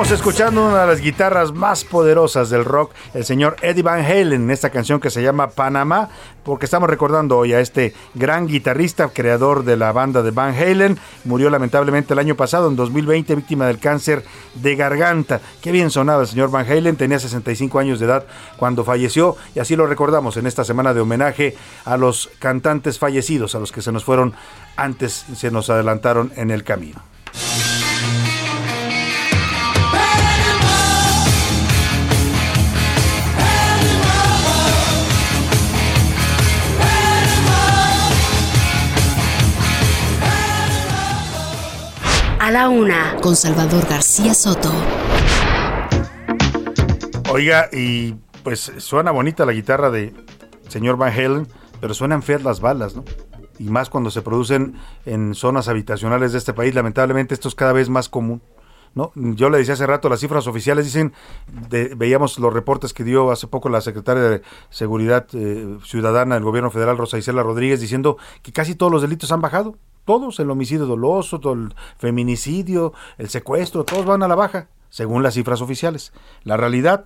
[0.09, 4.45] Estamos escuchando una de las guitarras más poderosas del rock, el señor Eddie Van Halen,
[4.45, 6.09] en esta canción que se llama Panamá,
[6.45, 10.99] porque estamos recordando hoy a este gran guitarrista, creador de la banda de Van Halen.
[11.25, 14.25] Murió lamentablemente el año pasado, en 2020, víctima del cáncer
[14.55, 15.43] de garganta.
[15.61, 18.25] Qué bien sonaba el señor Van Halen, tenía 65 años de edad
[18.57, 21.55] cuando falleció y así lo recordamos en esta semana de homenaje
[21.85, 24.33] a los cantantes fallecidos, a los que se nos fueron
[24.75, 26.99] antes, se nos adelantaron en el camino.
[42.49, 44.73] A la una, con Salvador García Soto.
[47.31, 50.15] Oiga, y pues suena bonita la guitarra de
[50.67, 51.47] señor Van Halen,
[51.79, 53.05] pero suenan feas las balas, ¿no?
[53.59, 56.75] Y más cuando se producen en zonas habitacionales de este país.
[56.75, 58.41] Lamentablemente esto es cada vez más común.
[58.95, 59.13] ¿No?
[59.15, 61.13] Yo le decía hace rato, las cifras oficiales dicen,
[61.69, 66.45] de, veíamos los reportes que dio hace poco la secretaria de Seguridad eh, Ciudadana del
[66.45, 69.77] Gobierno Federal, Rosa Isela Rodríguez, diciendo que casi todos los delitos han bajado
[70.09, 75.23] todos, el homicidio doloso, todo el feminicidio, el secuestro, todos van a la baja, según
[75.23, 76.15] las cifras oficiales.
[76.45, 77.05] La realidad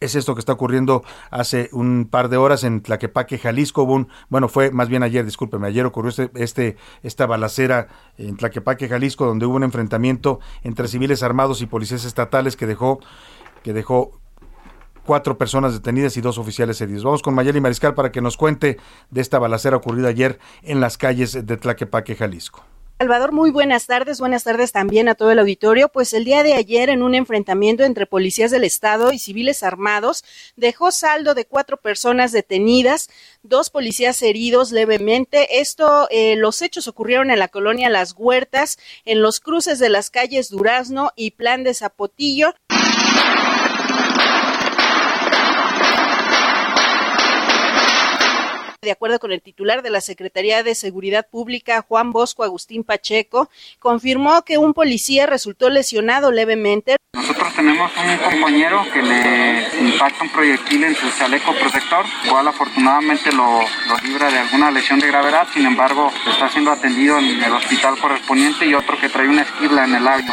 [0.00, 3.86] es esto que está ocurriendo hace un par de horas en Tlaquepaque, Jalisco.
[4.28, 7.88] bueno, fue más bien ayer, discúlpeme, ayer ocurrió este, este, esta balacera
[8.18, 13.00] en Tlaquepaque, Jalisco, donde hubo un enfrentamiento entre civiles armados y policías estatales que dejó,
[13.62, 14.20] que dejó
[15.06, 17.04] cuatro personas detenidas y dos oficiales heridos.
[17.04, 18.78] Vamos con Mayeli Mariscal para que nos cuente
[19.10, 22.64] de esta balacera ocurrida ayer en las calles de Tlaquepaque, Jalisco.
[22.98, 24.20] Salvador, muy buenas tardes.
[24.20, 25.90] Buenas tardes también a todo el auditorio.
[25.90, 30.24] Pues el día de ayer, en un enfrentamiento entre policías del Estado y civiles armados,
[30.56, 33.10] dejó saldo de cuatro personas detenidas,
[33.42, 35.60] dos policías heridos levemente.
[35.60, 40.08] Esto, eh, los hechos ocurrieron en la colonia Las Huertas, en los cruces de las
[40.08, 42.54] calles Durazno y Plan de Zapotillo.
[48.86, 53.50] De acuerdo con el titular de la Secretaría de Seguridad Pública, Juan Bosco Agustín Pacheco,
[53.80, 56.96] confirmó que un policía resultó lesionado levemente.
[57.14, 63.32] Nosotros tenemos un compañero que le impacta un proyectil en su chaleco protector, cual afortunadamente
[63.32, 63.64] lo,
[64.04, 68.66] libra de alguna lesión de gravedad, sin embargo está siendo atendido en el hospital correspondiente
[68.66, 70.32] y otro que trae una esquirla en el labio.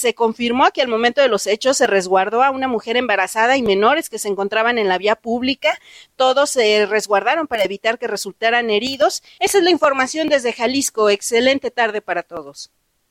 [0.00, 3.62] Se confirmó que al momento de los hechos se resguardó a una mujer embarazada y
[3.62, 5.78] menores que se encontraban en la vía pública.
[6.16, 9.22] Todos se resguardaron para evitar que resultaran heridos.
[9.40, 11.10] Esa es la información desde Jalisco.
[11.10, 12.70] Excelente tarde para todos.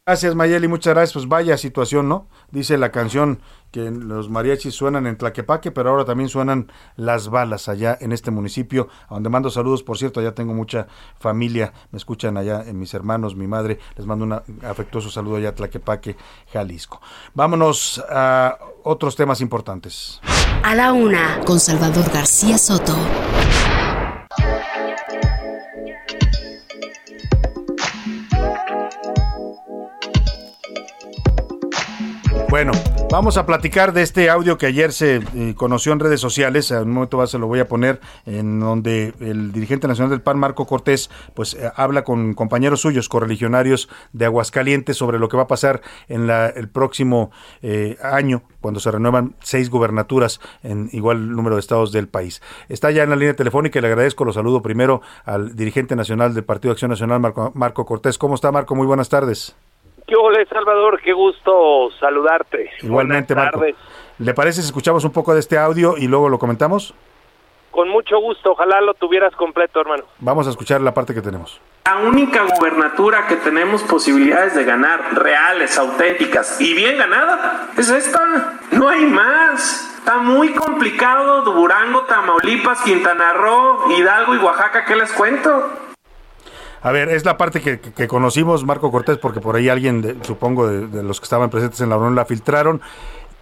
[0.10, 1.14] Gracias Mayeli, muchas gracias.
[1.14, 2.26] Pues vaya situación, ¿no?
[2.50, 7.70] Dice la canción que los mariachis suenan en Tlaquepaque, pero ahora también suenan las balas
[7.70, 10.88] allá en este municipio, a donde mando saludos, por cierto, allá tengo mucha
[11.20, 14.34] familia, me escuchan allá en mis hermanos, mi madre, les mando un
[14.66, 16.18] afectuoso saludo allá a Tlaquepaque,
[16.52, 17.00] Jalisco.
[17.36, 20.22] Vámonos a otros temas importantes.
[20.64, 22.96] A la una, con Salvador García Soto.
[32.50, 32.72] Bueno,
[33.12, 36.72] vamos a platicar de este audio que ayer se eh, conoció en redes sociales.
[36.72, 40.40] En un momento se lo voy a poner, en donde el dirigente nacional del PAN,
[40.40, 45.44] Marco Cortés, pues eh, habla con compañeros suyos, correligionarios de Aguascalientes, sobre lo que va
[45.44, 47.30] a pasar en la, el próximo
[47.62, 52.42] eh, año, cuando se renuevan seis gubernaturas en igual número de estados del país.
[52.68, 56.34] Está ya en la línea telefónica y le agradezco, lo saludo primero al dirigente nacional
[56.34, 58.18] del Partido Acción Nacional, Marco, Marco Cortés.
[58.18, 58.74] ¿Cómo está, Marco?
[58.74, 59.56] Muy buenas tardes.
[60.10, 61.00] ¿Qué hola, Salvador?
[61.04, 62.72] Qué gusto saludarte.
[62.82, 63.64] Igualmente, Marco.
[64.18, 66.96] ¿Le parece si escuchamos un poco de este audio y luego lo comentamos?
[67.70, 70.06] Con mucho gusto, ojalá lo tuvieras completo, hermano.
[70.18, 71.62] Vamos a escuchar la parte que tenemos.
[71.86, 78.58] La única gubernatura que tenemos posibilidades de ganar, reales, auténticas y bien ganada, es esta.
[78.72, 79.96] No hay más.
[80.00, 85.89] Está muy complicado Durango, Tamaulipas, Quintana Roo, Hidalgo y Oaxaca, ¿qué les cuento?
[86.82, 91.04] A ver, es la parte que, conocimos, Marco Cortés, porque por ahí alguien, supongo, de,
[91.04, 92.82] los que estaban presentes en la reunión la filtraron.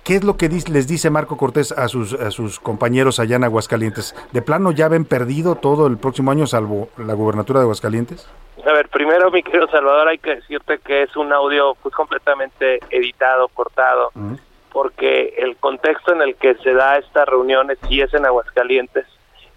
[0.03, 3.43] ¿Qué es lo que les dice Marco Cortés a sus, a sus compañeros allá en
[3.43, 4.15] Aguascalientes?
[4.31, 8.27] ¿De plano ya ven perdido todo el próximo año, salvo la gubernatura de Aguascalientes?
[8.65, 12.79] A ver, primero, mi querido Salvador, hay que decirte que es un audio pues, completamente
[12.89, 14.11] editado, cortado,
[14.71, 19.05] porque el contexto en el que se da esta reunión sí es en Aguascalientes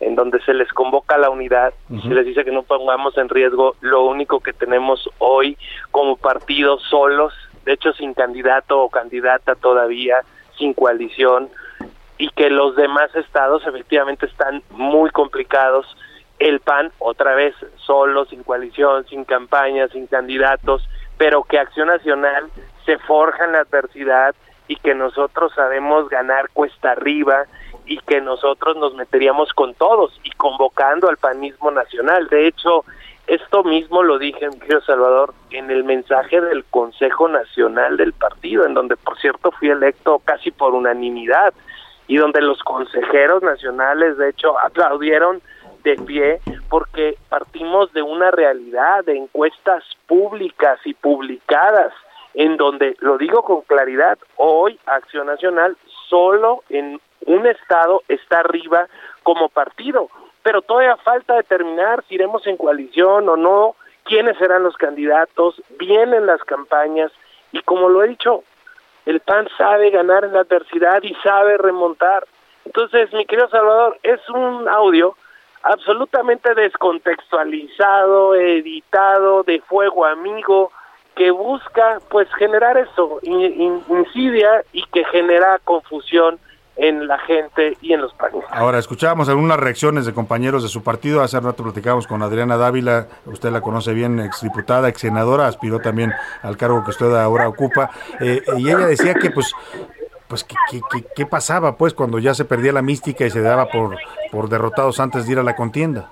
[0.00, 3.28] en donde se les convoca la unidad y se les dice que no pongamos en
[3.28, 5.58] riesgo lo único que tenemos hoy
[5.90, 10.22] como partido solos, de hecho sin candidato o candidata todavía,
[10.58, 11.50] sin coalición,
[12.16, 15.86] y que los demás estados efectivamente están muy complicados.
[16.38, 20.86] El PAN, otra vez, solo, sin coalición, sin campaña, sin candidatos,
[21.18, 22.46] pero que Acción Nacional
[22.86, 24.34] se forja en la adversidad
[24.68, 27.44] y que nosotros sabemos ganar cuesta arriba
[27.90, 32.28] y que nosotros nos meteríamos con todos y convocando al panismo nacional.
[32.28, 32.84] De hecho,
[33.26, 38.64] esto mismo lo dije, mi querido Salvador, en el mensaje del Consejo Nacional del partido,
[38.64, 41.52] en donde, por cierto, fui electo casi por unanimidad
[42.06, 45.42] y donde los consejeros nacionales, de hecho, aplaudieron
[45.82, 51.92] de pie porque partimos de una realidad de encuestas públicas y publicadas
[52.34, 55.76] en donde, lo digo con claridad, hoy Acción Nacional
[56.08, 57.00] solo en
[57.30, 58.88] un estado está arriba
[59.22, 60.08] como partido,
[60.42, 66.26] pero todavía falta determinar si iremos en coalición o no, quiénes serán los candidatos, vienen
[66.26, 67.12] las campañas
[67.52, 68.42] y como lo he dicho,
[69.06, 72.26] el PAN sabe ganar en la adversidad y sabe remontar.
[72.64, 75.16] Entonces, mi querido Salvador, es un audio
[75.62, 80.70] absolutamente descontextualizado, editado, de fuego amigo,
[81.14, 86.38] que busca pues generar eso, insidia y que genera confusión
[86.80, 88.42] en la gente y en los países.
[88.50, 91.20] Ahora, escuchábamos algunas reacciones de compañeros de su partido.
[91.20, 96.14] Hace rato platicamos con Adriana Dávila, usted la conoce bien, exdiputada, ex senadora, aspiró también
[96.42, 97.90] al cargo que usted ahora ocupa.
[98.18, 99.54] Eh, y ella decía que, pues,
[100.26, 100.80] pues ¿qué,
[101.14, 103.98] qué, pasaba pues cuando ya se perdía la mística y se daba por,
[104.32, 106.08] por derrotados antes de ir a la contienda.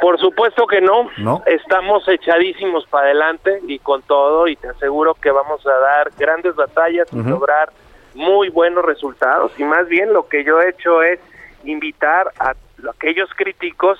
[0.00, 1.08] Por supuesto que no.
[1.18, 1.42] no.
[1.46, 6.54] Estamos echadísimos para adelante y con todo y te aseguro que vamos a dar grandes
[6.54, 7.72] batallas y lograr
[8.14, 11.20] muy buenos resultados y más bien lo que yo he hecho es
[11.64, 12.54] invitar a
[12.88, 13.98] aquellos críticos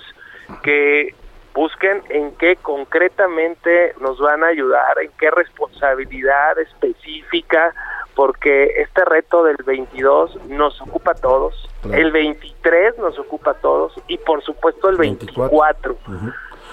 [0.63, 1.15] que
[1.55, 7.73] busquen en qué concretamente nos van a ayudar, en qué responsabilidad específica,
[8.15, 13.95] porque este reto del 22 nos ocupa a todos, el 23 nos ocupa a todos
[14.09, 15.97] y por supuesto el 24.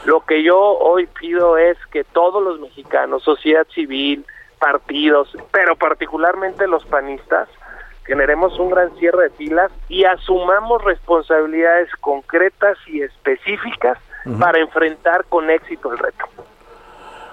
[0.06, 4.26] Lo que yo hoy pido es que todos los mexicanos, sociedad civil,
[4.62, 7.50] partidos, pero particularmente los panistas,
[8.06, 13.98] generemos un gran cierre de filas y asumamos responsabilidades concretas y específicas
[14.40, 16.26] para enfrentar con éxito el reto.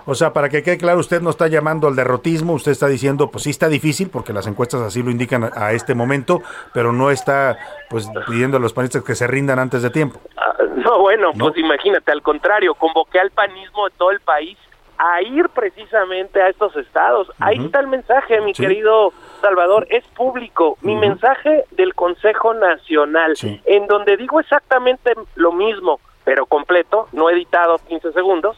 [0.06, 3.30] O sea, para que quede claro, usted no está llamando al derrotismo, usted está diciendo,
[3.30, 6.40] pues sí está difícil, porque las encuestas así lo indican a, este momento,
[6.72, 7.58] pero no está
[7.90, 10.18] pues pidiendo a los panistas que se rindan antes de tiempo.
[10.38, 14.56] Ah, no, bueno, pues imagínate, al contrario, convoqué al panismo de todo el país
[14.98, 17.30] a ir precisamente a estos estados.
[17.38, 20.76] Ahí está el mensaje, mi querido Salvador, es público.
[20.82, 23.34] Mi mensaje del Consejo Nacional,
[23.64, 28.56] en donde digo exactamente lo mismo, pero completo, no editado 15 segundos.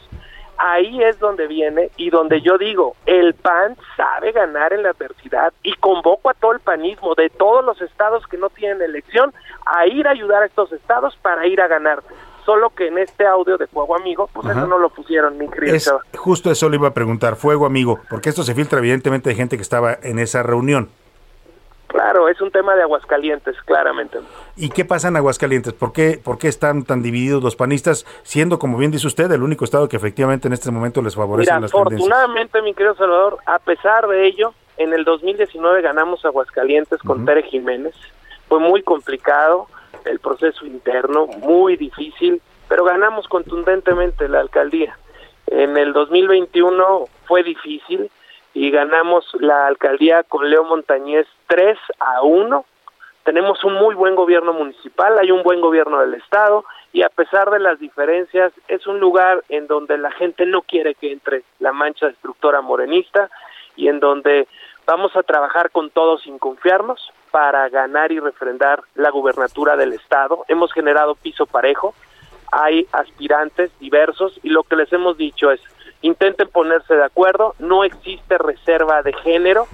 [0.57, 5.53] Ahí es donde viene y donde yo digo, el PAN sabe ganar en la adversidad
[5.63, 9.33] y convoco a todo el panismo de todos los estados que no tienen elección
[9.65, 12.03] a ir a ayudar a estos estados para ir a ganar
[12.45, 15.75] solo que en este audio de Fuego Amigo, pues eso no lo pusieron, mi querido.
[15.75, 19.35] Es, justo eso le iba a preguntar, Fuego Amigo, porque esto se filtra evidentemente de
[19.35, 20.89] gente que estaba en esa reunión.
[21.91, 24.19] Claro, es un tema de Aguascalientes, claramente.
[24.55, 25.73] ¿Y qué pasa en Aguascalientes?
[25.73, 29.43] ¿Por qué, ¿Por qué están tan divididos los panistas, siendo, como bien dice usted, el
[29.43, 33.59] único estado que efectivamente en este momento les favorece Mira, afortunadamente, mi querido Salvador, a
[33.59, 37.93] pesar de ello, en el 2019 ganamos Aguascalientes con Pérez Jiménez.
[38.47, 39.67] Fue muy complicado,
[40.05, 44.97] el proceso interno, muy difícil, pero ganamos contundentemente la alcaldía.
[45.47, 48.09] En el 2021 fue difícil
[48.53, 52.65] y ganamos la alcaldía con Leo Montañez 3 a 1.
[53.23, 57.51] Tenemos un muy buen gobierno municipal, hay un buen gobierno del Estado y a pesar
[57.51, 61.71] de las diferencias es un lugar en donde la gente no quiere que entre la
[61.71, 63.29] mancha destructora morenista
[63.75, 64.47] y en donde
[64.85, 70.45] vamos a trabajar con todos sin confiarnos para ganar y refrendar la gubernatura del Estado.
[70.47, 71.95] Hemos generado piso parejo,
[72.51, 75.61] hay aspirantes diversos y lo que les hemos dicho es,
[76.01, 79.67] intenten ponerse de acuerdo, no existe reserva de género,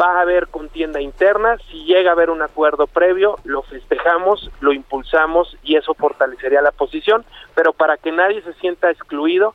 [0.00, 4.72] va a haber contienda interna, si llega a haber un acuerdo previo, lo festejamos, lo
[4.72, 7.24] impulsamos y eso fortalecería la posición,
[7.54, 9.54] pero para que nadie se sienta excluido,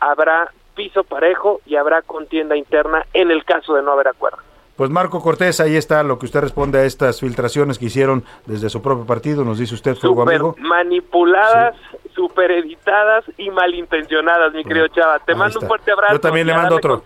[0.00, 4.43] habrá piso parejo y habrá contienda interna en el caso de no haber acuerdo.
[4.76, 8.68] Pues Marco Cortés, ahí está lo que usted responde a estas filtraciones que hicieron desde
[8.68, 10.56] su propio partido, nos dice usted, fuego super amigo.
[10.58, 11.76] manipuladas,
[12.12, 15.20] super editadas y malintencionadas, mi querido Chava.
[15.20, 16.14] Te mando un fuerte abrazo.
[16.14, 17.04] Yo también le mando otro.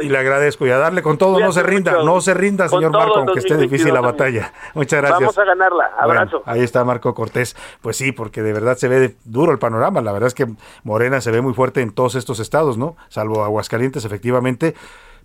[0.00, 2.90] Y le agradezco y a darle con todo, no se rinda, no se rinda, señor
[2.90, 4.52] Marco, aunque esté difícil la batalla.
[4.74, 5.20] Muchas gracias.
[5.20, 6.42] Vamos a ganarla, abrazo.
[6.46, 7.56] ahí está Marco Cortés.
[7.80, 10.00] Pues sí, porque de verdad se ve duro el panorama.
[10.00, 10.46] La verdad es que
[10.82, 12.96] Morena se ve muy fuerte en todos estos estados, ¿no?
[13.08, 14.74] Salvo Aguascalientes, efectivamente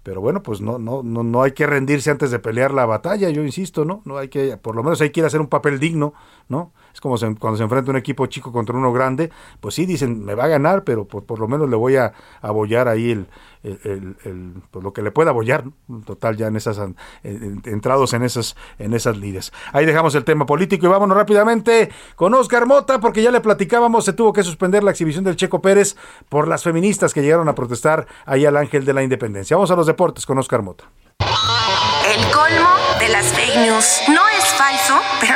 [0.03, 3.29] pero bueno, pues no, no, no, no hay que rendirse antes de pelear la batalla,
[3.29, 4.01] yo insisto, ¿no?
[4.05, 6.13] No hay que, por lo menos hay que ir a hacer un papel digno,
[6.49, 6.73] ¿no?
[6.93, 10.23] Es como se- cuando se enfrenta un equipo chico contra uno grande, pues sí dicen,
[10.23, 13.27] me va a ganar, pero por, por lo menos le voy a abollar ahí el,
[13.63, 15.63] el, pues lo que le pueda abollar,
[16.05, 19.51] total ya en esas en- en- entrados en esas en esas lides.
[19.71, 24.05] Ahí dejamos el tema político y vámonos rápidamente con Oscar Mota porque ya le platicábamos,
[24.05, 25.95] se tuvo que suspender la exhibición del Checo Pérez
[26.29, 29.55] por las feministas que llegaron a protestar ahí al Ángel de la Independencia.
[29.57, 30.83] Vamos a los deportes con Oscar Mota.
[32.05, 34.01] El colmo de las fake news.
[34.09, 34.21] No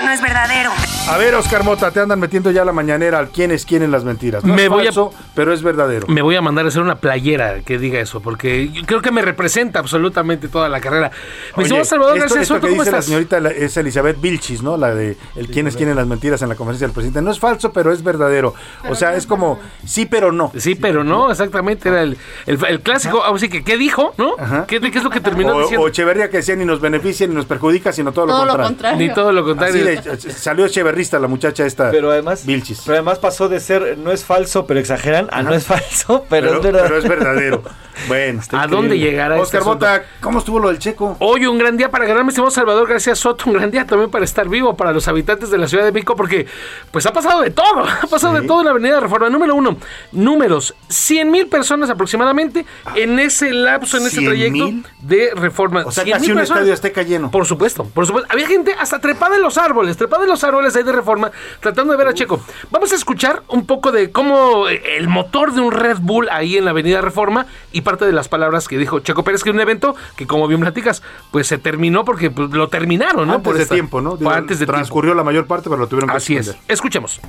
[0.07, 0.71] no es verdadero.
[1.09, 3.91] A ver, Oscar Mota, te andan metiendo ya la mañanera al quién es quién en
[3.91, 4.43] las mentiras.
[4.43, 6.07] No Me es voy a- falso, pero es verdadero.
[6.07, 9.11] Me voy a mandar a hacer una playera que diga eso, porque yo creo que
[9.11, 11.11] me representa absolutamente toda la carrera.
[11.57, 14.77] Mi Oye, Salvador esto, esto que ¿cómo dice la señorita es Elizabeth Vilchis, ¿no?
[14.77, 17.21] La de el quién es quién en las mentiras en la conferencia del presidente.
[17.21, 18.53] No es falso, pero es verdadero.
[18.89, 20.51] O sea, es como sí, pero no.
[20.57, 24.13] Sí, pero no, exactamente, era el, el, el clásico, así que, ¿qué dijo?
[24.17, 24.35] ¿No?
[24.67, 25.85] ¿Qué, qué es lo que terminó O, diciendo?
[25.85, 28.63] o Echeverría que decía ni nos beneficia ni nos perjudica, sino todo, Todo lo lo
[28.63, 28.97] contrario.
[28.97, 29.75] Ni todo lo contrario.
[29.75, 31.91] Así de- salió echeverrista la muchacha esta.
[31.91, 32.81] Pero además, Vilchis.
[32.85, 36.47] pero además pasó de ser no es falso, pero exageran, a no es falso, pero,
[36.47, 36.81] Pero- es verdad.
[36.83, 37.63] pero es verdadero.
[38.07, 39.85] Bueno, ¿A dónde llegará este Oscar asunto?
[39.87, 41.17] Bota, ¿cómo estuvo lo del Checo?
[41.19, 44.11] Hoy un gran día para ganar, mi estimado Salvador García Soto, un gran día también
[44.11, 46.45] para estar vivo para los habitantes de la Ciudad de México, porque
[46.91, 49.31] pues ha pasado de todo, ha pasado de todo en la Avenida Reforma.
[49.31, 49.77] Número uno,
[50.11, 54.29] números, 100 mil personas aproximadamente en ese lapso, en ese 100,000?
[54.29, 55.83] trayecto de Reforma.
[55.83, 56.59] O sea, 100,000 casi un personas.
[56.59, 57.31] estadio Azteca lleno.
[57.31, 58.31] Por supuesto, por supuesto.
[58.31, 61.31] Había gente hasta trepada en los árboles, trepada en los árboles ahí de reforma,
[61.61, 62.41] tratando de ver a Checo.
[62.71, 66.57] Vamos a escuchar un poco de cómo eh, el motor de un Red Bull ahí
[66.57, 69.59] en la Avenida Reforma y parte de las palabras que dijo Checo Pérez, que un
[69.61, 73.35] evento que, como bien platicas, pues se terminó porque pues, lo terminaron, ¿no?
[73.35, 74.17] Antes Por de esta- tiempo, ¿no?
[74.17, 74.73] Digo, antes de tiempo.
[74.73, 76.55] transcurrió la mayor parte, pero lo tuvieron que Así es.
[76.67, 77.21] Escuchemos.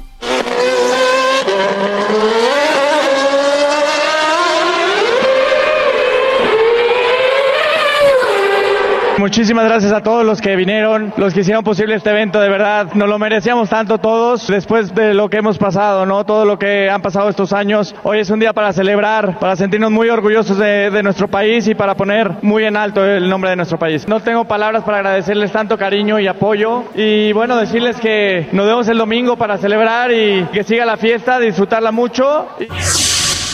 [9.29, 12.95] Muchísimas gracias a todos los que vinieron, los que hicieron posible este evento, de verdad,
[12.95, 16.25] nos lo merecíamos tanto todos después de lo que hemos pasado, ¿no?
[16.25, 17.95] Todo lo que han pasado estos años.
[18.05, 21.95] Hoy es un día para celebrar, para sentirnos muy orgullosos de, nuestro país y para
[21.95, 24.09] poner muy en alto el nombre de nuestro país.
[24.09, 28.89] No tengo palabras para agradecerles tanto cariño y apoyo y bueno, decirles que nos vemos
[28.89, 32.49] el domingo para celebrar y que siga la fiesta, disfrutarla mucho.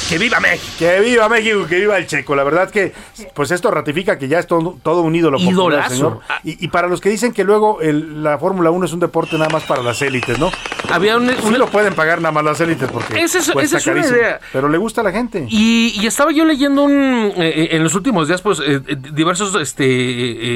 [0.08, 0.72] ¡Que viva México!
[0.78, 2.36] Que viva México, que viva el Checo.
[2.36, 2.92] La verdad que,
[3.34, 6.20] pues esto ratifica que ya es todo, todo unido lo popular, señor.
[6.44, 9.38] Y, y para los que dicen que luego el- la Fórmula 1 es un deporte
[9.38, 10.50] nada más para las élites, ¿no?
[10.90, 13.90] Había un, Sí lo pueden pagar nada más las élites porque Esa es- cuesta esa
[13.90, 14.40] es una idea.
[14.52, 15.46] Pero le gusta a la gente.
[15.48, 18.96] Y, y estaba yo leyendo un, eh, eh, en los últimos días, pues, eh, eh,
[19.12, 19.84] diversos este,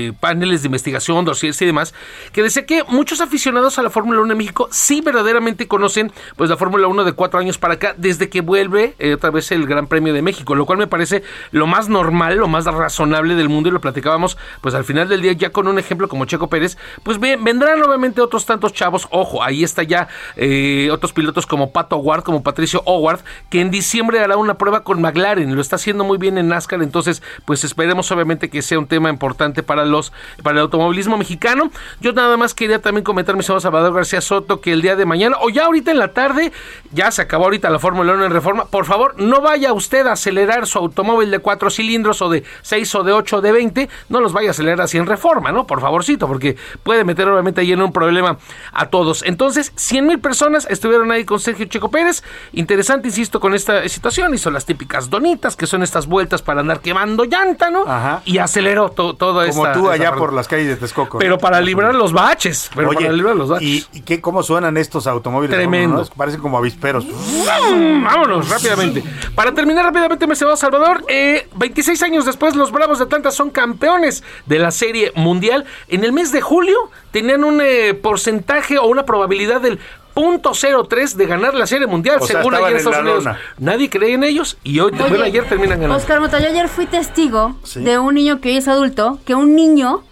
[0.08, 1.94] eh, paneles de investigación, dossiers y demás,
[2.32, 6.50] que decía que muchos aficionados a la Fórmula 1 en México sí verdaderamente conocen pues
[6.50, 9.86] la Fórmula 1 de cuatro años para acá, desde que vuelve otra vez el Gran
[9.86, 13.68] Premio de México, lo cual me parece lo más normal, lo más razonable del mundo,
[13.68, 16.76] y lo platicábamos, pues al final del día, ya con un ejemplo como Checo Pérez,
[17.02, 21.72] pues ve- vendrán obviamente otros tantos chavos, ojo, ahí está ya eh, otros pilotos como
[21.72, 23.20] Pato Howard, como Patricio Howard,
[23.50, 26.82] que en diciembre hará una prueba con McLaren, lo está haciendo muy bien en NASCAR,
[26.82, 30.12] entonces pues esperemos obviamente que sea un tema importante para los
[30.42, 31.70] para el automovilismo mexicano.
[32.00, 35.04] Yo nada más quería también comentar, mi señor Salvador García Soto, que el día de
[35.06, 36.52] mañana, o ya ahorita en la tarde,
[36.92, 40.12] ya se acabó ahorita la Fórmula 1 en reforma, por favor, no vaya usted a
[40.12, 43.88] acelerar su automóvil de cuatro cilindros o de 6 o de 8 o de 20,
[44.08, 45.66] no los vaya a acelerar así en reforma, ¿no?
[45.66, 48.38] Por favorcito, porque puede meter obviamente ahí en un problema
[48.72, 49.22] a todos.
[49.24, 52.22] Entonces, 100 mil personas estuvieron ahí con Sergio Checo Pérez.
[52.52, 54.34] Interesante, insisto, con esta situación.
[54.34, 57.84] Hizo las típicas donitas, que son estas vueltas para andar quemando llanta, ¿no?
[58.24, 59.60] Y aceleró to- todo esto.
[59.62, 61.18] Como tú allá por las calles de Texcoco.
[61.18, 62.70] Pero para librar los baches.
[62.74, 63.88] Pero Oye, para librar los baches.
[63.92, 65.56] ¿y, y qué, cómo suenan estos automóviles?
[65.56, 66.04] Tremendo.
[66.16, 67.04] Parecen como avisperos.
[67.04, 69.02] Mm, Vámonos rápidamente.
[69.34, 71.04] Para terminar rápidamente, me va Salvador.
[71.08, 75.64] eh, 26 años después, los Bravos de Atlanta son campeones de la Serie Mundial.
[75.88, 76.76] En el mes de julio
[77.10, 79.78] tenían un eh, porcentaje o una probabilidad del
[80.14, 83.24] .03 de ganar la Serie Mundial, O sea, según estaban ayer en Estados Unidos.
[83.24, 83.38] lona.
[83.58, 85.96] Nadie cree en ellos y hoy, bueno, ayer terminan ganando.
[85.96, 87.80] Oscar Mota, yo ayer fui testigo Sí.
[87.84, 90.02] de un niño que hoy es adulto, que un niño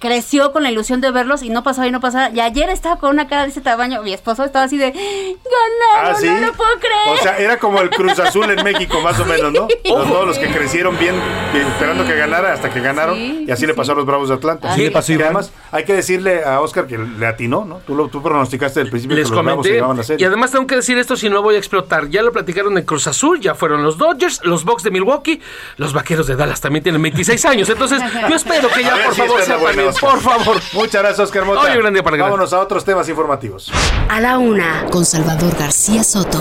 [0.00, 2.30] creció con la ilusión de verlos y no pasaba y no pasaba.
[2.30, 4.02] Y ayer estaba con una cara de ese tamaño.
[4.02, 6.26] Mi esposo estaba así de ganaron, Ah, ¿sí?
[6.28, 7.08] no lo puedo creer.
[7.08, 9.68] O sea, era como el Cruz Azul en México, más o menos, ¿no?
[9.84, 11.14] Los- todos los que crecieron bien,
[11.52, 13.18] bien, esperando que ganara hasta que ganaron.
[13.18, 14.72] y así le pasó a los Bravos de Atlanta.
[14.72, 17.76] Así le pasó Y además, hay que decirle a Oscar que le atinó, ¿no?
[17.86, 19.74] Tú, lo, tú pronosticaste del principio Les que los Bravos se comenté.
[19.76, 20.26] llevaban la Y serie.
[20.26, 22.08] además tengo que decir esto si no voy a explotar.
[22.08, 25.40] Ya lo platicaron en Cruz Azul, ya fueron los Dodgers, los Bucks de Milwaukee,
[25.76, 27.68] los Vaqueros de Dallas también tienen 26 años.
[27.68, 29.88] Entonces, yo espero que A ya, por si favor, esta también.
[29.94, 30.10] Oscar.
[30.10, 30.62] Por favor.
[30.72, 31.60] Muchas gracias, Oscar Mota.
[31.60, 32.16] Hoy un gran día para.
[32.16, 33.70] Vámonos a otros temas informativos.
[34.08, 36.40] A la una, con Salvador García Soto.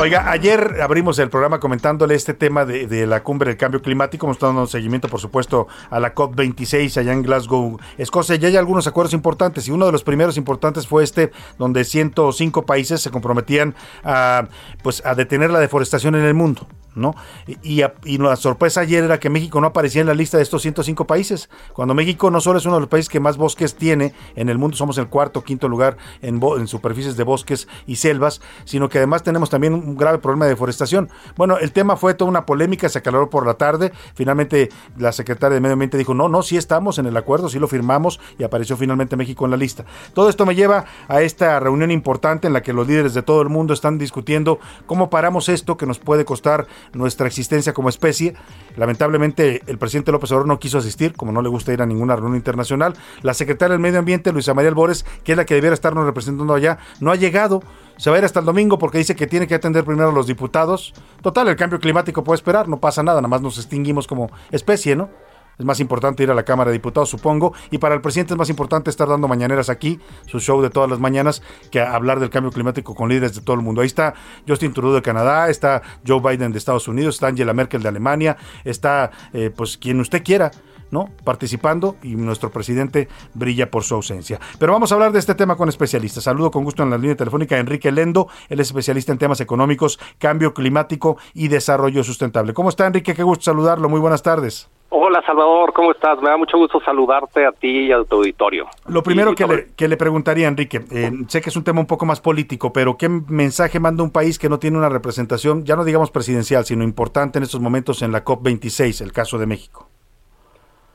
[0.00, 4.26] Oiga, ayer abrimos el programa comentándole este tema de, de la cumbre del cambio climático.
[4.26, 8.36] Hemos estado dando seguimiento, por supuesto, a la COP26 allá en Glasgow, Escocia.
[8.36, 12.64] Ya hay algunos acuerdos importantes y uno de los primeros importantes fue este, donde 105
[12.64, 14.46] países se comprometían a,
[14.84, 16.68] pues, a detener la deforestación en el mundo.
[16.98, 17.14] ¿no?
[17.62, 20.62] Y, y, la sorpresa ayer era que México no aparecía en la lista de estos
[20.62, 24.12] 105 países, cuando México no solo es uno de los países que más bosques tiene
[24.36, 28.40] en el mundo, somos el cuarto, quinto lugar en, en superficies de bosques y selvas,
[28.64, 31.08] sino que además tenemos también un grave problema de deforestación.
[31.36, 35.54] Bueno, el tema fue toda una polémica, se aclaró por la tarde, finalmente la secretaria
[35.54, 38.44] de Medio Ambiente dijo, no, no, sí estamos en el acuerdo, sí lo firmamos y
[38.44, 39.84] apareció finalmente México en la lista.
[40.14, 43.42] Todo esto me lleva a esta reunión importante en la que los líderes de todo
[43.42, 48.34] el mundo están discutiendo cómo paramos esto que nos puede costar nuestra existencia como especie.
[48.76, 52.16] Lamentablemente el presidente López Obrador no quiso asistir, como no le gusta ir a ninguna
[52.16, 52.94] reunión internacional.
[53.22, 56.54] La secretaria del Medio Ambiente, Luisa María Albores, que es la que debiera estarnos representando
[56.54, 57.62] allá, no ha llegado.
[57.98, 60.12] Se va a ir hasta el domingo porque dice que tiene que atender primero a
[60.12, 60.94] los diputados.
[61.20, 64.96] Total, el cambio climático puede esperar, no pasa nada, nada más nos extinguimos como especie,
[64.96, 65.10] ¿no?
[65.58, 68.38] es más importante ir a la Cámara de Diputados, supongo, y para el presidente es
[68.38, 72.30] más importante estar dando mañaneras aquí, su show de todas las mañanas, que hablar del
[72.30, 73.80] cambio climático con líderes de todo el mundo.
[73.80, 74.14] Ahí está
[74.46, 78.36] Justin Trudeau de Canadá, está Joe Biden de Estados Unidos, está Angela Merkel de Alemania,
[78.64, 80.52] está eh, pues quien usted quiera.
[80.90, 81.08] ¿No?
[81.24, 84.40] participando y nuestro presidente brilla por su ausencia.
[84.58, 86.24] Pero vamos a hablar de este tema con especialistas.
[86.24, 89.40] Saludo con gusto en la línea telefónica a Enrique Lendo, él es especialista en temas
[89.40, 92.54] económicos, cambio climático y desarrollo sustentable.
[92.54, 93.14] ¿Cómo está Enrique?
[93.14, 93.88] Qué gusto saludarlo.
[93.88, 94.70] Muy buenas tardes.
[94.90, 96.18] Hola Salvador, ¿cómo estás?
[96.22, 98.66] Me da mucho gusto saludarte a ti y a tu auditorio.
[98.86, 101.86] Lo primero que, le, que, le, preguntaría, Enrique, eh, sé que es un tema un
[101.86, 105.76] poco más político, pero ¿qué mensaje manda un país que no tiene una representación, ya
[105.76, 109.90] no digamos presidencial, sino importante en estos momentos en la COP26, el caso de México?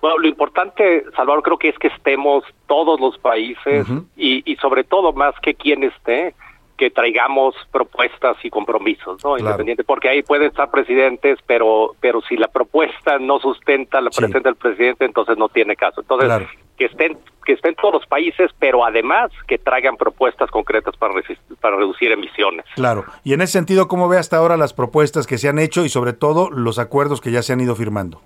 [0.04, 4.84] Bueno, lo importante, Salvador, creo que es que estemos todos los países y, y sobre
[4.84, 6.36] todo más que quien esté,
[6.78, 9.38] que traigamos propuestas y compromisos, ¿no?
[9.38, 14.42] Independiente, porque ahí pueden estar presidentes, pero pero si la propuesta no sustenta la presencia
[14.42, 16.02] del presidente, entonces no tiene caso.
[16.02, 21.14] Entonces, que estén que estén todos los países, pero además que traigan propuestas concretas para,
[21.62, 22.66] para reducir emisiones.
[22.76, 23.06] Claro.
[23.24, 25.90] Y en ese sentido, ¿cómo ve hasta ahora las propuestas que se han hecho y
[25.90, 28.20] sobre todo los acuerdos que ya se han ido firmando?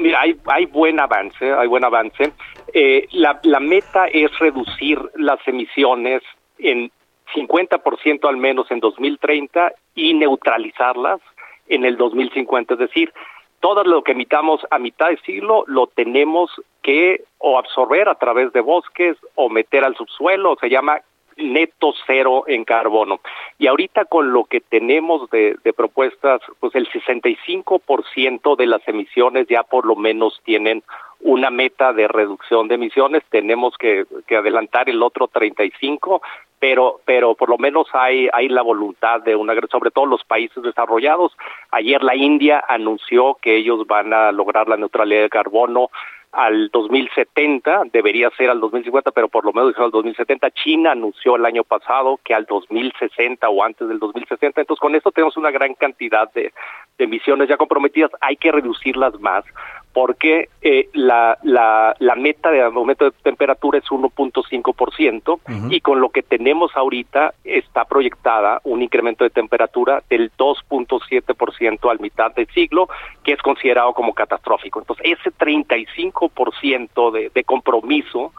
[0.00, 2.32] Mira, hay, hay buen avance, hay buen avance.
[2.72, 6.22] Eh, la, meta es reducir las emisiones
[6.58, 6.90] en
[7.34, 11.20] 50% al menos en 2030 y neutralizarlas
[11.68, 12.74] en el 2050.
[12.74, 13.12] Es decir,
[13.60, 16.50] todo lo que emitamos a mitad de siglo lo tenemos
[16.82, 21.02] que o absorber a través de bosques o meter al subsuelo, se llama
[21.40, 23.20] neto cero en carbono.
[23.58, 29.46] Y ahorita con lo que tenemos de, de propuestas, pues el 65% de las emisiones
[29.48, 30.82] ya por lo menos tienen
[31.20, 36.22] una meta de reducción de emisiones, tenemos que, que adelantar el otro 35,
[36.58, 40.62] pero pero por lo menos hay hay la voluntad de una sobre todo los países
[40.62, 41.36] desarrollados.
[41.70, 45.90] Ayer la India anunció que ellos van a lograr la neutralidad de carbono
[46.32, 50.50] al 2070, debería ser al 2050, pero por lo menos al 2070.
[50.52, 54.60] China anunció el año pasado que al 2060 o antes del 2060.
[54.60, 56.52] Entonces, con esto tenemos una gran cantidad de
[56.98, 58.10] emisiones ya comprometidas.
[58.20, 59.44] Hay que reducirlas más
[59.92, 65.40] porque eh, la, la, la, meta de aumento de temperatura es 1.5%
[65.70, 71.98] y con lo que tenemos ahorita está proyectada un incremento de temperatura del 2.7% al
[71.98, 72.88] mitad del siglo,
[73.24, 74.78] que es considerado como catastrófico.
[74.80, 78.32] Entonces, ese 35% de, de compromiso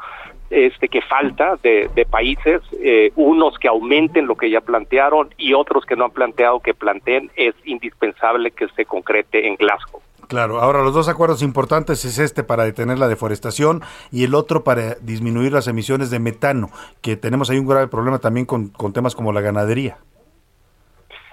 [0.52, 5.54] este que falta de, de países, eh, unos que aumenten lo que ya plantearon y
[5.54, 10.02] otros que no han planteado que planteen, es indispensable que se concrete en Glasgow.
[10.32, 13.82] Claro, ahora los dos acuerdos importantes es este para detener la deforestación
[14.14, 16.70] y el otro para disminuir las emisiones de metano,
[17.02, 19.98] que tenemos ahí un grave problema también con, con temas como la ganadería.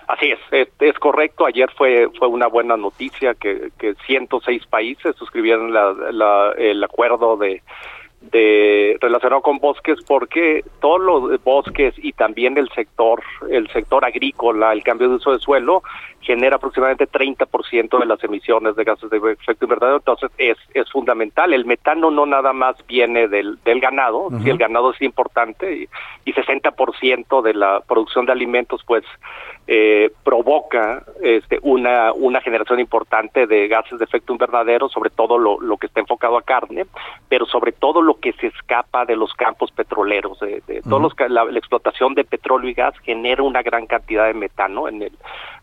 [0.08, 1.46] Así es, es, correcto.
[1.46, 7.62] Ayer fue fue una buena noticia que, que 106 países suscribieron la, el acuerdo de
[8.20, 14.72] de relacionado con bosques porque todos los bosques y también el sector el sector agrícola
[14.72, 15.82] el cambio de uso de suelo
[16.20, 21.54] genera aproximadamente 30% de las emisiones de gases de efecto invernadero, entonces es, es fundamental.
[21.54, 25.88] El metano no nada más viene del, del ganado, si el ganado es importante y,
[26.24, 29.04] y 60% de la producción de alimentos pues
[29.70, 35.60] eh, provoca este, una, una generación importante de gases de efecto invernadero, sobre todo lo,
[35.60, 36.86] lo que está enfocado a carne,
[37.28, 41.12] pero sobre todo lo que se escapa de los campos petroleros, de, de todos los,
[41.30, 45.12] la, la explotación de petróleo y gas genera una gran cantidad de metano en el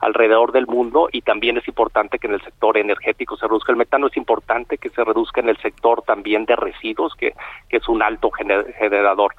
[0.02, 3.80] alrededor del mundo y también es importante que en el sector energético se reduzca el
[3.80, 7.34] metano, es importante que se reduzca en el sector también de residuos, que,
[7.70, 9.34] que es un alto gener, generador.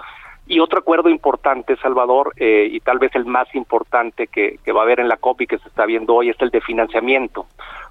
[0.46, 4.84] Y otro acuerdo importante, Salvador, eh, y tal vez el más importante que, va a
[4.84, 7.46] haber en la COP y que se está viendo hoy, es el de financiamiento,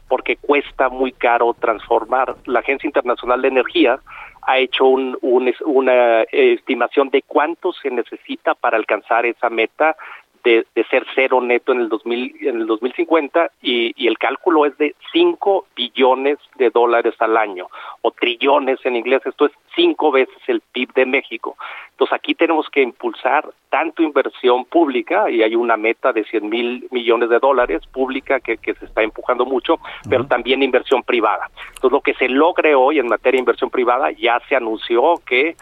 [0.08, 2.36] porque cuesta muy caro transformar.
[2.46, 4.00] La Agencia Internacional de Energía
[4.44, 9.98] ha hecho un, un, una estimación de cuánto se necesita para alcanzar esa meta
[10.46, 14.66] de, de, ser cero neto en el 2000, en el 2050 y, y el cálculo
[14.66, 17.68] es de 5 billones de dólares al año
[18.02, 21.58] o trillones en inglés, esto es cinco veces el PIB de México.
[21.92, 26.88] Entonces aquí tenemos que impulsar tanto inversión pública y hay una meta de 100 mil
[26.92, 31.50] millones de dólares pública que, que se está empujando mucho, pero también inversión privada.
[31.70, 35.56] Entonces lo que se logre hoy en materia de inversión privada ya se anunció que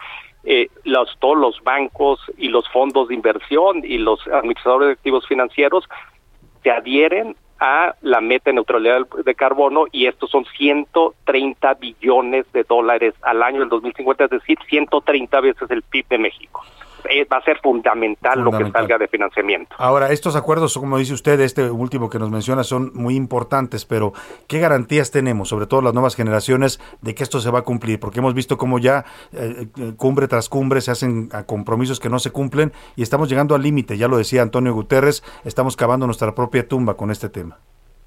[0.44, 5.26] eh, los, todos los bancos y los fondos de inversión y los administradores de activos
[5.26, 5.84] financieros
[6.62, 12.64] se adhieren a la meta de neutralidad de carbono y estos son 130 billones de
[12.64, 16.62] dólares al año en 2050, es decir, 130 veces el PIB de México.
[17.08, 19.74] Eh, va a ser fundamental, lo que salga de financiamiento.
[19.78, 24.12] Ahora, estos acuerdos, como dice usted, este último que nos menciona, son muy importantes, pero
[24.48, 28.00] ¿qué garantías tenemos, sobre todo las nuevas generaciones, de que esto se va a cumplir?
[28.00, 29.66] Porque hemos visto cómo ya eh,
[29.96, 33.96] cumbre tras cumbre se hacen compromisos que no se cumplen y estamos llegando al límite,
[33.96, 37.58] ya lo decía Antonio Guterres, estamos cavando nuestra propia tumba con este tema.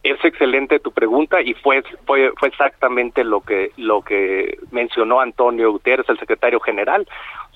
[0.03, 5.71] Es excelente tu pregunta y fue, fue, fue exactamente lo que, lo que mencionó Antonio
[5.71, 7.05] Guterres, el secretario general.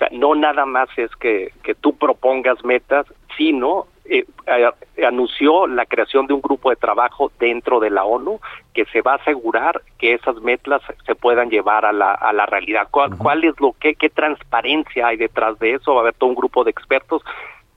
[0.02, 3.06] Sea, no nada más es que, que tú propongas metas,
[3.38, 8.40] sino eh, eh, anunció la creación de un grupo de trabajo dentro de la ONU
[8.74, 12.48] que se va a asegurar que esas metas se puedan llevar a la, a la
[12.48, 12.88] realidad.
[12.90, 15.94] ¿Cuál, ¿Cuál es lo que, qué transparencia hay detrás de eso?
[15.94, 17.22] Va a haber todo un grupo de expertos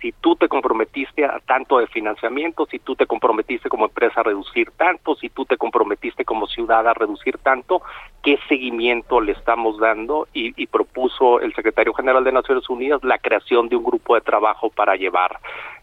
[0.05, 4.24] si tú te comprometiste a tanto de financiamiento, si tú te comprometiste como empresa a
[4.24, 7.81] reducir tanto, si tú te comprometiste como ciudad a reducir tanto,
[8.22, 13.16] qué seguimiento le estamos dando y, y propuso el secretario general de Naciones Unidas la
[13.16, 15.39] creación de un grupo de trabajo para llevar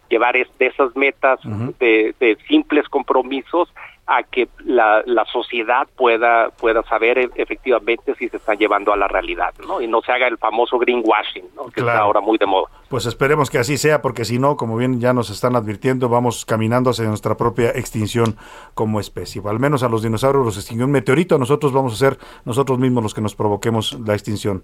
[0.07, 1.39] llevar es, de esas metas
[1.80, 3.73] de, de simples compromisos
[4.17, 8.97] a que la, la sociedad pueda pueda saber e, efectivamente si se están llevando a
[8.97, 9.79] la realidad, ¿no?
[9.81, 11.65] Y no se haga el famoso greenwashing, ¿no?
[11.71, 12.67] Que está ahora muy de moda.
[12.89, 16.45] Pues esperemos que así sea, porque si no, como bien ya nos están advirtiendo, vamos
[16.45, 18.35] caminando hacia nuestra propia extinción
[18.73, 19.41] como especie.
[19.45, 23.03] Al menos a los dinosaurios los extinguió un meteorito, nosotros vamos a ser nosotros mismos
[23.03, 24.63] los que nos provoquemos la extinción.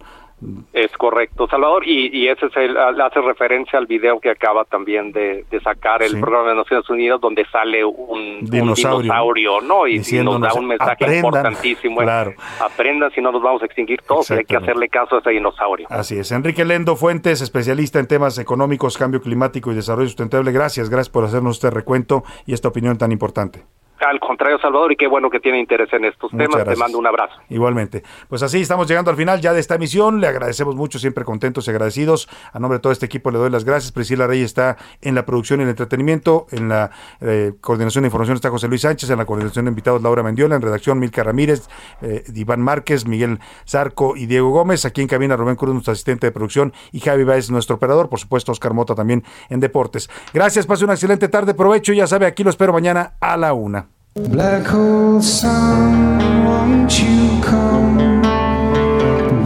[0.73, 5.11] Es correcto, Salvador, y, y ese es el, hace referencia al video que acaba también
[5.13, 6.17] de, de sacar el Sí.
[6.21, 9.11] programa de Naciones Unidas, donde sale un un Dinosaurio.
[9.37, 9.87] Dinosaurio, ¿no?
[9.87, 11.25] Y, y nos da un mensaje "Aprendan".
[11.25, 12.01] importantísimo.
[12.01, 12.33] Claro.
[12.59, 15.87] Aprendan si no nos vamos a extinguir todos, hay que hacerle caso a ese dinosaurio.
[15.89, 16.31] Así es.
[16.31, 20.51] Enrique Lendo Fuentes, especialista en temas económicos, cambio climático y desarrollo sustentable.
[20.51, 23.65] Gracias, gracias por hacernos este recuento y esta opinión tan importante.
[23.99, 26.67] Al contrario, Salvador, y qué bueno que tiene interés en estos Muchas temas.
[26.67, 27.35] Te mando un abrazo.
[27.49, 28.03] Igualmente.
[28.29, 30.21] Pues así estamos llegando al final ya de esta emisión.
[30.21, 32.29] Le agradecemos mucho, siempre contentos y agradecidos.
[32.53, 33.91] A nombre de todo este equipo le doy las gracias.
[33.91, 36.47] Priscila Rey está en la producción y el entretenimiento.
[36.51, 36.91] En la
[37.21, 39.09] eh, coordinación de información está José Luis Sánchez.
[39.09, 40.55] En la coordinación de invitados Laura Mendiola.
[40.55, 41.67] En redacción Milka Ramírez,
[42.01, 44.85] eh, Iván Márquez, Miguel Zarco y Diego Gómez.
[44.85, 46.73] Aquí en cabina Rubén Cruz, nuestro asistente de producción.
[46.91, 48.09] Y Javi Báez, nuestro operador.
[48.09, 50.09] Por supuesto, Oscar Mota también en deportes.
[50.33, 51.53] Gracias, pase una excelente tarde.
[51.53, 51.93] Provecho.
[51.93, 53.96] Ya sabe, aquí lo espero mañana a la una.
[54.25, 58.21] Black hole sun, won't you come?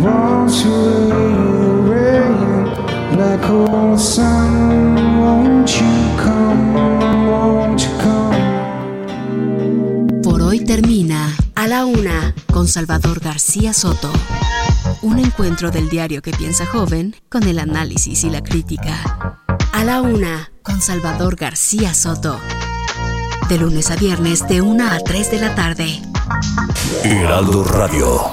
[0.01, 2.71] Won't you rain?
[3.13, 6.73] Black hole sun, won't you come?
[7.29, 8.39] Won't you come?
[10.23, 14.09] Por hoy termina A la Una con Salvador García Soto.
[15.01, 19.37] Un encuentro del diario que piensa joven con el análisis y la crítica.
[19.73, 22.39] A la Una con Salvador García Soto.
[23.51, 25.99] De lunes a viernes de 1 a 3 de la tarde.
[27.03, 28.31] Heraldo Radio.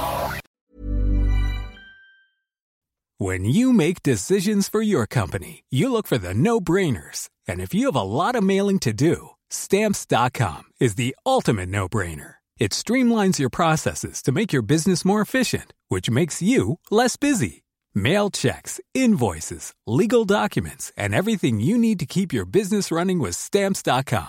[3.18, 7.30] When you make decisions for your company, you look for the no brainers.
[7.48, 11.88] And if you have a lot of mailing to do, stamps.com is the ultimate no
[11.88, 12.34] brainer.
[12.60, 17.64] It streamlines your processes to make your business more efficient, which makes you less busy.
[17.92, 23.34] Mail checks, invoices, legal documents, and everything you need to keep your business running with
[23.34, 24.28] stamps.com.